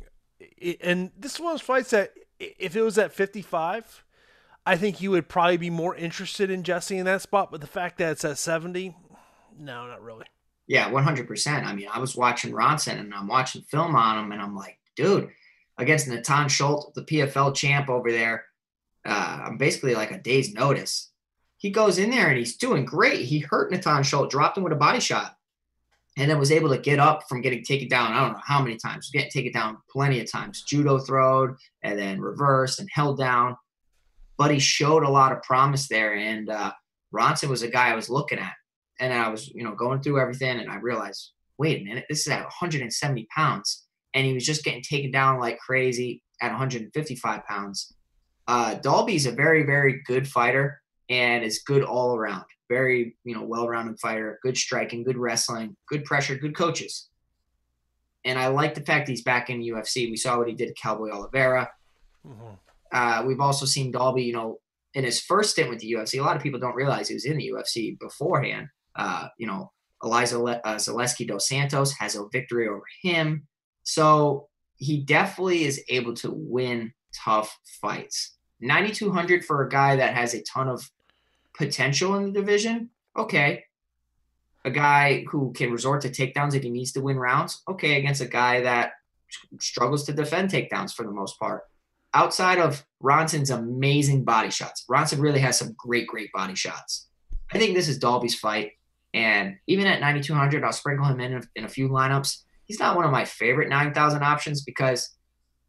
and 0.81 1.11
this 1.19 1.35
is 1.35 1.41
one 1.41 1.53
of 1.53 1.59
those 1.59 1.67
fights 1.67 1.91
that 1.91 2.13
if 2.39 2.77
it 2.77 2.83
was 2.83 2.97
at 2.99 3.13
55, 3.13 4.05
I 4.65 4.77
think 4.77 5.01
you 5.01 5.11
would 5.11 5.29
probably 5.29 5.57
be 5.57 5.71
more 5.71 5.95
interested 5.95 6.51
in 6.51 6.63
Jesse 6.63 6.97
in 6.97 7.05
that 7.07 7.23
spot. 7.23 7.51
But 7.51 7.61
the 7.61 7.67
fact 7.67 7.99
that 7.99 8.13
it's 8.13 8.25
at 8.25 8.39
70, 8.39 8.97
no, 9.59 9.87
not 9.87 10.03
really. 10.03 10.27
Yeah, 10.67 10.91
100%. 10.91 11.65
I 11.65 11.75
mean, 11.75 11.89
I 11.93 11.99
was 11.99 12.17
watching 12.17 12.53
Ronson 12.53 12.99
and 12.99 13.13
I'm 13.15 13.27
watching 13.27 13.63
film 13.63 13.97
on 13.97 14.25
him 14.25 14.33
and 14.33 14.41
I'm 14.41 14.55
like, 14.55 14.79
dude, 14.97 15.31
against 15.79 16.09
Natan 16.09 16.49
Schulte, 16.49 16.95
the 16.95 17.03
PFL 17.03 17.55
champ 17.55 17.89
over 17.89 18.11
there, 18.11 18.45
uh, 19.05 19.41
I'm 19.45 19.59
basically 19.59 19.95
like 19.95 20.13
a 20.13 20.19
day's 20.19 20.55
notice. 20.55 21.11
He 21.59 21.71
goes 21.71 21.99
in 21.99 22.11
there 22.11 22.29
and 22.29 22.39
he's 22.39 22.57
doing 22.57 22.85
great. 22.85 23.27
He 23.27 23.41
hurt 23.41 23.71
Natan 23.71 24.03
Schulte, 24.03 24.31
dropped 24.31 24.57
him 24.57 24.65
with 24.65 24.73
a 24.73 24.77
body 24.77 25.01
shot, 25.01 25.37
and 26.17 26.31
then 26.31 26.39
was 26.39 26.53
able 26.53 26.69
to 26.71 26.79
get 26.79 26.99
up 26.99 27.29
from 27.29 27.41
getting 27.41 27.65
taken 27.65 27.89
down. 27.89 28.13
I 28.13 28.21
don't 28.21 28.33
know 28.33 28.43
how 28.45 28.63
many 28.63 28.77
times, 28.77 29.11
getting 29.11 29.31
taken 29.31 29.53
down 29.53 29.79
plenty 29.91 30.21
of 30.21 30.31
times. 30.31 30.63
Judo 30.63 30.99
throwed 30.99 31.57
and 31.83 31.99
then 31.99 32.21
reversed 32.21 32.81
and 32.81 32.89
held 32.93 33.19
down. 33.19 33.57
But 34.37 34.51
he 34.51 34.59
showed 34.59 35.05
a 35.05 35.11
lot 35.11 35.33
of 35.33 35.43
promise 35.43 35.89
there. 35.89 36.15
And 36.15 36.51
uh, 36.51 36.73
Ronson 37.15 37.49
was 37.49 37.63
a 37.63 37.69
guy 37.69 37.91
I 37.91 37.95
was 37.95 38.11
looking 38.11 38.39
at 38.39 38.53
and 39.03 39.13
I 39.13 39.29
was, 39.29 39.49
you 39.49 39.65
know, 39.65 39.75
going 39.75 40.01
through 40.01 40.21
everything, 40.21 40.61
and 40.61 40.71
I 40.71 40.77
realized, 40.77 41.33
wait 41.59 41.83
a 41.83 41.85
minute, 41.85 42.05
this 42.09 42.21
is 42.21 42.29
at 42.29 42.45
170 42.45 43.27
pounds, 43.35 43.85
and 44.15 44.25
he 44.25 44.33
was 44.33 44.47
just 44.47 44.63
getting 44.63 44.81
taken 44.81 45.11
down 45.11 45.41
like 45.41 45.59
crazy 45.59 46.23
at 46.41 46.51
155 46.51 47.45
pounds. 47.45 47.93
Uh, 48.47 48.75
Dalby's 48.75 49.27
a 49.27 49.33
very, 49.33 49.65
very 49.65 50.03
good 50.07 50.27
fighter 50.29 50.81
and 51.11 51.43
is 51.43 51.63
good 51.67 51.83
all 51.83 52.15
around. 52.15 52.45
very 52.69 53.17
you 53.25 53.35
know 53.35 53.43
well-rounded 53.43 53.99
fighter, 53.99 54.39
good 54.41 54.57
striking, 54.57 55.03
good 55.03 55.19
wrestling, 55.19 55.77
good 55.89 56.05
pressure, 56.05 56.37
good 56.37 56.57
coaches. 56.57 57.09
And 58.25 58.39
I 58.39 58.47
like 58.47 58.75
the 58.75 58.83
fact 58.83 59.09
he's 59.09 59.23
back 59.23 59.51
in 59.51 59.61
UFC. 59.61 60.09
We 60.09 60.17
saw 60.17 60.39
what 60.39 60.49
he 60.49 60.55
did 60.55 60.69
to 60.69 60.75
Cowboy 60.81 61.11
Oliveira. 61.11 61.69
Mm-hmm. 62.25 62.55
Uh, 62.93 63.25
we've 63.27 63.41
also 63.41 63.67
seen 63.67 63.91
Dalby, 63.91 64.23
you 64.23 64.33
know, 64.33 64.61
in 64.95 65.03
his 65.03 65.21
first 65.21 65.51
stint 65.51 65.71
with 65.71 65.81
the 65.81 65.93
UFC. 65.93 66.21
A 66.21 66.25
lot 66.25 66.37
of 66.37 66.43
people 66.43 66.61
don't 66.61 66.77
realize 66.77 67.09
he 67.09 67.15
was 67.15 67.25
in 67.25 67.37
the 67.37 67.51
UFC 67.53 67.99
beforehand. 67.99 68.69
Uh, 68.95 69.29
you 69.39 69.47
know, 69.47 69.73
Eliza 70.03 70.39
Le- 70.39 70.61
uh, 70.65 70.77
Zaleski 70.77 71.27
dos 71.27 71.49
Santos 71.49 71.93
has 71.93 72.17
a 72.17 72.27
victory 72.33 72.69
over 72.69 72.85
him. 73.03 73.47
So 73.85 74.49
he 74.77 74.99
definitely 74.99 75.65
is 75.65 75.83
able 75.89 76.15
to 76.15 76.31
win 76.33 76.93
tough 77.15 77.57
fights. 77.81 78.37
9,200 78.61 79.45
for 79.45 79.63
a 79.63 79.69
guy 79.69 79.97
that 79.97 80.15
has 80.15 80.35
a 80.35 80.43
ton 80.43 80.69
of 80.69 80.89
potential 81.55 82.17
in 82.17 82.27
the 82.27 82.41
division. 82.41 82.91
Okay. 83.17 83.65
A 84.65 84.71
guy 84.71 85.25
who 85.31 85.53
can 85.53 85.73
resort 85.73 86.03
to 86.03 86.09
takedowns 86.09 86.55
if 86.55 86.63
he 86.63 86.71
needs 86.71 86.93
to 86.93 87.01
win 87.01 87.19
rounds. 87.19 87.63
Okay. 87.69 87.99
Against 87.99 88.21
a 88.21 88.27
guy 88.27 88.61
that 88.61 88.93
struggles 89.61 90.05
to 90.05 90.13
defend 90.13 90.51
takedowns 90.51 90.95
for 90.95 91.05
the 91.05 91.13
most 91.13 91.39
part. 91.39 91.63
Outside 92.15 92.59
of 92.59 92.85
Ronson's 93.03 93.51
amazing 93.51 94.25
body 94.25 94.51
shots, 94.51 94.85
Ronson 94.91 95.21
really 95.21 95.41
has 95.41 95.59
some 95.59 95.75
great, 95.79 96.07
great 96.07 96.31
body 96.33 96.55
shots. 96.55 97.09
I 97.53 97.59
think 97.59 97.75
this 97.75 97.89
is 97.89 97.99
Dalby's 97.99 98.39
fight. 98.39 98.73
And 99.15 99.57
even 99.67 99.87
at 99.87 100.01
9,200, 100.01 100.65
I'll 100.65 100.73
sprinkle 100.73 101.07
him 101.07 101.21
in 101.21 101.43
in 101.55 101.65
a 101.65 101.69
few 101.69 101.89
lineups. 101.89 102.39
He's 102.65 102.81
not 102.81 102.97
one 102.97 103.05
of 103.05 103.11
my 103.11 103.25
favorite 103.25 103.69
9,000 103.69 104.23
options 104.23 104.63
because, 104.63 105.15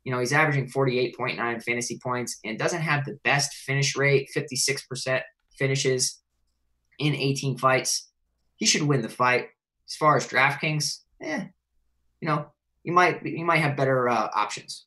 you 0.03 0.11
know, 0.13 0.19
he's 0.19 0.31
averaging 0.31 0.69
48.9 0.69 1.63
fantasy 1.63 1.99
points 2.01 2.39
and 2.45 2.57
doesn't 2.57 2.81
have 2.81 3.03
the 3.03 3.19
best 3.23 3.53
finish 3.53 3.97
rate, 3.97 4.29
56% 4.35 5.21
finishes 5.57 6.21
in 6.99 7.15
18 7.15 7.57
fights. 7.57 8.09
He 8.55 8.65
should 8.65 8.83
win 8.83 9.01
the 9.01 9.09
fight. 9.09 9.47
As 9.89 9.95
far 9.95 10.15
as 10.15 10.27
DraftKings, 10.27 10.99
eh, 11.21 11.45
you 12.21 12.27
know, 12.27 12.47
you 12.83 12.93
might 12.93 13.25
you 13.25 13.45
might 13.45 13.57
have 13.57 13.75
better 13.75 14.07
uh, 14.07 14.29
options. 14.33 14.85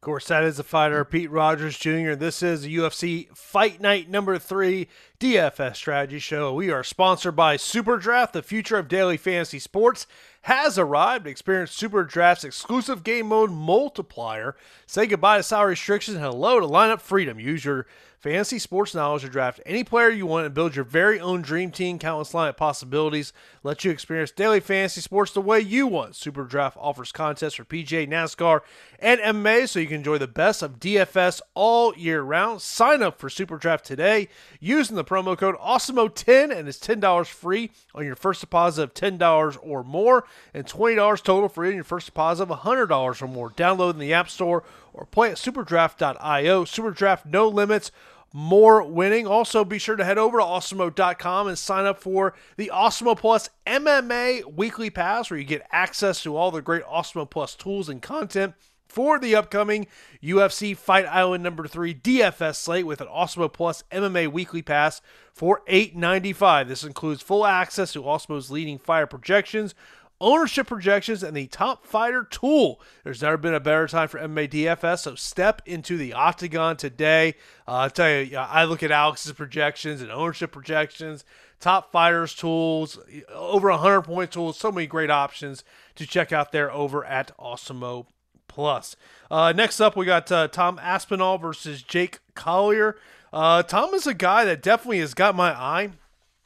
Of 0.00 0.06
course, 0.06 0.28
that 0.28 0.44
is 0.44 0.56
the 0.56 0.64
fighter, 0.64 1.04
Pete 1.04 1.30
Rogers 1.30 1.76
Jr. 1.76 2.14
This 2.14 2.42
is 2.42 2.62
the 2.62 2.74
UFC 2.74 3.28
Fight 3.36 3.82
Night 3.82 4.08
number 4.08 4.38
three 4.38 4.88
DFS 5.18 5.76
strategy 5.76 6.18
show. 6.18 6.54
We 6.54 6.70
are 6.70 6.82
sponsored 6.82 7.36
by 7.36 7.58
Super 7.58 7.98
Draft, 7.98 8.32
the 8.32 8.42
future 8.42 8.78
of 8.78 8.88
daily 8.88 9.18
fantasy 9.18 9.58
sports 9.58 10.06
has 10.44 10.78
arrived. 10.78 11.26
Experience 11.26 11.72
Super 11.72 12.02
Draft's 12.02 12.44
exclusive 12.44 13.04
game 13.04 13.26
mode 13.26 13.50
multiplier. 13.50 14.56
Say 14.86 15.06
goodbye 15.06 15.36
to 15.36 15.42
salary 15.42 15.72
restrictions 15.72 16.16
and 16.16 16.24
hello 16.24 16.60
to 16.60 16.66
lineup 16.66 17.02
freedom. 17.02 17.38
Use 17.38 17.66
your 17.66 17.86
fantasy 18.20 18.58
sports 18.58 18.94
knowledge 18.94 19.22
to 19.22 19.28
draft 19.28 19.60
any 19.64 19.82
player 19.82 20.10
you 20.10 20.26
want 20.26 20.44
and 20.44 20.54
build 20.54 20.76
your 20.76 20.84
very 20.84 21.18
own 21.18 21.40
dream 21.40 21.70
team. 21.70 21.98
Countless 21.98 22.32
lineup 22.32 22.58
possibilities. 22.58 23.32
Let 23.62 23.82
you 23.82 23.90
experience 23.90 24.30
daily 24.30 24.60
fantasy 24.60 25.00
sports 25.00 25.32
the 25.32 25.40
way 25.40 25.60
you 25.60 25.86
want. 25.86 26.14
Super 26.14 26.44
Draft 26.44 26.76
offers 26.78 27.12
contests 27.12 27.54
for 27.54 27.64
PGA, 27.64 28.06
NASCAR, 28.06 28.60
and 28.98 29.20
MMA 29.20 29.68
so 29.68 29.80
you 29.80 29.86
can 29.86 29.96
enjoy 29.96 30.18
the 30.18 30.28
best 30.28 30.62
of 30.62 30.78
DFS 30.78 31.40
all 31.54 31.96
year 31.96 32.20
round. 32.20 32.60
Sign 32.60 33.02
up 33.02 33.18
for 33.18 33.30
Super 33.30 33.56
Draft 33.56 33.86
today 33.86 34.28
using 34.60 34.96
the 34.96 35.04
promo 35.04 35.36
code 35.36 35.56
AWESEMO10 35.56 36.54
and 36.54 36.68
it's 36.68 36.78
$10 36.78 37.26
free 37.26 37.70
on 37.94 38.04
your 38.04 38.16
first 38.16 38.42
deposit 38.42 38.82
of 38.82 38.94
$10 38.94 39.58
or 39.62 39.82
more 39.82 40.24
and 40.52 40.66
$20 40.66 41.22
total 41.22 41.48
free 41.48 41.70
on 41.70 41.74
your 41.74 41.84
first 41.84 42.06
deposit 42.06 42.42
of 42.42 42.50
$100 42.50 43.22
or 43.22 43.28
more. 43.28 43.50
Download 43.50 43.94
in 43.94 43.98
the 43.98 44.12
App 44.12 44.28
Store 44.28 44.62
or 44.92 45.06
play 45.06 45.30
at 45.30 45.36
superdraft.io. 45.36 46.64
Superdraft, 46.64 47.26
no 47.26 47.48
limits, 47.48 47.90
more 48.32 48.82
winning. 48.82 49.26
Also, 49.26 49.64
be 49.64 49.78
sure 49.78 49.96
to 49.96 50.04
head 50.04 50.18
over 50.18 50.38
to 50.38 50.44
awesemo.com 50.44 51.48
and 51.48 51.58
sign 51.58 51.86
up 51.86 52.00
for 52.00 52.34
the 52.56 52.70
Awesemo 52.72 53.16
Plus 53.16 53.50
MMA 53.66 54.44
Weekly 54.54 54.90
Pass, 54.90 55.30
where 55.30 55.38
you 55.38 55.44
get 55.44 55.66
access 55.72 56.22
to 56.22 56.36
all 56.36 56.50
the 56.50 56.62
great 56.62 56.84
Awesemo 56.84 57.28
Plus 57.28 57.54
tools 57.54 57.88
and 57.88 58.00
content 58.00 58.54
for 58.90 59.18
the 59.18 59.34
upcoming 59.34 59.86
UFC 60.22 60.76
Fight 60.76 61.06
Island 61.06 61.42
number 61.42 61.66
3 61.66 61.94
DFS 61.94 62.56
slate 62.56 62.86
with 62.86 63.00
an 63.00 63.08
Awesemo 63.08 63.52
Plus 63.52 63.84
MMA 63.90 64.28
Weekly 64.28 64.62
Pass 64.62 65.00
for 65.32 65.62
$8.95. 65.68 66.68
This 66.68 66.84
includes 66.84 67.22
full 67.22 67.46
access 67.46 67.92
to 67.92 68.02
Awesemo's 68.02 68.50
leading 68.50 68.78
fire 68.78 69.06
projections, 69.06 69.74
ownership 70.20 70.66
projections, 70.66 71.22
and 71.22 71.36
the 71.36 71.46
top 71.46 71.86
fighter 71.86 72.24
tool. 72.24 72.80
There's 73.04 73.22
never 73.22 73.36
been 73.36 73.54
a 73.54 73.60
better 73.60 73.86
time 73.88 74.08
for 74.08 74.20
MMA 74.20 74.50
DFS, 74.50 75.00
so 75.00 75.14
step 75.14 75.62
into 75.64 75.96
the 75.96 76.12
octagon 76.12 76.76
today. 76.76 77.34
Uh, 77.66 77.72
I'll 77.72 77.90
tell 77.90 78.10
you, 78.10 78.36
I 78.36 78.64
look 78.64 78.82
at 78.82 78.90
Alex's 78.90 79.32
projections 79.32 80.02
and 80.02 80.10
ownership 80.10 80.52
projections, 80.52 81.24
top 81.58 81.90
fighters 81.90 82.34
tools, 82.34 82.98
over 83.32 83.70
100 83.70 84.02
point 84.02 84.30
tools, 84.30 84.58
so 84.58 84.70
many 84.70 84.86
great 84.86 85.10
options 85.10 85.64
to 85.96 86.06
check 86.06 86.32
out 86.32 86.52
there 86.52 86.70
over 86.70 87.04
at 87.04 87.36
Awesemo 87.38 88.06
Plus. 88.48 88.96
Uh, 89.30 89.52
next 89.52 89.80
up, 89.80 89.96
we 89.96 90.04
got 90.04 90.30
uh, 90.32 90.48
Tom 90.48 90.78
Aspinall 90.82 91.38
versus 91.38 91.82
Jake 91.82 92.18
Collier. 92.34 92.96
Uh, 93.32 93.62
Tom 93.62 93.94
is 93.94 94.06
a 94.06 94.14
guy 94.14 94.44
that 94.44 94.60
definitely 94.60 94.98
has 94.98 95.14
got 95.14 95.36
my 95.36 95.52
eye 95.52 95.90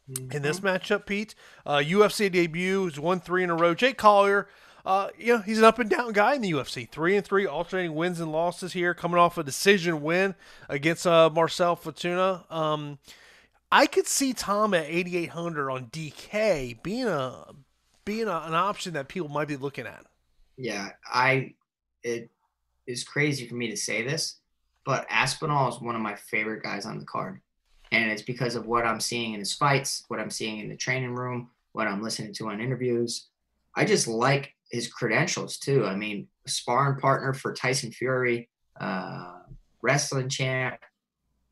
in 0.08 0.42
this 0.42 0.60
mm-hmm. 0.60 0.66
matchup, 0.66 1.06
Pete. 1.06 1.34
Uh, 1.64 1.76
UFC 1.76 2.30
debut, 2.30 2.86
he's 2.86 3.00
won 3.00 3.20
three 3.20 3.42
in 3.42 3.50
a 3.50 3.54
row. 3.54 3.74
Jake 3.74 3.96
Collier, 3.96 4.48
uh, 4.84 5.08
you 5.18 5.34
know, 5.34 5.42
he's 5.42 5.58
an 5.58 5.64
up 5.64 5.78
and 5.78 5.88
down 5.88 6.12
guy 6.12 6.34
in 6.34 6.42
the 6.42 6.52
UFC. 6.52 6.88
Three 6.88 7.16
and 7.16 7.24
three, 7.24 7.46
alternating 7.46 7.94
wins 7.94 8.20
and 8.20 8.30
losses 8.30 8.74
here, 8.74 8.92
coming 8.94 9.18
off 9.18 9.38
a 9.38 9.42
decision 9.42 10.02
win 10.02 10.34
against 10.68 11.06
uh, 11.06 11.30
Marcel 11.30 11.76
Fortuna. 11.76 12.44
Um, 12.50 12.98
I 13.72 13.86
could 13.86 14.06
see 14.06 14.32
Tom 14.34 14.74
at 14.74 14.86
8,800 14.86 15.70
on 15.70 15.86
DK 15.86 16.82
being 16.82 17.08
a 17.08 17.46
being 18.04 18.28
a, 18.28 18.42
an 18.46 18.54
option 18.54 18.92
that 18.92 19.08
people 19.08 19.28
might 19.28 19.48
be 19.48 19.56
looking 19.56 19.86
at. 19.86 20.04
Yeah, 20.58 20.90
I 21.10 21.54
it 22.02 22.30
is 22.86 23.02
crazy 23.02 23.48
for 23.48 23.54
me 23.54 23.70
to 23.70 23.76
say 23.76 24.02
this, 24.02 24.38
but 24.84 25.06
Aspinall 25.08 25.70
is 25.70 25.80
one 25.80 25.96
of 25.96 26.02
my 26.02 26.14
favorite 26.14 26.62
guys 26.62 26.84
on 26.84 26.98
the 26.98 27.06
card 27.06 27.40
and 27.94 28.10
it's 28.10 28.22
because 28.22 28.56
of 28.56 28.66
what 28.66 28.84
I'm 28.84 29.00
seeing 29.00 29.34
in 29.34 29.38
his 29.38 29.54
fights, 29.54 30.04
what 30.08 30.18
I'm 30.18 30.30
seeing 30.30 30.58
in 30.58 30.68
the 30.68 30.76
training 30.76 31.14
room, 31.14 31.50
what 31.72 31.86
I'm 31.86 32.02
listening 32.02 32.32
to 32.34 32.48
on 32.48 32.60
interviews. 32.60 33.28
I 33.76 33.84
just 33.84 34.08
like 34.08 34.54
his 34.70 34.88
credentials 34.88 35.58
too. 35.58 35.86
I 35.86 35.94
mean, 35.94 36.26
sparring 36.46 36.98
partner 36.98 37.32
for 37.32 37.52
Tyson 37.52 37.92
Fury, 37.92 38.48
uh, 38.80 39.38
wrestling 39.80 40.28
champ. 40.28 40.76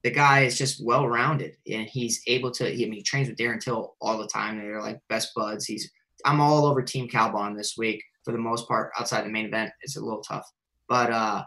The 0.02 0.10
guy 0.10 0.40
is 0.40 0.58
just 0.58 0.84
well 0.84 1.06
rounded, 1.06 1.56
and 1.70 1.86
he's 1.86 2.22
able 2.26 2.50
to. 2.52 2.64
He, 2.68 2.84
I 2.84 2.88
mean, 2.88 2.98
he 2.98 3.02
trains 3.02 3.28
with 3.28 3.38
Darren 3.38 3.60
Till 3.60 3.94
all 4.00 4.18
the 4.18 4.26
time. 4.26 4.58
They're 4.58 4.82
like 4.82 5.00
best 5.08 5.32
buds. 5.36 5.64
He's. 5.66 5.92
I'm 6.24 6.40
all 6.40 6.66
over 6.66 6.82
Team 6.82 7.08
Kaobon 7.08 7.56
this 7.56 7.76
week 7.78 8.02
for 8.24 8.32
the 8.32 8.38
most 8.38 8.66
part. 8.66 8.90
Outside 8.98 9.24
the 9.24 9.30
main 9.30 9.46
event, 9.46 9.70
it's 9.82 9.96
a 9.96 10.00
little 10.00 10.22
tough, 10.22 10.50
but 10.88 11.10
uh, 11.10 11.44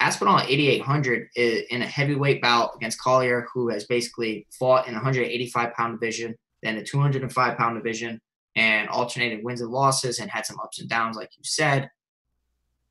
Aspinall 0.00 0.38
at 0.38 0.50
8,800 0.50 1.28
in 1.36 1.82
a 1.82 1.86
heavyweight 1.86 2.42
bout 2.42 2.72
against 2.76 3.00
Collier, 3.00 3.46
who 3.52 3.68
has 3.70 3.84
basically 3.86 4.46
fought 4.58 4.86
in 4.86 4.94
185 4.94 5.72
pound 5.72 5.98
division, 5.98 6.34
then 6.62 6.76
the 6.76 6.84
205 6.84 7.56
pound 7.56 7.76
division, 7.76 8.20
and 8.56 8.88
alternated 8.88 9.42
wins 9.42 9.60
and 9.60 9.70
losses 9.70 10.18
and 10.18 10.30
had 10.30 10.46
some 10.46 10.58
ups 10.60 10.80
and 10.80 10.88
downs, 10.88 11.16
like 11.16 11.30
you 11.36 11.44
said. 11.44 11.88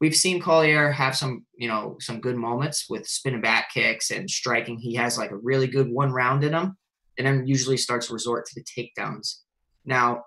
We've 0.01 0.15
seen 0.15 0.41
Collier 0.41 0.91
have 0.91 1.15
some, 1.15 1.45
you 1.55 1.67
know, 1.67 1.97
some 1.99 2.19
good 2.19 2.35
moments 2.35 2.87
with 2.89 3.07
spinning 3.07 3.41
back 3.41 3.71
kicks 3.73 4.11
and 4.11 4.29
striking. 4.29 4.77
He 4.77 4.95
has 4.95 5.17
like 5.17 5.31
a 5.31 5.37
really 5.37 5.67
good 5.67 5.89
one 5.89 6.11
round 6.11 6.43
in 6.43 6.53
him, 6.53 6.75
and 7.17 7.25
then 7.25 7.47
usually 7.47 7.77
starts 7.77 8.07
to 8.07 8.13
resort 8.13 8.45
to 8.45 8.55
the 8.55 8.63
takedowns. 8.63 9.41
Now, 9.85 10.25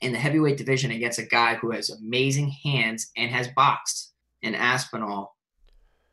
in 0.00 0.12
the 0.12 0.18
heavyweight 0.18 0.56
division 0.56 0.90
against 0.90 1.18
a 1.18 1.24
guy 1.24 1.54
who 1.54 1.70
has 1.72 1.90
amazing 1.90 2.52
hands 2.64 3.10
and 3.16 3.30
has 3.30 3.48
boxed 3.56 4.12
in 4.42 4.54
Aspinall, 4.54 5.31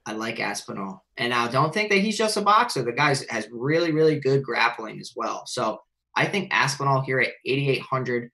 I 0.05 0.13
like 0.13 0.39
Aspinall. 0.39 1.05
And 1.17 1.33
I 1.33 1.47
don't 1.49 1.73
think 1.73 1.89
that 1.89 1.99
he's 1.99 2.17
just 2.17 2.37
a 2.37 2.41
boxer. 2.41 2.83
The 2.83 2.91
guy 2.91 3.15
has 3.29 3.47
really, 3.51 3.91
really 3.91 4.19
good 4.19 4.43
grappling 4.43 4.99
as 4.99 5.13
well. 5.15 5.45
So 5.45 5.81
I 6.15 6.25
think 6.25 6.49
Aspinall 6.51 7.01
here 7.01 7.19
at 7.19 7.31
8,800, 7.45 8.31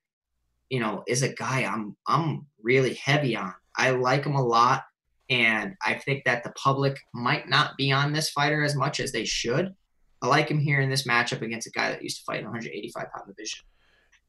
you 0.69 0.79
know, 0.79 1.03
is 1.07 1.21
a 1.21 1.33
guy 1.33 1.63
I'm 1.63 1.95
I'm 2.07 2.45
really 2.61 2.93
heavy 2.95 3.35
on. 3.35 3.53
I 3.75 3.91
like 3.91 4.25
him 4.25 4.35
a 4.35 4.45
lot. 4.45 4.83
And 5.29 5.75
I 5.83 5.95
think 5.95 6.23
that 6.25 6.43
the 6.43 6.51
public 6.51 6.97
might 7.13 7.49
not 7.49 7.77
be 7.77 7.91
on 7.91 8.13
this 8.13 8.29
fighter 8.29 8.63
as 8.63 8.75
much 8.75 8.99
as 8.99 9.11
they 9.11 9.25
should. 9.25 9.73
I 10.21 10.27
like 10.27 10.49
him 10.49 10.59
here 10.59 10.79
in 10.79 10.89
this 10.89 11.07
matchup 11.07 11.41
against 11.41 11.67
a 11.67 11.71
guy 11.71 11.91
that 11.91 12.03
used 12.03 12.19
to 12.19 12.23
fight 12.23 12.39
in 12.39 12.45
185 12.45 13.11
pound 13.11 13.27
division. 13.27 13.65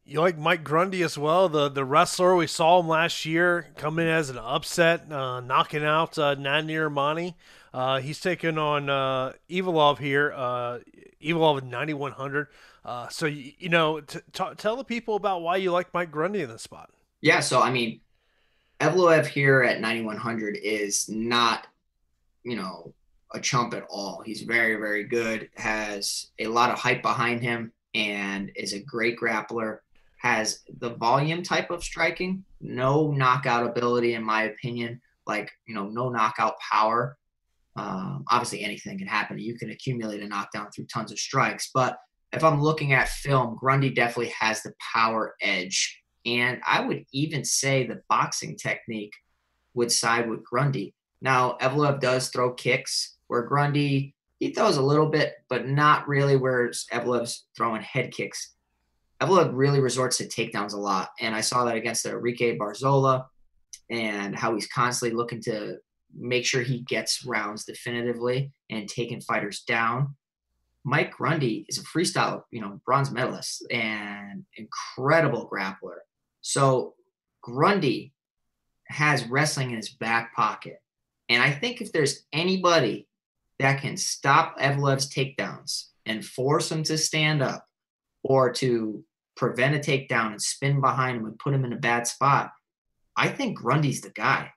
You 0.08 0.20
like 0.20 0.38
Mike 0.38 0.62
Grundy 0.62 1.02
as 1.02 1.18
well, 1.18 1.48
the 1.48 1.68
the 1.68 1.84
wrestler 1.84 2.36
we 2.36 2.46
saw 2.46 2.78
him 2.78 2.86
last 2.86 3.26
year 3.26 3.66
come 3.76 3.98
in 3.98 4.06
as 4.06 4.30
an 4.30 4.38
upset, 4.38 5.10
uh, 5.10 5.40
knocking 5.40 5.84
out 5.84 6.16
uh, 6.16 6.36
Nadir. 6.36 6.88
Uh, 7.74 7.98
he's 7.98 8.20
taking 8.20 8.56
on 8.56 8.88
uh, 8.88 9.32
Evloev 9.50 9.98
here. 9.98 10.32
Uh, 10.32 10.78
Evloev 11.20 11.64
9100. 11.64 12.46
Uh, 12.84 13.08
so 13.08 13.26
you, 13.26 13.50
you 13.58 13.68
know, 13.68 14.00
t- 14.00 14.20
t- 14.32 14.44
tell 14.56 14.76
the 14.76 14.84
people 14.84 15.16
about 15.16 15.42
why 15.42 15.56
you 15.56 15.72
like 15.72 15.92
Mike 15.92 16.12
Grundy 16.12 16.42
in 16.42 16.50
this 16.50 16.62
spot. 16.62 16.88
Yeah, 17.20 17.40
so 17.40 17.60
I 17.60 17.72
mean, 17.72 18.00
Evloev 18.78 19.26
here 19.26 19.64
at 19.64 19.80
9100 19.80 20.56
is 20.56 21.08
not, 21.08 21.66
you 22.44 22.54
know, 22.54 22.94
a 23.34 23.40
chump 23.40 23.74
at 23.74 23.84
all. 23.90 24.22
He's 24.24 24.42
very 24.42 24.76
very 24.76 25.02
good. 25.02 25.50
Has 25.56 26.28
a 26.38 26.46
lot 26.46 26.70
of 26.70 26.78
hype 26.78 27.02
behind 27.02 27.42
him 27.42 27.72
and 27.92 28.52
is 28.54 28.72
a 28.72 28.78
great 28.78 29.18
grappler. 29.18 29.78
Has 30.26 30.64
the 30.80 30.90
volume 30.90 31.44
type 31.44 31.70
of 31.70 31.84
striking, 31.84 32.44
no 32.60 33.12
knockout 33.12 33.64
ability, 33.64 34.14
in 34.14 34.24
my 34.24 34.42
opinion. 34.42 35.00
Like, 35.24 35.52
you 35.68 35.74
know, 35.76 35.86
no 35.88 36.08
knockout 36.08 36.54
power. 36.58 37.16
Um, 37.76 38.24
obviously, 38.28 38.64
anything 38.64 38.98
can 38.98 39.06
happen. 39.06 39.38
You 39.38 39.56
can 39.56 39.70
accumulate 39.70 40.22
a 40.22 40.26
knockdown 40.26 40.70
through 40.72 40.86
tons 40.86 41.12
of 41.12 41.18
strikes. 41.20 41.70
But 41.72 41.96
if 42.32 42.42
I'm 42.42 42.60
looking 42.60 42.92
at 42.92 43.08
film, 43.08 43.56
Grundy 43.60 43.90
definitely 43.90 44.32
has 44.40 44.62
the 44.62 44.72
power 44.94 45.36
edge. 45.40 46.02
And 46.24 46.60
I 46.66 46.80
would 46.80 47.04
even 47.12 47.44
say 47.44 47.86
the 47.86 48.02
boxing 48.08 48.56
technique 48.56 49.14
would 49.74 49.92
side 49.92 50.28
with 50.28 50.42
Grundy. 50.42 50.92
Now, 51.20 51.56
Evloev 51.60 52.00
does 52.00 52.30
throw 52.30 52.52
kicks 52.52 53.16
where 53.28 53.42
Grundy, 53.42 54.16
he 54.40 54.50
throws 54.50 54.76
a 54.76 54.82
little 54.82 55.08
bit, 55.08 55.34
but 55.48 55.68
not 55.68 56.08
really 56.08 56.36
where 56.36 56.68
Evloev's 56.92 57.44
throwing 57.56 57.82
head 57.82 58.10
kicks. 58.10 58.55
Evloev 59.20 59.50
really 59.54 59.80
resorts 59.80 60.18
to 60.18 60.24
takedowns 60.24 60.74
a 60.74 60.78
lot. 60.78 61.10
And 61.20 61.34
I 61.34 61.40
saw 61.40 61.64
that 61.64 61.76
against 61.76 62.04
Enrique 62.04 62.58
Barzola 62.58 63.26
and 63.90 64.36
how 64.36 64.54
he's 64.54 64.68
constantly 64.68 65.16
looking 65.16 65.40
to 65.42 65.78
make 66.14 66.44
sure 66.44 66.62
he 66.62 66.80
gets 66.80 67.24
rounds 67.24 67.64
definitively 67.64 68.52
and 68.70 68.88
taking 68.88 69.20
fighters 69.20 69.60
down. 69.60 70.14
Mike 70.84 71.12
Grundy 71.12 71.66
is 71.68 71.78
a 71.78 71.82
freestyle, 71.82 72.42
you 72.50 72.60
know, 72.60 72.80
bronze 72.84 73.10
medalist 73.10 73.66
and 73.70 74.44
incredible 74.56 75.48
grappler. 75.50 75.98
So 76.42 76.94
Grundy 77.42 78.12
has 78.86 79.26
wrestling 79.26 79.70
in 79.70 79.76
his 79.76 79.88
back 79.88 80.34
pocket. 80.34 80.80
And 81.28 81.42
I 81.42 81.50
think 81.50 81.80
if 81.80 81.92
there's 81.92 82.24
anybody 82.32 83.08
that 83.58 83.80
can 83.80 83.96
stop 83.96 84.58
Evloev's 84.60 85.12
takedowns 85.12 85.88
and 86.04 86.24
force 86.24 86.70
him 86.70 86.84
to 86.84 86.96
stand 86.96 87.42
up 87.42 87.66
or 88.28 88.52
to 88.52 89.04
prevent 89.36 89.76
a 89.76 89.78
takedown 89.78 90.32
and 90.32 90.42
spin 90.42 90.80
behind 90.80 91.18
him 91.18 91.26
and 91.26 91.38
put 91.38 91.54
him 91.54 91.64
in 91.64 91.72
a 91.72 91.76
bad 91.76 92.06
spot, 92.06 92.50
I 93.16 93.28
think 93.28 93.56
Grundy's 93.56 94.00
the 94.00 94.10
guy. 94.10 94.50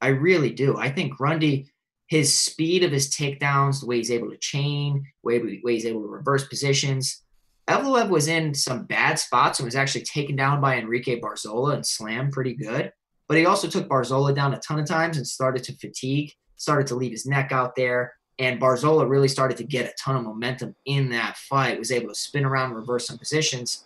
I 0.00 0.08
really 0.08 0.50
do. 0.50 0.76
I 0.76 0.90
think 0.90 1.16
Grundy, 1.16 1.70
his 2.06 2.38
speed 2.38 2.84
of 2.84 2.92
his 2.92 3.10
takedowns, 3.10 3.80
the 3.80 3.86
way 3.86 3.96
he's 3.96 4.10
able 4.10 4.30
to 4.30 4.36
chain, 4.36 5.04
way, 5.22 5.60
way 5.62 5.74
he's 5.74 5.86
able 5.86 6.02
to 6.02 6.08
reverse 6.08 6.46
positions. 6.46 7.22
Evloev 7.68 8.08
was 8.10 8.28
in 8.28 8.54
some 8.54 8.84
bad 8.84 9.18
spots 9.18 9.58
and 9.58 9.64
was 9.64 9.74
actually 9.74 10.04
taken 10.04 10.36
down 10.36 10.60
by 10.60 10.76
Enrique 10.76 11.20
Barzola 11.20 11.74
and 11.74 11.84
slammed 11.84 12.32
pretty 12.32 12.54
good. 12.54 12.92
But 13.28 13.38
he 13.38 13.46
also 13.46 13.68
took 13.68 13.88
Barzola 13.88 14.34
down 14.34 14.54
a 14.54 14.60
ton 14.60 14.78
of 14.78 14.86
times 14.86 15.16
and 15.16 15.26
started 15.26 15.64
to 15.64 15.76
fatigue, 15.76 16.32
started 16.56 16.86
to 16.88 16.94
leave 16.94 17.10
his 17.10 17.26
neck 17.26 17.50
out 17.50 17.74
there. 17.74 18.12
And 18.38 18.60
Barzola 18.60 19.08
really 19.08 19.28
started 19.28 19.56
to 19.58 19.64
get 19.64 19.86
a 19.86 19.94
ton 19.98 20.16
of 20.16 20.22
momentum 20.22 20.74
in 20.84 21.08
that 21.10 21.36
fight, 21.36 21.78
was 21.78 21.90
able 21.90 22.08
to 22.08 22.14
spin 22.14 22.44
around, 22.44 22.74
reverse 22.74 23.06
some 23.06 23.18
positions. 23.18 23.84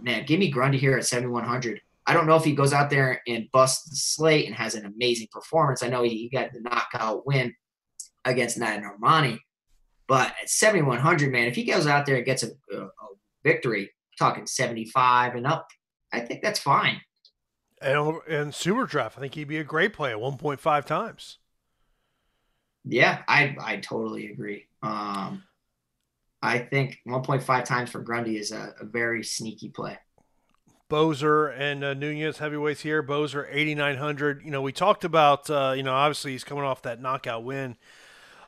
Man, 0.00 0.24
give 0.26 0.40
me 0.40 0.50
Grundy 0.50 0.78
here 0.78 0.96
at 0.96 1.06
7,100. 1.06 1.80
I 2.06 2.12
don't 2.12 2.26
know 2.26 2.36
if 2.36 2.44
he 2.44 2.52
goes 2.52 2.72
out 2.72 2.90
there 2.90 3.22
and 3.26 3.50
busts 3.52 3.88
the 3.88 3.96
slate 3.96 4.46
and 4.46 4.54
has 4.54 4.74
an 4.74 4.84
amazing 4.84 5.28
performance. 5.30 5.82
I 5.82 5.88
know 5.88 6.02
he 6.02 6.28
got 6.28 6.52
the 6.52 6.60
knockout 6.60 7.26
win 7.26 7.54
against 8.24 8.58
Nad 8.58 8.82
Narimani, 8.82 9.38
but 10.06 10.34
at 10.42 10.50
7,100, 10.50 11.32
man, 11.32 11.46
if 11.46 11.54
he 11.54 11.64
goes 11.64 11.86
out 11.86 12.06
there 12.06 12.16
and 12.16 12.26
gets 12.26 12.42
a, 12.42 12.48
a, 12.72 12.82
a 12.82 12.90
victory, 13.42 13.90
talking 14.18 14.46
75 14.46 15.34
and 15.36 15.46
up, 15.46 15.68
I 16.12 16.20
think 16.20 16.42
that's 16.42 16.58
fine. 16.58 17.00
And, 17.80 18.18
and 18.28 18.54
super 18.54 18.86
draft, 18.86 19.16
I 19.16 19.20
think 19.20 19.34
he'd 19.34 19.48
be 19.48 19.58
a 19.58 19.64
great 19.64 19.92
play 19.92 20.10
at 20.10 20.18
1.5 20.18 20.84
times. 20.84 21.38
Yeah, 22.84 23.22
I 23.26 23.56
I 23.60 23.76
totally 23.76 24.30
agree. 24.30 24.66
Um, 24.82 25.44
I 26.42 26.58
think 26.58 27.00
1.5 27.08 27.64
times 27.64 27.90
for 27.90 28.00
Grundy 28.00 28.36
is 28.36 28.52
a, 28.52 28.74
a 28.78 28.84
very 28.84 29.24
sneaky 29.24 29.70
play. 29.70 29.96
Boser 30.90 31.58
and 31.58 31.82
uh, 31.82 31.94
Nunes 31.94 32.36
heavyweights 32.36 32.82
here. 32.82 33.02
Boser 33.02 33.46
8,900. 33.50 34.42
You 34.44 34.50
know, 34.50 34.60
we 34.60 34.70
talked 34.70 35.04
about, 35.04 35.48
uh, 35.48 35.72
you 35.74 35.82
know, 35.82 35.94
obviously 35.94 36.32
he's 36.32 36.44
coming 36.44 36.64
off 36.64 36.82
that 36.82 37.00
knockout 37.00 37.44
win 37.44 37.76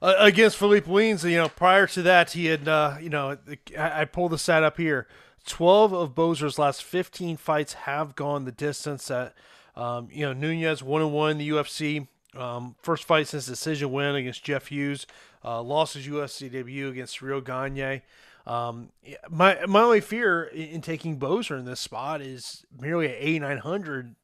uh, 0.02 0.14
against 0.18 0.58
Philipe 0.58 0.84
Lins. 0.84 1.28
You 1.28 1.38
know, 1.38 1.48
prior 1.48 1.86
to 1.88 2.02
that, 2.02 2.32
he 2.32 2.46
had, 2.46 2.68
uh, 2.68 2.96
you 3.00 3.08
know, 3.08 3.38
I, 3.78 4.02
I 4.02 4.04
pulled 4.04 4.32
the 4.32 4.38
stat 4.38 4.62
up 4.62 4.76
here. 4.76 5.08
12 5.46 5.94
of 5.94 6.14
Boser's 6.14 6.58
last 6.58 6.84
15 6.84 7.38
fights 7.38 7.72
have 7.72 8.14
gone 8.14 8.44
the 8.44 8.52
distance. 8.52 9.06
That, 9.06 9.34
um, 9.74 10.08
you 10.12 10.26
know, 10.26 10.34
Nunez 10.34 10.82
1 10.82 11.02
and 11.02 11.12
1 11.12 11.30
in 11.30 11.38
the 11.38 11.48
UFC. 11.48 12.08
Um, 12.36 12.76
first 12.82 13.04
fight 13.04 13.28
since 13.28 13.46
decision 13.46 13.92
win 13.92 14.14
against 14.14 14.44
Jeff 14.44 14.66
Hughes. 14.66 15.06
Uh, 15.44 15.62
lost 15.62 15.94
his 15.94 16.06
UFC 16.06 16.52
against 16.88 17.22
Rio 17.22 17.40
Gagne. 17.40 18.02
Um, 18.46 18.90
my 19.28 19.58
my 19.66 19.82
only 19.82 20.00
fear 20.00 20.44
in 20.44 20.80
taking 20.80 21.18
Boser 21.18 21.58
in 21.58 21.64
this 21.64 21.80
spot 21.80 22.20
is 22.20 22.64
merely 22.80 23.08
at 23.08 23.16
8,900. 23.18 24.14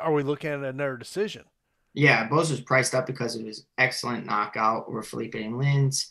Are 0.00 0.12
we 0.12 0.22
looking 0.22 0.50
at 0.50 0.62
another 0.62 0.96
decision? 0.96 1.44
Yeah, 1.94 2.28
Boser's 2.28 2.60
priced 2.60 2.94
up 2.94 3.06
because 3.06 3.36
of 3.36 3.44
his 3.44 3.66
excellent 3.78 4.26
knockout 4.26 4.86
over 4.88 5.02
Felipe 5.02 5.34
and 5.34 5.54
Lins. 5.54 6.06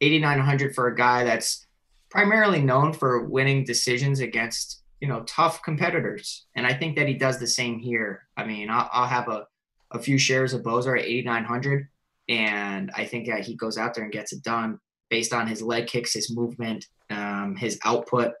8,900 0.00 0.74
for 0.74 0.88
a 0.88 0.96
guy 0.96 1.24
that's 1.24 1.66
primarily 2.10 2.62
known 2.62 2.92
for 2.92 3.24
winning 3.24 3.64
decisions 3.64 4.20
against 4.20 4.82
you 5.00 5.08
know 5.08 5.22
tough 5.24 5.62
competitors, 5.62 6.46
and 6.54 6.66
I 6.66 6.72
think 6.72 6.96
that 6.96 7.08
he 7.08 7.14
does 7.14 7.38
the 7.38 7.46
same 7.46 7.78
here. 7.78 8.26
I 8.36 8.44
mean, 8.44 8.70
I'll, 8.70 8.88
I'll 8.92 9.06
have 9.06 9.28
a 9.28 9.46
a 9.94 9.98
few 9.98 10.18
shares 10.18 10.52
of 10.52 10.62
Boser 10.62 10.98
at 10.98 11.06
8,900, 11.06 11.88
and 12.28 12.90
I 12.96 13.04
think 13.04 13.28
that 13.28 13.44
he 13.44 13.54
goes 13.54 13.78
out 13.78 13.94
there 13.94 14.04
and 14.04 14.12
gets 14.12 14.32
it 14.32 14.42
done 14.42 14.80
based 15.08 15.32
on 15.32 15.46
his 15.46 15.62
leg 15.62 15.86
kicks, 15.86 16.12
his 16.12 16.34
movement, 16.34 16.86
um, 17.10 17.56
his 17.56 17.78
output. 17.84 18.32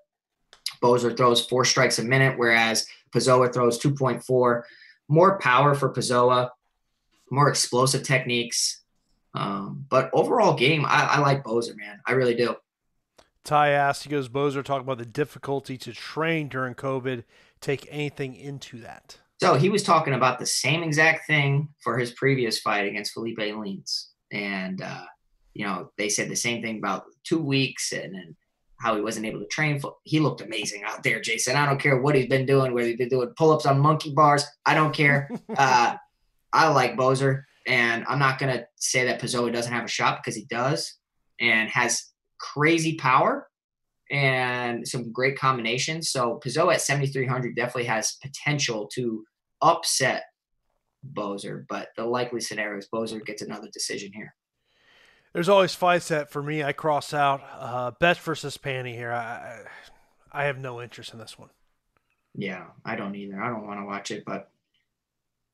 Boser 0.82 1.16
throws 1.16 1.46
four 1.46 1.64
strikes 1.64 1.98
a 1.98 2.04
minute, 2.04 2.36
whereas 2.36 2.86
Pessoa 3.12 3.52
throws 3.52 3.78
2.4. 3.78 4.62
More 5.08 5.38
power 5.38 5.74
for 5.74 5.90
Pessoa, 5.90 6.50
more 7.30 7.48
explosive 7.48 8.02
techniques. 8.02 8.82
Um, 9.34 9.86
but 9.88 10.10
overall 10.12 10.54
game, 10.54 10.84
I, 10.84 11.04
I 11.04 11.18
like 11.20 11.44
Boser, 11.44 11.76
man. 11.76 12.00
I 12.06 12.12
really 12.12 12.34
do. 12.34 12.56
Ty 13.44 13.70
asked, 13.70 14.04
he 14.04 14.10
goes, 14.10 14.28
Boser 14.28 14.64
talk 14.64 14.80
about 14.80 14.98
the 14.98 15.04
difficulty 15.04 15.76
to 15.78 15.92
train 15.92 16.48
during 16.48 16.74
COVID. 16.74 17.24
Take 17.60 17.86
anything 17.90 18.34
into 18.34 18.80
that? 18.80 19.18
So 19.44 19.56
he 19.56 19.68
was 19.68 19.82
talking 19.82 20.14
about 20.14 20.38
the 20.38 20.46
same 20.46 20.82
exact 20.82 21.26
thing 21.26 21.68
for 21.82 21.98
his 21.98 22.12
previous 22.12 22.60
fight 22.60 22.86
against 22.86 23.12
Philipe 23.12 23.36
Lins. 23.36 24.06
And 24.32 24.80
uh, 24.80 25.04
you 25.52 25.66
know, 25.66 25.90
they 25.98 26.08
said 26.08 26.30
the 26.30 26.34
same 26.34 26.62
thing 26.62 26.78
about 26.78 27.04
two 27.24 27.42
weeks 27.42 27.92
and, 27.92 28.14
and 28.14 28.34
how 28.80 28.96
he 28.96 29.02
wasn't 29.02 29.26
able 29.26 29.40
to 29.40 29.46
train. 29.48 29.82
He 30.04 30.18
looked 30.18 30.40
amazing 30.40 30.82
out 30.84 31.02
there, 31.02 31.20
Jason. 31.20 31.56
I 31.56 31.66
don't 31.66 31.78
care 31.78 32.00
what 32.00 32.14
he's 32.14 32.26
been 32.26 32.46
doing, 32.46 32.72
whether 32.72 32.88
he's 32.88 32.96
been 32.96 33.10
doing 33.10 33.34
pull 33.36 33.52
ups 33.52 33.66
on 33.66 33.80
monkey 33.80 34.14
bars. 34.14 34.46
I 34.64 34.74
don't 34.74 34.94
care. 34.94 35.30
uh, 35.58 35.96
I 36.54 36.68
like 36.68 36.96
Boser. 36.96 37.42
and 37.66 38.02
I'm 38.08 38.18
not 38.18 38.38
going 38.38 38.56
to 38.56 38.66
say 38.76 39.04
that 39.04 39.20
Pessoa 39.20 39.52
doesn't 39.52 39.74
have 39.74 39.84
a 39.84 39.88
shot 39.88 40.20
because 40.22 40.36
he 40.36 40.46
does 40.46 40.96
and 41.38 41.68
has 41.68 42.12
crazy 42.38 42.94
power 42.96 43.46
and 44.10 44.88
some 44.88 45.12
great 45.12 45.38
combinations. 45.38 46.08
So 46.08 46.40
Pessoa 46.42 46.72
at 46.72 46.80
7,300 46.80 47.54
definitely 47.54 47.84
has 47.84 48.16
potential 48.22 48.88
to 48.94 49.22
upset 49.64 50.26
Boser, 51.12 51.64
but 51.68 51.88
the 51.96 52.04
likely 52.04 52.40
scenario 52.40 52.78
is 52.78 52.88
Boser 52.88 53.24
gets 53.24 53.42
another 53.42 53.68
decision 53.72 54.12
here 54.12 54.34
there's 55.34 55.48
always 55.48 55.74
fights 55.74 56.08
that 56.08 56.30
for 56.30 56.42
me 56.42 56.62
I 56.62 56.72
cross 56.72 57.12
out. 57.12 57.42
Uh, 57.58 57.90
Bethe 58.00 58.18
versus 58.18 58.56
Pannie 58.56 58.96
here. 58.96 59.12
I 59.12 59.64
I 60.32 60.44
have 60.44 60.58
no 60.58 60.80
interest 60.80 61.12
in 61.12 61.18
this 61.18 61.38
one. 61.38 61.50
Yeah, 62.34 62.66
I 62.84 62.96
don't 62.96 63.14
either. 63.14 63.40
I 63.40 63.48
don't 63.48 63.66
want 63.66 63.80
to 63.80 63.84
watch 63.84 64.10
it, 64.10 64.24
but 64.24 64.50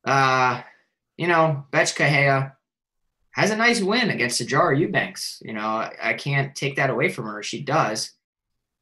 uh, 0.05 0.63
you 1.17 1.27
know, 1.27 1.65
Bethe 1.73 1.97
Correia 1.97 2.57
has 3.33 3.51
a 3.51 3.57
nice 3.57 3.81
win 3.81 4.11
against 4.11 4.41
Sijara 4.41 4.79
Eubanks. 4.79 5.43
You 5.43 5.55
know, 5.55 5.61
I, 5.61 5.95
I 6.03 6.15
can't 6.15 6.55
take 6.55 6.77
that 6.77 6.91
away 6.91 7.09
from 7.09 7.25
her. 7.25 7.43
She 7.43 7.63
does. 7.63 8.13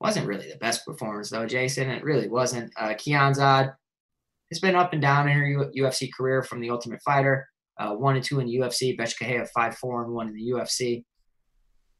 Wasn't 0.00 0.26
really 0.26 0.48
the 0.50 0.58
best 0.58 0.84
performance 0.84 1.30
though, 1.30 1.46
Jason. 1.46 1.90
It 1.90 2.04
really 2.04 2.28
wasn't. 2.28 2.72
Uh, 2.76 2.90
Kianzad 2.90 3.74
has 4.50 4.60
been 4.60 4.74
up 4.74 4.92
and 4.92 5.02
down 5.02 5.28
in 5.28 5.38
her 5.38 5.70
UFC 5.76 6.08
career 6.12 6.42
from 6.42 6.60
the 6.60 6.70
Ultimate 6.70 7.02
Fighter 7.02 7.46
uh, 7.78 7.94
one 7.94 8.16
and 8.16 8.24
two 8.24 8.40
in 8.40 8.46
the 8.46 8.56
UFC. 8.56 8.96
Correia 9.18 9.46
five 9.54 9.76
four 9.76 10.02
and 10.02 10.12
one 10.12 10.28
in 10.28 10.34
the 10.34 10.50
UFC. 10.50 11.04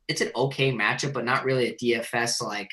It's 0.09 0.21
an 0.21 0.31
okay 0.35 0.73
matchup, 0.73 1.13
but 1.13 1.25
not 1.25 1.45
really 1.45 1.69
a 1.69 1.77
DFS 1.77 2.43
like 2.43 2.71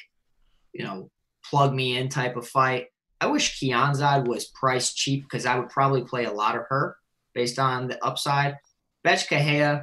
you 0.73 0.83
know 0.83 1.09
plug 1.49 1.73
me 1.73 1.97
in 1.97 2.09
type 2.09 2.35
of 2.35 2.47
fight. 2.47 2.87
I 3.21 3.27
wish 3.27 3.59
Kianzad 3.59 4.27
was 4.27 4.51
priced 4.55 4.97
cheap 4.97 5.23
because 5.23 5.45
I 5.45 5.57
would 5.57 5.69
probably 5.69 6.03
play 6.03 6.25
a 6.25 6.31
lot 6.31 6.55
of 6.55 6.63
her 6.69 6.97
based 7.33 7.59
on 7.59 7.87
the 7.87 8.03
upside. 8.03 8.57
Bethe 9.03 9.81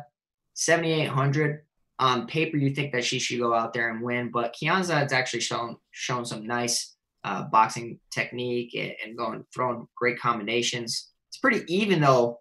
7,800. 0.54 1.60
On 1.98 2.26
paper, 2.26 2.56
you 2.56 2.74
think 2.74 2.92
that 2.92 3.04
she 3.04 3.20
should 3.20 3.38
go 3.38 3.54
out 3.54 3.72
there 3.72 3.88
and 3.88 4.02
win, 4.02 4.30
but 4.32 4.56
Kianzad's 4.60 5.12
actually 5.12 5.40
shown 5.40 5.76
shown 5.92 6.24
some 6.24 6.44
nice 6.44 6.96
uh, 7.24 7.44
boxing 7.44 7.98
technique 8.10 8.74
and, 8.74 9.16
going 9.16 9.44
throwing 9.54 9.86
great 9.96 10.18
combinations. 10.18 11.12
It's 11.28 11.38
pretty 11.38 11.62
even 11.72 12.00
though 12.00 12.38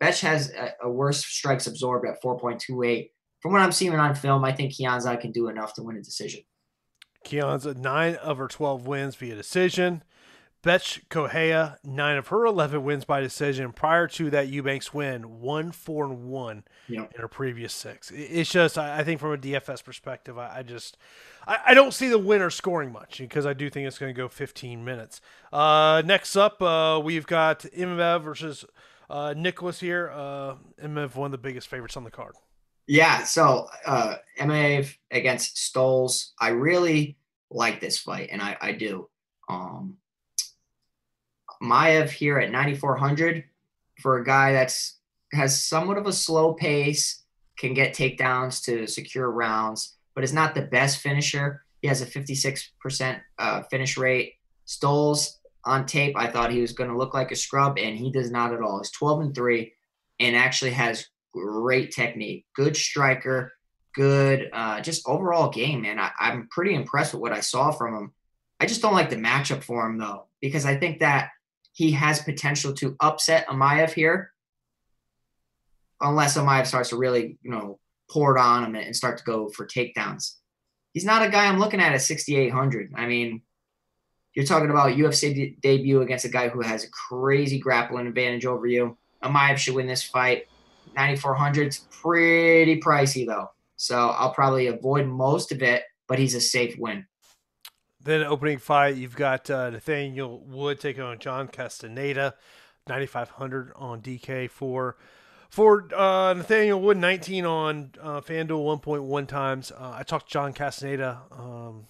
Bethe 0.00 0.20
has 0.20 0.50
a, 0.52 0.72
a 0.82 0.90
worse 0.90 1.24
strikes 1.24 1.66
absorbed 1.66 2.06
at 2.06 2.22
4.28. 2.22 3.10
From 3.40 3.52
what 3.52 3.62
I'm 3.62 3.72
seeing 3.72 3.94
on 3.94 4.14
film, 4.14 4.44
I 4.44 4.52
think 4.52 4.72
Kianzad 4.72 5.20
can 5.20 5.32
do 5.32 5.48
enough 5.48 5.74
to 5.74 5.82
win 5.82 5.96
a 5.96 6.02
decision. 6.02 6.40
Kian's 7.24 7.66
nine 7.66 8.16
of 8.16 8.38
her 8.38 8.48
12 8.48 8.86
wins 8.86 9.16
via 9.16 9.34
decision. 9.34 10.02
Bethe 10.66 10.98
Correia, 11.10 11.78
nine 11.84 12.16
of 12.18 12.26
her 12.28 12.44
11 12.44 12.82
wins 12.82 13.04
by 13.04 13.20
decision. 13.20 13.72
Prior 13.72 14.08
to 14.08 14.30
that 14.30 14.48
Eubanks 14.48 14.92
win, 14.92 15.38
one, 15.40 15.70
four, 15.70 16.06
and 16.06 16.24
one 16.24 16.64
Yep. 16.88 17.12
in 17.14 17.20
her 17.20 17.28
previous 17.28 17.72
six. 17.72 18.10
It- 18.10 18.16
It's 18.32 18.50
just, 18.50 18.76
I 18.76 19.04
think 19.04 19.20
from 19.20 19.32
a 19.32 19.38
DFS 19.38 19.80
perspective, 19.84 20.36
I, 20.36 20.58
I 20.58 20.62
just, 20.64 20.96
I, 21.46 21.58
I 21.68 21.74
don't 21.74 21.94
see 21.94 22.08
the 22.08 22.18
winner 22.18 22.50
scoring 22.50 22.90
much 22.92 23.18
because 23.18 23.46
I 23.46 23.52
do 23.52 23.70
think 23.70 23.86
it's 23.86 23.98
going 23.98 24.12
to 24.12 24.20
go 24.20 24.28
15 24.28 24.84
minutes. 24.84 25.20
Uh, 25.52 26.02
next 26.04 26.34
up, 26.34 26.60
uh, 26.60 27.00
we've 27.02 27.28
got 27.28 27.60
Imev 27.60 28.22
versus 28.24 28.64
uh, 29.08 29.34
Nicholas 29.36 29.78
here. 29.78 30.10
Uh, 30.12 30.56
Imev, 30.82 31.14
one 31.14 31.26
of 31.26 31.32
the 31.32 31.38
biggest 31.38 31.68
favorites 31.68 31.96
on 31.96 32.02
the 32.02 32.10
card. 32.10 32.34
Yeah, 32.88 33.22
so 33.24 33.68
uh 33.84 34.14
MA 34.44 34.82
against 35.12 35.58
Stoles, 35.58 36.34
I 36.40 36.48
really 36.50 37.16
like 37.50 37.80
this 37.80 37.98
fight, 37.98 38.28
and 38.32 38.40
I, 38.42 38.56
I 38.60 38.72
do. 38.72 39.08
Um 39.48 39.96
Maev 41.62 42.10
here 42.10 42.38
at 42.38 42.50
9400 42.50 43.44
for 44.00 44.18
a 44.18 44.24
guy 44.24 44.52
that's 44.52 44.98
has 45.32 45.62
somewhat 45.62 45.98
of 45.98 46.06
a 46.06 46.12
slow 46.12 46.54
pace, 46.54 47.24
can 47.58 47.74
get 47.74 47.94
takedowns 47.94 48.62
to 48.64 48.86
secure 48.86 49.30
rounds, 49.30 49.96
but 50.14 50.24
is 50.24 50.32
not 50.32 50.54
the 50.54 50.62
best 50.62 50.98
finisher. 50.98 51.64
He 51.82 51.88
has 51.88 52.02
a 52.02 52.06
56% 52.06 53.20
uh, 53.38 53.62
finish 53.62 53.96
rate. 53.96 54.34
Stolze 54.66 55.36
on 55.64 55.86
tape, 55.86 56.16
I 56.16 56.28
thought 56.28 56.52
he 56.52 56.60
was 56.60 56.72
going 56.72 56.90
to 56.90 56.96
look 56.96 57.14
like 57.14 57.32
a 57.32 57.36
scrub, 57.36 57.78
and 57.78 57.96
he 57.96 58.10
does 58.10 58.30
not 58.30 58.52
at 58.52 58.60
all. 58.60 58.78
He's 58.78 58.90
12 58.92 59.20
and 59.20 59.34
3 59.34 59.72
and 60.20 60.36
actually 60.36 60.70
has 60.70 61.08
great 61.32 61.92
technique, 61.92 62.46
good 62.54 62.76
striker, 62.76 63.52
good, 63.94 64.48
uh, 64.52 64.80
just 64.80 65.06
overall 65.08 65.50
game, 65.50 65.82
man. 65.82 65.98
I, 65.98 66.10
I'm 66.18 66.48
pretty 66.50 66.74
impressed 66.74 67.12
with 67.12 67.20
what 67.20 67.32
I 67.32 67.40
saw 67.40 67.70
from 67.72 67.94
him. 67.94 68.12
I 68.60 68.66
just 68.66 68.80
don't 68.80 68.94
like 68.94 69.10
the 69.10 69.16
matchup 69.16 69.62
for 69.62 69.84
him, 69.84 69.98
though, 69.98 70.26
because 70.40 70.64
I 70.64 70.76
think 70.76 71.00
that 71.00 71.30
he 71.76 71.90
has 71.90 72.22
potential 72.22 72.72
to 72.72 72.96
upset 73.00 73.46
Emeev 73.48 73.92
here, 73.92 74.32
unless 76.00 76.34
Emeev 76.38 76.66
starts 76.66 76.88
to 76.88 76.96
really, 76.96 77.36
you 77.42 77.50
know, 77.50 77.78
pour 78.10 78.34
it 78.34 78.40
on 78.40 78.64
him 78.64 78.74
and 78.76 78.96
start 78.96 79.18
to 79.18 79.24
go 79.24 79.50
for 79.50 79.66
takedowns. 79.66 80.36
He's 80.94 81.04
not 81.04 81.22
a 81.22 81.28
guy 81.28 81.44
I'm 81.44 81.58
looking 81.58 81.80
at 81.80 81.92
at 81.92 82.00
6,800. 82.00 82.94
I 82.96 83.04
mean, 83.04 83.42
you're 84.32 84.46
talking 84.46 84.70
about 84.70 84.96
UFC 84.96 85.34
de- 85.34 85.58
debut 85.60 86.00
against 86.00 86.24
a 86.24 86.30
guy 86.30 86.48
who 86.48 86.62
has 86.62 86.84
a 86.84 86.90
crazy 86.90 87.58
grappling 87.58 88.06
advantage 88.06 88.46
over 88.46 88.66
you. 88.66 88.96
Emeev 89.22 89.58
should 89.58 89.74
win 89.74 89.86
this 89.86 90.02
fight. 90.02 90.46
9,400 90.96 91.68
is 91.68 91.80
pretty 91.90 92.80
pricey 92.80 93.26
though, 93.26 93.50
so 93.76 93.98
I'll 93.98 94.32
probably 94.32 94.68
avoid 94.68 95.06
most 95.08 95.52
of 95.52 95.62
it. 95.62 95.82
But 96.08 96.18
he's 96.18 96.34
a 96.34 96.40
safe 96.40 96.78
win. 96.78 97.04
Then 98.06 98.22
opening 98.22 98.58
fight, 98.58 98.94
you've 98.94 99.16
got 99.16 99.50
uh, 99.50 99.68
Nathaniel 99.70 100.38
Wood 100.46 100.78
taking 100.78 101.02
on 101.02 101.18
John 101.18 101.48
Castaneda, 101.48 102.36
9,500 102.86 103.72
on 103.74 104.00
DK 104.00 104.48
for 104.48 104.96
for 105.50 105.92
uh, 105.92 106.32
Nathaniel 106.34 106.80
Wood, 106.80 106.98
19 106.98 107.44
on 107.44 107.90
uh, 108.00 108.20
FanDuel, 108.20 108.80
1.1 108.80 109.26
times. 109.26 109.72
Uh, 109.72 109.94
I 109.96 110.04
talked 110.04 110.28
to 110.28 110.32
John 110.32 110.52
Castaneda 110.52 111.22
um, 111.32 111.86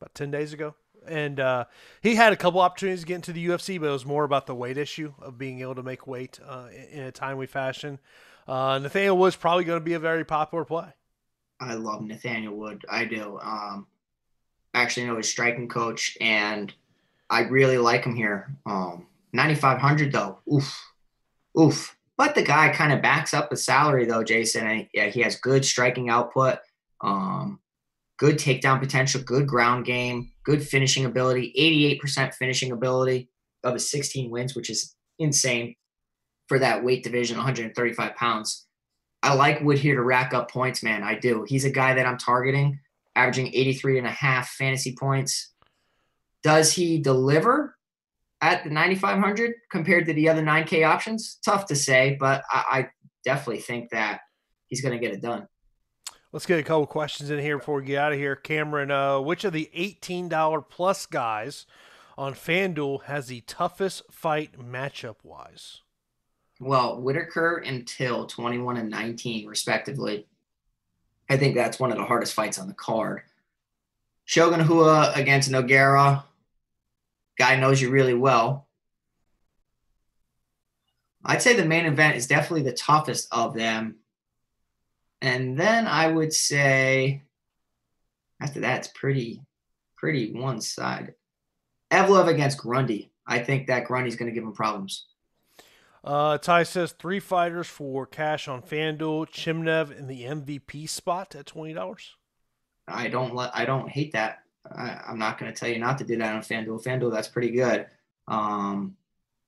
about 0.00 0.14
10 0.14 0.30
days 0.30 0.52
ago, 0.52 0.76
and 1.08 1.40
uh, 1.40 1.64
he 2.00 2.14
had 2.14 2.32
a 2.32 2.36
couple 2.36 2.60
opportunities 2.60 3.00
to 3.00 3.06
get 3.06 3.16
into 3.16 3.32
the 3.32 3.44
UFC, 3.44 3.80
but 3.80 3.88
it 3.88 3.92
was 3.92 4.06
more 4.06 4.22
about 4.22 4.46
the 4.46 4.54
weight 4.54 4.78
issue 4.78 5.12
of 5.20 5.38
being 5.38 5.60
able 5.60 5.74
to 5.74 5.82
make 5.82 6.06
weight 6.06 6.38
uh, 6.46 6.68
in 6.92 7.02
a 7.02 7.10
timely 7.10 7.48
fashion. 7.48 7.98
Nathaniel 8.46 9.18
Wood's 9.18 9.34
probably 9.34 9.64
going 9.64 9.80
to 9.80 9.84
be 9.84 9.94
a 9.94 9.98
very 9.98 10.24
popular 10.24 10.64
play. 10.64 10.92
I 11.58 11.74
love 11.74 12.02
Nathaniel 12.02 12.54
Wood. 12.54 12.84
I 12.88 13.06
do. 13.06 13.40
Um, 13.42 13.88
actually 14.74 15.06
know 15.06 15.16
his 15.16 15.28
striking 15.28 15.68
coach, 15.68 16.16
and 16.20 16.72
I 17.28 17.42
really 17.42 17.78
like 17.78 18.04
him 18.04 18.14
here. 18.14 18.54
Um, 18.66 19.06
9,500 19.32 20.12
though. 20.12 20.38
Oof, 20.52 20.80
oof. 21.58 21.96
But 22.18 22.34
the 22.34 22.42
guy 22.42 22.72
kind 22.72 22.92
of 22.92 23.02
backs 23.02 23.34
up 23.34 23.50
his 23.50 23.64
salary 23.64 24.04
though, 24.04 24.22
Jason. 24.22 24.66
And 24.66 24.88
yeah, 24.92 25.06
he 25.06 25.20
has 25.22 25.36
good 25.36 25.64
striking 25.64 26.10
output, 26.10 26.58
um, 27.00 27.58
good 28.18 28.36
takedown 28.36 28.80
potential, 28.80 29.22
good 29.22 29.46
ground 29.46 29.86
game, 29.86 30.32
good 30.44 30.66
finishing 30.66 31.04
ability. 31.04 31.52
88% 32.02 32.34
finishing 32.34 32.70
ability 32.72 33.30
of 33.64 33.74
his 33.74 33.90
16 33.90 34.30
wins, 34.30 34.54
which 34.54 34.70
is 34.70 34.94
insane 35.18 35.74
for 36.48 36.58
that 36.58 36.84
weight 36.84 37.02
division, 37.02 37.36
135 37.36 38.14
pounds. 38.14 38.66
I 39.22 39.34
like 39.34 39.60
Wood 39.60 39.78
here 39.78 39.94
to 39.94 40.02
rack 40.02 40.34
up 40.34 40.50
points, 40.50 40.82
man. 40.82 41.02
I 41.02 41.14
do. 41.14 41.44
He's 41.48 41.64
a 41.64 41.70
guy 41.70 41.94
that 41.94 42.06
I'm 42.06 42.18
targeting, 42.18 42.80
averaging 43.16 43.48
83 43.48 43.98
and 43.98 44.06
a 44.06 44.10
half 44.10 44.50
fantasy 44.50 44.94
points. 44.98 45.52
Does 46.42 46.72
he 46.72 46.98
deliver 46.98 47.76
at 48.40 48.64
the 48.64 48.70
9,500 48.70 49.52
compared 49.70 50.06
to 50.06 50.12
the 50.12 50.28
other 50.28 50.42
9K 50.42 50.86
options? 50.86 51.38
Tough 51.44 51.66
to 51.66 51.76
say, 51.76 52.16
but 52.18 52.42
I, 52.50 52.64
I 52.70 52.88
definitely 53.24 53.62
think 53.62 53.90
that 53.90 54.20
he's 54.66 54.80
going 54.80 54.98
to 54.98 55.04
get 55.04 55.14
it 55.14 55.22
done. 55.22 55.46
Let's 56.32 56.46
get 56.46 56.58
a 56.58 56.62
couple 56.62 56.86
questions 56.86 57.28
in 57.28 57.38
here 57.38 57.58
before 57.58 57.76
we 57.76 57.84
get 57.84 57.98
out 57.98 58.12
of 58.12 58.18
here. 58.18 58.34
Cameron, 58.34 58.90
uh, 58.90 59.20
which 59.20 59.44
of 59.44 59.52
the 59.52 59.70
$18 59.76 60.68
plus 60.70 61.04
guys 61.04 61.66
on 62.16 62.32
FanDuel 62.32 63.04
has 63.04 63.26
the 63.26 63.42
toughest 63.42 64.02
fight 64.10 64.58
matchup 64.58 65.16
wise? 65.22 65.82
Well, 66.58 67.00
Whittaker 67.02 67.56
and 67.56 67.86
Till, 67.86 68.26
21 68.26 68.78
and 68.78 68.88
19, 68.88 69.46
respectively. 69.46 70.26
I 71.28 71.36
think 71.36 71.54
that's 71.54 71.80
one 71.80 71.90
of 71.90 71.98
the 71.98 72.04
hardest 72.04 72.34
fights 72.34 72.58
on 72.58 72.68
the 72.68 72.74
card. 72.74 73.22
Shogun 74.24 74.66
Rua 74.66 75.12
against 75.14 75.50
Nogueira. 75.50 76.24
Guy 77.38 77.56
knows 77.56 77.80
you 77.80 77.90
really 77.90 78.14
well. 78.14 78.68
I'd 81.24 81.42
say 81.42 81.54
the 81.54 81.64
main 81.64 81.86
event 81.86 82.16
is 82.16 82.26
definitely 82.26 82.62
the 82.62 82.76
toughest 82.76 83.28
of 83.32 83.54
them. 83.54 83.96
And 85.20 85.58
then 85.58 85.86
I 85.86 86.08
would 86.08 86.32
say 86.32 87.22
after 88.40 88.60
that, 88.60 88.78
it's 88.78 88.88
pretty, 88.88 89.40
pretty 89.96 90.32
one 90.32 90.60
sided. 90.60 91.14
Evloev 91.92 92.26
against 92.26 92.58
Grundy. 92.58 93.12
I 93.24 93.38
think 93.38 93.68
that 93.68 93.84
Grundy's 93.84 94.16
going 94.16 94.30
to 94.30 94.34
give 94.34 94.42
him 94.42 94.52
problems. 94.52 95.06
Uh, 96.04 96.36
Ty 96.38 96.64
says 96.64 96.92
three 96.92 97.20
fighters 97.20 97.68
for 97.68 98.06
cash 98.06 98.48
on 98.48 98.62
FanDuel. 98.62 99.28
Chimaev 99.28 99.96
in 99.96 100.08
the 100.08 100.24
MVP 100.24 100.88
spot 100.88 101.34
at 101.34 101.46
twenty 101.46 101.72
dollars. 101.74 102.16
I 102.88 103.08
don't 103.08 103.34
let 103.34 103.54
I 103.54 103.64
don't 103.64 103.88
hate 103.88 104.12
that. 104.12 104.38
I, 104.70 105.00
I'm 105.08 105.18
not 105.18 105.38
going 105.38 105.52
to 105.52 105.58
tell 105.58 105.68
you 105.68 105.78
not 105.78 105.98
to 105.98 106.04
do 106.04 106.16
that 106.18 106.34
on 106.34 106.40
FanDuel. 106.40 106.84
FanDuel, 106.84 107.12
that's 107.12 107.28
pretty 107.28 107.50
good. 107.50 107.86
Um, 108.28 108.96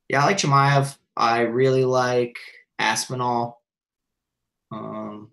yeah, 0.08 0.22
I 0.22 0.26
like 0.26 0.38
Chimaev. 0.38 0.96
I 1.16 1.40
really 1.40 1.84
like 1.84 2.36
Aspinall. 2.78 3.62
Um, 4.70 5.30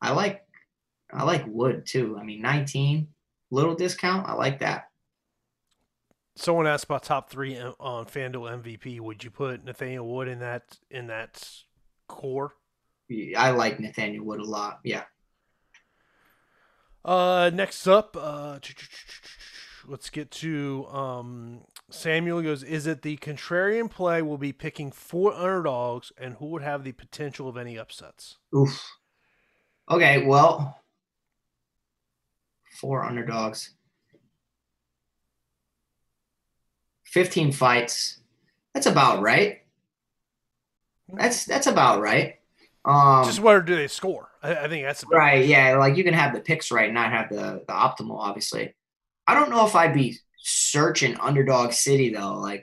I 0.00 0.12
like 0.12 0.44
I 1.12 1.24
like 1.24 1.44
Wood 1.46 1.86
too. 1.86 2.16
I 2.18 2.22
mean, 2.24 2.42
19 2.42 3.08
little 3.50 3.74
discount. 3.74 4.28
I 4.28 4.34
like 4.34 4.58
that. 4.60 4.90
Someone 6.36 6.66
asked 6.66 6.84
about 6.84 7.02
top 7.02 7.30
three 7.30 7.58
on 7.58 8.04
FanDuel 8.04 8.62
MVP. 8.62 9.00
Would 9.00 9.24
you 9.24 9.30
put 9.30 9.64
Nathaniel 9.64 10.06
Wood 10.06 10.28
in 10.28 10.38
that 10.40 10.78
in 10.90 11.06
that 11.06 11.48
core? 12.08 12.52
I 13.36 13.50
like 13.50 13.80
Nathaniel 13.80 14.24
Wood 14.24 14.40
a 14.40 14.44
lot. 14.44 14.80
Yeah. 14.84 15.04
Uh, 17.04 17.50
next 17.54 17.86
up, 17.86 18.16
uh, 18.20 18.58
let's 19.86 20.10
get 20.10 20.30
to 20.32 20.86
um, 20.88 21.60
Samuel 21.88 22.42
goes. 22.42 22.62
Is 22.64 22.86
it 22.86 23.02
the 23.02 23.16
contrarian 23.18 23.88
play? 23.88 24.20
Will 24.22 24.38
be 24.38 24.52
picking 24.52 24.90
four 24.90 25.32
underdogs, 25.32 26.12
and 26.18 26.34
who 26.34 26.46
would 26.46 26.62
have 26.62 26.82
the 26.84 26.92
potential 26.92 27.48
of 27.48 27.56
any 27.56 27.78
upsets? 27.78 28.38
Oof. 28.54 28.84
Okay, 29.88 30.26
well, 30.26 30.80
four 32.80 33.04
underdogs. 33.04 33.75
15 37.16 37.50
fights. 37.50 38.18
That's 38.74 38.84
about 38.84 39.22
right. 39.22 39.62
That's 41.08 41.46
that's 41.46 41.66
about 41.66 42.02
right. 42.02 42.34
Um, 42.84 43.24
Just 43.24 43.40
where 43.40 43.62
do 43.62 43.74
they 43.74 43.88
score? 43.88 44.28
I, 44.42 44.54
I 44.54 44.68
think 44.68 44.84
that's 44.84 45.02
about 45.02 45.16
right. 45.16 45.46
Yeah, 45.46 45.78
like 45.78 45.96
you 45.96 46.04
can 46.04 46.12
have 46.12 46.34
the 46.34 46.40
picks 46.40 46.70
right, 46.70 46.84
and 46.84 46.94
not 46.94 47.12
have 47.12 47.30
the 47.30 47.64
the 47.66 47.72
optimal. 47.72 48.18
Obviously, 48.18 48.74
I 49.26 49.32
don't 49.32 49.48
know 49.48 49.64
if 49.64 49.74
I'd 49.74 49.94
be 49.94 50.18
searching 50.36 51.18
underdog 51.18 51.72
city 51.72 52.12
though. 52.12 52.34
Like, 52.34 52.62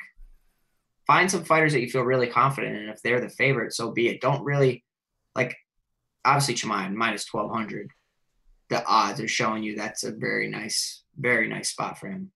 find 1.08 1.32
some 1.32 1.46
fighters 1.46 1.74
that 1.74 1.82
you 1.82 1.90
feel 1.90 2.04
really 2.04 2.28
confident 2.28 2.78
in. 2.78 2.90
If 2.90 3.02
they're 3.02 3.22
the 3.22 3.30
favorite, 3.30 3.74
so 3.74 3.90
be 3.90 4.08
it. 4.08 4.22
Don't 4.22 4.44
really 4.44 4.84
like. 5.36 5.58
Obviously, 6.24 6.54
Chimaev 6.54 6.94
minus 6.94 7.26
twelve 7.26 7.52
hundred. 7.52 7.90
The 8.70 8.86
odds 8.86 9.20
are 9.20 9.28
showing 9.28 9.64
you 9.64 9.78
that's 9.78 10.04
a 10.04 10.12
very 10.12 10.48
nice, 10.48 11.02
very 11.18 11.50
nice 11.50 11.72
spot 11.72 11.98
for 11.98 12.08
him. 12.08 12.32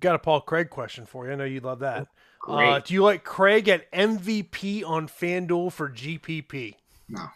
Got 0.00 0.14
a 0.14 0.18
Paul 0.18 0.40
Craig 0.40 0.70
question 0.70 1.06
for 1.06 1.26
you. 1.26 1.32
I 1.32 1.36
know 1.36 1.44
you 1.44 1.60
love 1.60 1.80
that. 1.80 2.08
Uh, 2.48 2.78
do 2.80 2.94
you 2.94 3.02
like 3.04 3.22
Craig 3.22 3.68
at 3.68 3.90
MVP 3.92 4.82
on 4.84 5.08
FanDuel 5.08 5.70
for 5.72 5.90
GPP? 5.90 6.74
No. 7.08 7.26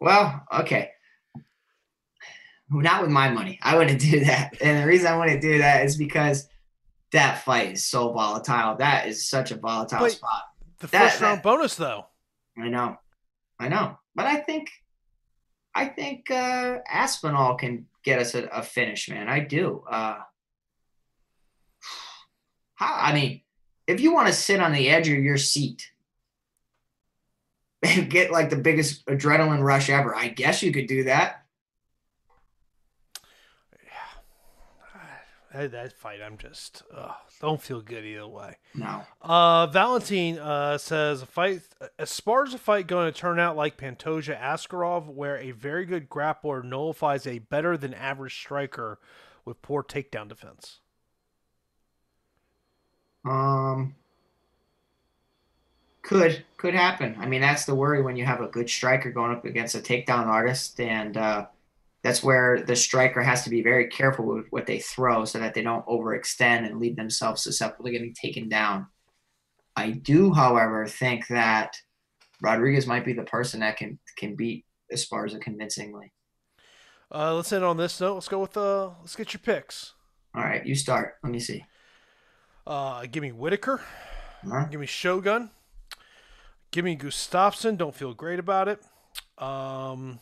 Well, 0.00 0.44
okay. 0.60 0.90
not 2.70 3.02
with 3.02 3.10
my 3.10 3.30
money. 3.30 3.58
I 3.62 3.76
wouldn't 3.76 4.00
do 4.10 4.24
that. 4.24 4.56
And 4.60 4.82
the 4.82 4.86
reason 4.86 5.08
I 5.12 5.18
wouldn't 5.18 5.40
do 5.42 5.58
that 5.58 5.84
is 5.84 5.96
because 5.96 6.48
that 7.12 7.44
fight 7.44 7.72
is 7.72 7.84
so 7.84 8.12
volatile. 8.12 8.76
That 8.76 9.06
is 9.08 9.28
such 9.28 9.50
a 9.50 9.56
volatile 9.56 9.98
But 10.00 10.12
spot. 10.12 10.42
The 10.80 10.86
That- 10.88 11.10
first 11.10 11.20
round 11.22 11.38
that- 11.38 11.42
bonus, 11.44 11.74
though. 11.76 12.06
I 12.58 12.68
know. 12.68 12.96
I 13.58 13.68
know. 13.68 13.98
But 14.14 14.26
I 14.26 14.36
think 14.36 14.70
I 15.74 15.86
think 15.86 16.30
uh 16.30 16.78
Aspinall 16.88 17.56
can 17.56 17.86
get 18.04 18.20
us 18.20 18.34
a, 18.36 18.44
a 18.44 18.62
finish, 18.62 19.08
man. 19.08 19.28
I 19.28 19.40
do. 19.40 19.82
Uh 19.90 20.18
how, 22.74 22.94
I 22.94 23.12
mean, 23.12 23.40
if 23.86 24.00
you 24.00 24.12
want 24.12 24.28
to 24.28 24.32
sit 24.32 24.60
on 24.60 24.72
the 24.72 24.88
edge 24.88 25.08
of 25.08 25.18
your 25.18 25.36
seat 25.36 25.90
and 27.82 28.08
get 28.08 28.30
like 28.30 28.50
the 28.50 28.56
biggest 28.56 29.04
adrenaline 29.06 29.62
rush 29.62 29.90
ever, 29.90 30.14
I 30.14 30.28
guess 30.28 30.62
you 30.62 30.72
could 30.72 30.86
do 30.86 31.04
that. 31.04 31.40
That, 35.52 35.70
that 35.70 35.92
fight, 35.92 36.18
I'm 36.20 36.36
just 36.36 36.82
ugh, 36.92 37.14
don't 37.40 37.62
feel 37.62 37.80
good 37.80 38.04
either 38.04 38.26
way. 38.26 38.56
No. 38.74 39.02
Uh, 39.22 39.68
Valentine 39.68 40.36
uh, 40.36 40.78
says 40.78 41.22
a 41.22 41.26
fight 41.26 41.62
as 41.96 42.18
far 42.18 42.42
as 42.42 42.54
a 42.54 42.58
fight 42.58 42.88
going 42.88 43.12
to 43.12 43.16
turn 43.16 43.38
out 43.38 43.54
like 43.54 43.76
Pantoja 43.76 44.36
Askarov, 44.36 45.06
where 45.06 45.38
a 45.38 45.52
very 45.52 45.86
good 45.86 46.08
grappler 46.08 46.64
nullifies 46.64 47.24
a 47.24 47.38
better 47.38 47.76
than 47.76 47.94
average 47.94 48.34
striker 48.34 48.98
with 49.44 49.62
poor 49.62 49.84
takedown 49.84 50.26
defense. 50.26 50.80
Um, 53.24 53.94
could 56.02 56.44
could 56.58 56.74
happen. 56.74 57.16
I 57.18 57.26
mean, 57.26 57.40
that's 57.40 57.64
the 57.64 57.74
worry 57.74 58.02
when 58.02 58.16
you 58.16 58.24
have 58.24 58.40
a 58.40 58.48
good 58.48 58.68
striker 58.68 59.10
going 59.10 59.32
up 59.32 59.44
against 59.44 59.74
a 59.74 59.78
takedown 59.78 60.26
artist, 60.26 60.78
and 60.78 61.16
uh, 61.16 61.46
that's 62.02 62.22
where 62.22 62.62
the 62.62 62.76
striker 62.76 63.22
has 63.22 63.44
to 63.44 63.50
be 63.50 63.62
very 63.62 63.88
careful 63.88 64.26
with 64.26 64.46
what 64.50 64.66
they 64.66 64.78
throw 64.78 65.24
so 65.24 65.38
that 65.38 65.54
they 65.54 65.62
don't 65.62 65.86
overextend 65.86 66.66
and 66.66 66.78
leave 66.78 66.96
themselves 66.96 67.42
susceptible 67.42 67.86
to 67.86 67.92
getting 67.92 68.14
taken 68.14 68.48
down. 68.48 68.86
I 69.76 69.90
do, 69.92 70.32
however, 70.32 70.86
think 70.86 71.26
that 71.28 71.74
Rodriguez 72.42 72.86
might 72.86 73.06
be 73.06 73.14
the 73.14 73.24
person 73.24 73.60
that 73.60 73.78
can 73.78 73.98
can 74.18 74.36
beat 74.36 74.66
Esparza 74.92 75.40
convincingly. 75.40 76.12
Uh, 77.10 77.34
let's 77.34 77.52
end 77.52 77.64
on 77.64 77.76
this 77.78 78.00
note. 78.00 78.14
Let's 78.14 78.28
go 78.28 78.40
with 78.40 78.56
uh, 78.56 78.90
let's 79.00 79.16
get 79.16 79.32
your 79.32 79.40
picks. 79.40 79.94
All 80.34 80.42
right, 80.42 80.64
you 80.66 80.74
start. 80.74 81.14
Let 81.22 81.32
me 81.32 81.40
see. 81.40 81.64
Uh, 82.66 83.06
give 83.10 83.22
me 83.22 83.32
Whittaker. 83.32 83.80
Give 84.70 84.80
me 84.80 84.86
Shogun. 84.86 85.50
Give 86.70 86.84
me 86.84 86.96
Gustafsson. 86.96 87.76
Don't 87.78 87.94
feel 87.94 88.14
great 88.14 88.38
about 88.38 88.68
it. 88.68 88.80
Um, 89.38 90.18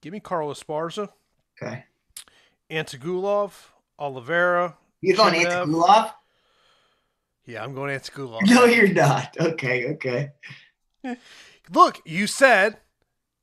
give 0.00 0.12
me 0.12 0.20
Carlos 0.20 0.62
Esparza. 0.62 1.08
Okay. 1.62 1.84
Antigulov. 2.70 3.52
Oliveira. 3.98 4.76
You 5.00 5.16
going. 5.16 5.34
Antigulov? 5.46 6.12
Yeah, 7.46 7.62
I'm 7.64 7.74
going 7.74 7.96
Antigulov. 7.98 8.40
No, 8.44 8.64
you're 8.64 8.88
not. 8.92 9.36
Okay, 9.38 9.86
okay. 9.94 10.30
Look, 11.72 12.00
you 12.04 12.26
said 12.26 12.78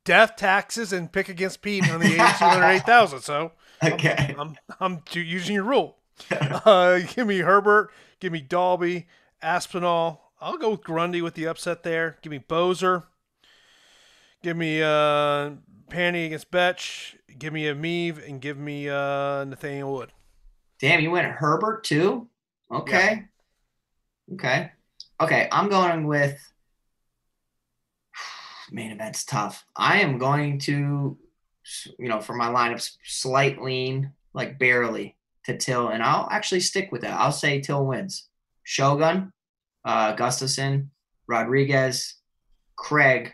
death, 0.05 0.35
taxes, 0.35 0.91
and 0.93 1.11
pick 1.11 1.29
against 1.29 1.61
Pete 1.61 1.89
on 1.91 1.99
the 1.99 2.13
8208,000. 2.13 3.21
So 3.21 3.51
Okay. 3.83 4.35
I'm, 4.37 4.55
I'm 4.79 5.01
t- 5.01 5.21
using 5.21 5.55
your 5.55 5.63
rule. 5.63 5.98
Uh, 6.65 6.99
give 6.99 7.27
me 7.27 7.39
Herbert. 7.39 7.91
Give 8.19 8.31
me 8.31 8.41
Dalby. 8.41 9.07
Aspinall. 9.41 10.31
I'll 10.41 10.57
go 10.57 10.71
with 10.71 10.83
Grundy 10.83 11.21
with 11.21 11.33
the 11.33 11.47
upset 11.47 11.83
there. 11.83 12.17
Give 12.21 12.31
me 12.31 12.39
Boser. 12.39 13.03
Give 14.43 14.55
me 14.55 14.81
uh, 14.81 15.51
Pannie 15.89 16.25
against 16.25 16.51
Bethe. 16.51 17.15
Give 17.37 17.53
me 17.53 17.63
Emeev. 17.63 18.27
And 18.27 18.41
give 18.41 18.57
me 18.57 18.89
uh, 18.89 19.45
Nathaniel 19.45 19.93
Wood. 19.93 20.11
Damn, 20.79 21.01
you 21.01 21.11
went 21.11 21.27
Herbert 21.27 21.83
too? 21.83 22.27
Okay. 22.71 23.25
Okay. 24.33 24.71
Okay, 25.21 25.49
I'm 25.51 25.69
going 25.69 26.07
with 26.07 26.37
main 28.71 28.91
event's 28.91 29.25
tough. 29.25 29.65
I 29.75 29.99
am 29.99 30.17
going 30.17 30.59
to 30.59 31.17
you 31.97 32.09
know, 32.09 32.19
for 32.19 32.35
my 32.35 32.47
lineups, 32.47 32.97
slight 33.03 33.61
lean, 33.61 34.11
like 34.33 34.59
barely 34.59 35.15
to 35.49 35.57
Till, 35.57 35.89
and 35.89 36.03
I'll 36.03 36.27
actually 36.31 36.61
stick 36.61 36.91
with 36.91 37.01
that. 37.01 37.19
I'll 37.19 37.31
say 37.31 37.59
Till 37.59 37.85
wins. 37.85 38.29
Shogun, 38.63 39.33
uh, 39.83 40.15
Gustafsson, 40.15 40.89
Rodriguez, 41.27 42.15
Craig, 42.75 43.33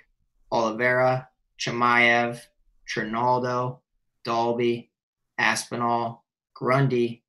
Oliveira, 0.52 1.28
Chimaev, 1.60 2.40
Trinaldo, 2.88 3.82
Dalby, 4.24 4.92
Aspinall, 5.38 6.24
Grundy, 6.54 7.24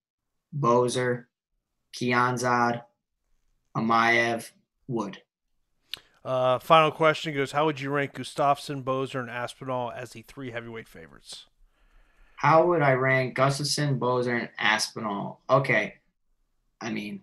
Boser, 0.57 1.25
Kianzad, 1.95 2.83
Emeev, 3.77 4.51
Wood. 4.87 5.21
Uh, 6.25 6.59
final 6.59 6.91
question 6.91 7.35
goes 7.35 7.53
How 7.53 7.67
would 7.67 7.81
you 7.81 7.91
rank 7.91 8.15
Gustafsson, 8.15 8.85
Boser, 8.85 9.21
and 9.21 9.31
Aspinall 9.31 9.91
as 9.91 10.11
the 10.11 10.23
three 10.23 10.53
heavyweight 10.53 10.89
favorites? 10.89 11.47
How 12.37 12.67
would 12.67 12.83
I 12.83 12.93
rank 12.93 13.37
Gustafsson, 13.37 13.99
Boser, 13.99 14.39
and 14.39 14.51
Aspinall? 14.59 15.41
Okay. 15.49 15.95
I 16.81 16.91
mean, 16.91 17.23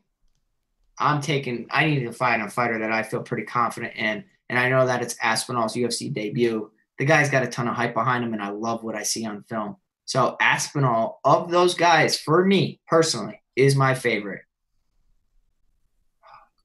I'm 0.98 1.22
taking, 1.22 1.68
I 1.72 1.86
need 1.86 2.02
to 2.02 2.12
find 2.12 2.42
a 2.42 2.50
fighter 2.50 2.80
that 2.80 2.92
I 2.92 3.04
feel 3.04 3.22
pretty 3.22 3.44
confident 3.44 3.96
in. 3.96 4.24
And 4.50 4.60
I 4.60 4.70
know 4.70 4.86
that 4.86 5.02
it's 5.02 5.16
Aspinall's 5.22 5.76
UFC 5.76 6.12
debut. 6.12 6.72
The 6.98 7.06
guy's 7.06 7.30
got 7.30 7.44
a 7.44 7.48
ton 7.48 7.68
of 7.68 7.76
hype 7.76 7.94
behind 7.94 8.24
him, 8.24 8.34
and 8.34 8.42
I 8.42 8.50
love 8.50 8.84
what 8.84 8.96
I 8.96 9.04
see 9.04 9.26
on 9.26 9.44
film. 9.44 9.78
So, 10.06 10.36
Aspinall, 10.42 11.20
of 11.24 11.50
those 11.50 11.76
guys, 11.76 12.20
for 12.20 12.46
me 12.46 12.82
personally, 12.88 13.42
is 13.56 13.76
my 13.76 13.96
favorite. 13.96 14.42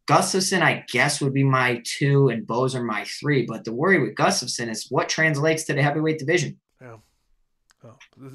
Gustafsson, 0.06 0.62
I 0.62 0.84
guess, 0.90 1.20
would 1.20 1.34
be 1.34 1.44
my 1.44 1.82
two, 1.84 2.30
and 2.30 2.46
Boser 2.46 2.84
my 2.84 3.04
three. 3.04 3.44
But 3.46 3.64
the 3.64 3.72
worry 3.72 4.00
with 4.00 4.14
Gustafsson 4.14 4.70
is 4.70 4.90
what 4.90 5.08
translates 5.08 5.64
to 5.64 5.74
the 5.74 5.82
heavyweight 5.82 6.18
division. 6.18 6.58
Oh, 7.84 7.90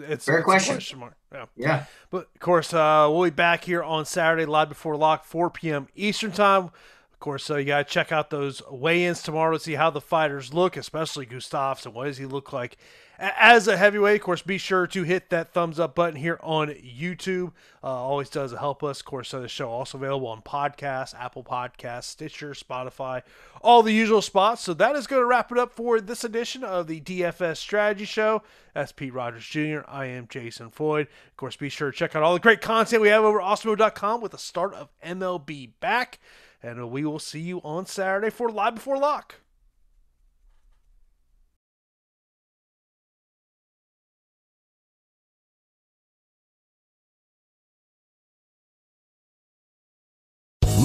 it's, 0.07 0.25
Fair 0.25 0.37
it's 0.37 0.43
a 0.43 0.43
question. 0.43 0.99
mark. 0.99 1.15
Yeah. 1.31 1.45
Yeah. 1.55 1.85
But 2.09 2.29
of 2.33 2.39
course, 2.39 2.73
uh, 2.73 3.07
we'll 3.11 3.25
be 3.25 3.29
back 3.29 3.65
here 3.65 3.83
on 3.83 4.05
Saturday, 4.05 4.45
live 4.45 4.69
before 4.69 4.95
lock, 4.95 5.25
4 5.25 5.49
p.m. 5.49 5.87
Eastern 5.95 6.31
time. 6.31 6.65
Of 7.11 7.19
course, 7.19 7.43
so 7.43 7.57
you 7.57 7.65
got 7.65 7.87
to 7.87 7.93
check 7.93 8.11
out 8.11 8.29
those 8.29 8.61
weigh-ins 8.69 9.21
tomorrow 9.21 9.53
to 9.53 9.59
see 9.59 9.73
how 9.75 9.89
the 9.89 10.01
fighters 10.01 10.53
look, 10.53 10.77
especially 10.77 11.25
Gustafsson. 11.25 11.93
What 11.93 12.05
does 12.05 12.17
he 12.17 12.25
look 12.25 12.53
like 12.53 12.77
as 13.19 13.67
a 13.67 13.77
heavyweight? 13.77 14.21
Of 14.21 14.25
course, 14.25 14.41
be 14.41 14.57
sure 14.57 14.87
to 14.87 15.03
hit 15.03 15.29
that 15.29 15.53
thumbs 15.53 15.79
up 15.79 15.95
button 15.95 16.15
here 16.15 16.39
on 16.41 16.69
YouTube. 16.69 17.51
Uh, 17.83 17.87
always 17.87 18.29
does 18.29 18.51
help 18.51 18.83
us. 18.83 18.99
Of 18.99 19.05
course, 19.05 19.31
the 19.31 19.47
show 19.47 19.69
also 19.69 19.97
available 19.97 20.27
on 20.27 20.41
podcasts, 20.41 21.13
Apple 21.17 21.43
Podcasts, 21.43 22.05
Stitcher, 22.05 22.51
Spotify, 22.51 23.21
all 23.61 23.83
the 23.83 23.93
usual 23.93 24.21
spots. 24.21 24.61
So 24.61 24.73
that 24.73 24.95
is 24.95 25.07
going 25.07 25.21
to 25.21 25.25
wrap 25.25 25.51
it 25.51 25.57
up 25.57 25.73
for 25.73 26.01
this 26.01 26.23
edition 26.23 26.63
of 26.63 26.87
the 26.87 27.01
DFS 27.01 27.57
Strategy 27.57 28.05
Show. 28.05 28.43
That's 28.73 28.91
Pete 28.91 29.13
Rogers 29.13 29.45
Jr. 29.45 29.81
I 29.87 30.05
am 30.05 30.27
Jason 30.27 30.69
Floyd. 30.69 31.07
Of 31.31 31.37
course, 31.37 31.55
be 31.55 31.69
sure 31.69 31.91
to 31.91 31.97
check 31.97 32.15
out 32.15 32.23
all 32.23 32.33
the 32.33 32.39
great 32.39 32.61
content 32.61 33.01
we 33.01 33.09
have 33.09 33.23
over 33.23 33.41
at 33.41 33.47
Awesemo.com 33.47 34.21
with 34.21 34.31
the 34.31 34.37
start 34.37 34.73
of 34.73 34.89
MLB 35.05 35.71
back. 35.79 36.19
And 36.61 36.89
we 36.89 37.03
will 37.03 37.19
see 37.19 37.41
you 37.41 37.59
on 37.61 37.85
Saturday 37.85 38.29
for 38.29 38.49
Live 38.49 38.75
Before 38.75 38.97
Lock. 38.97 39.35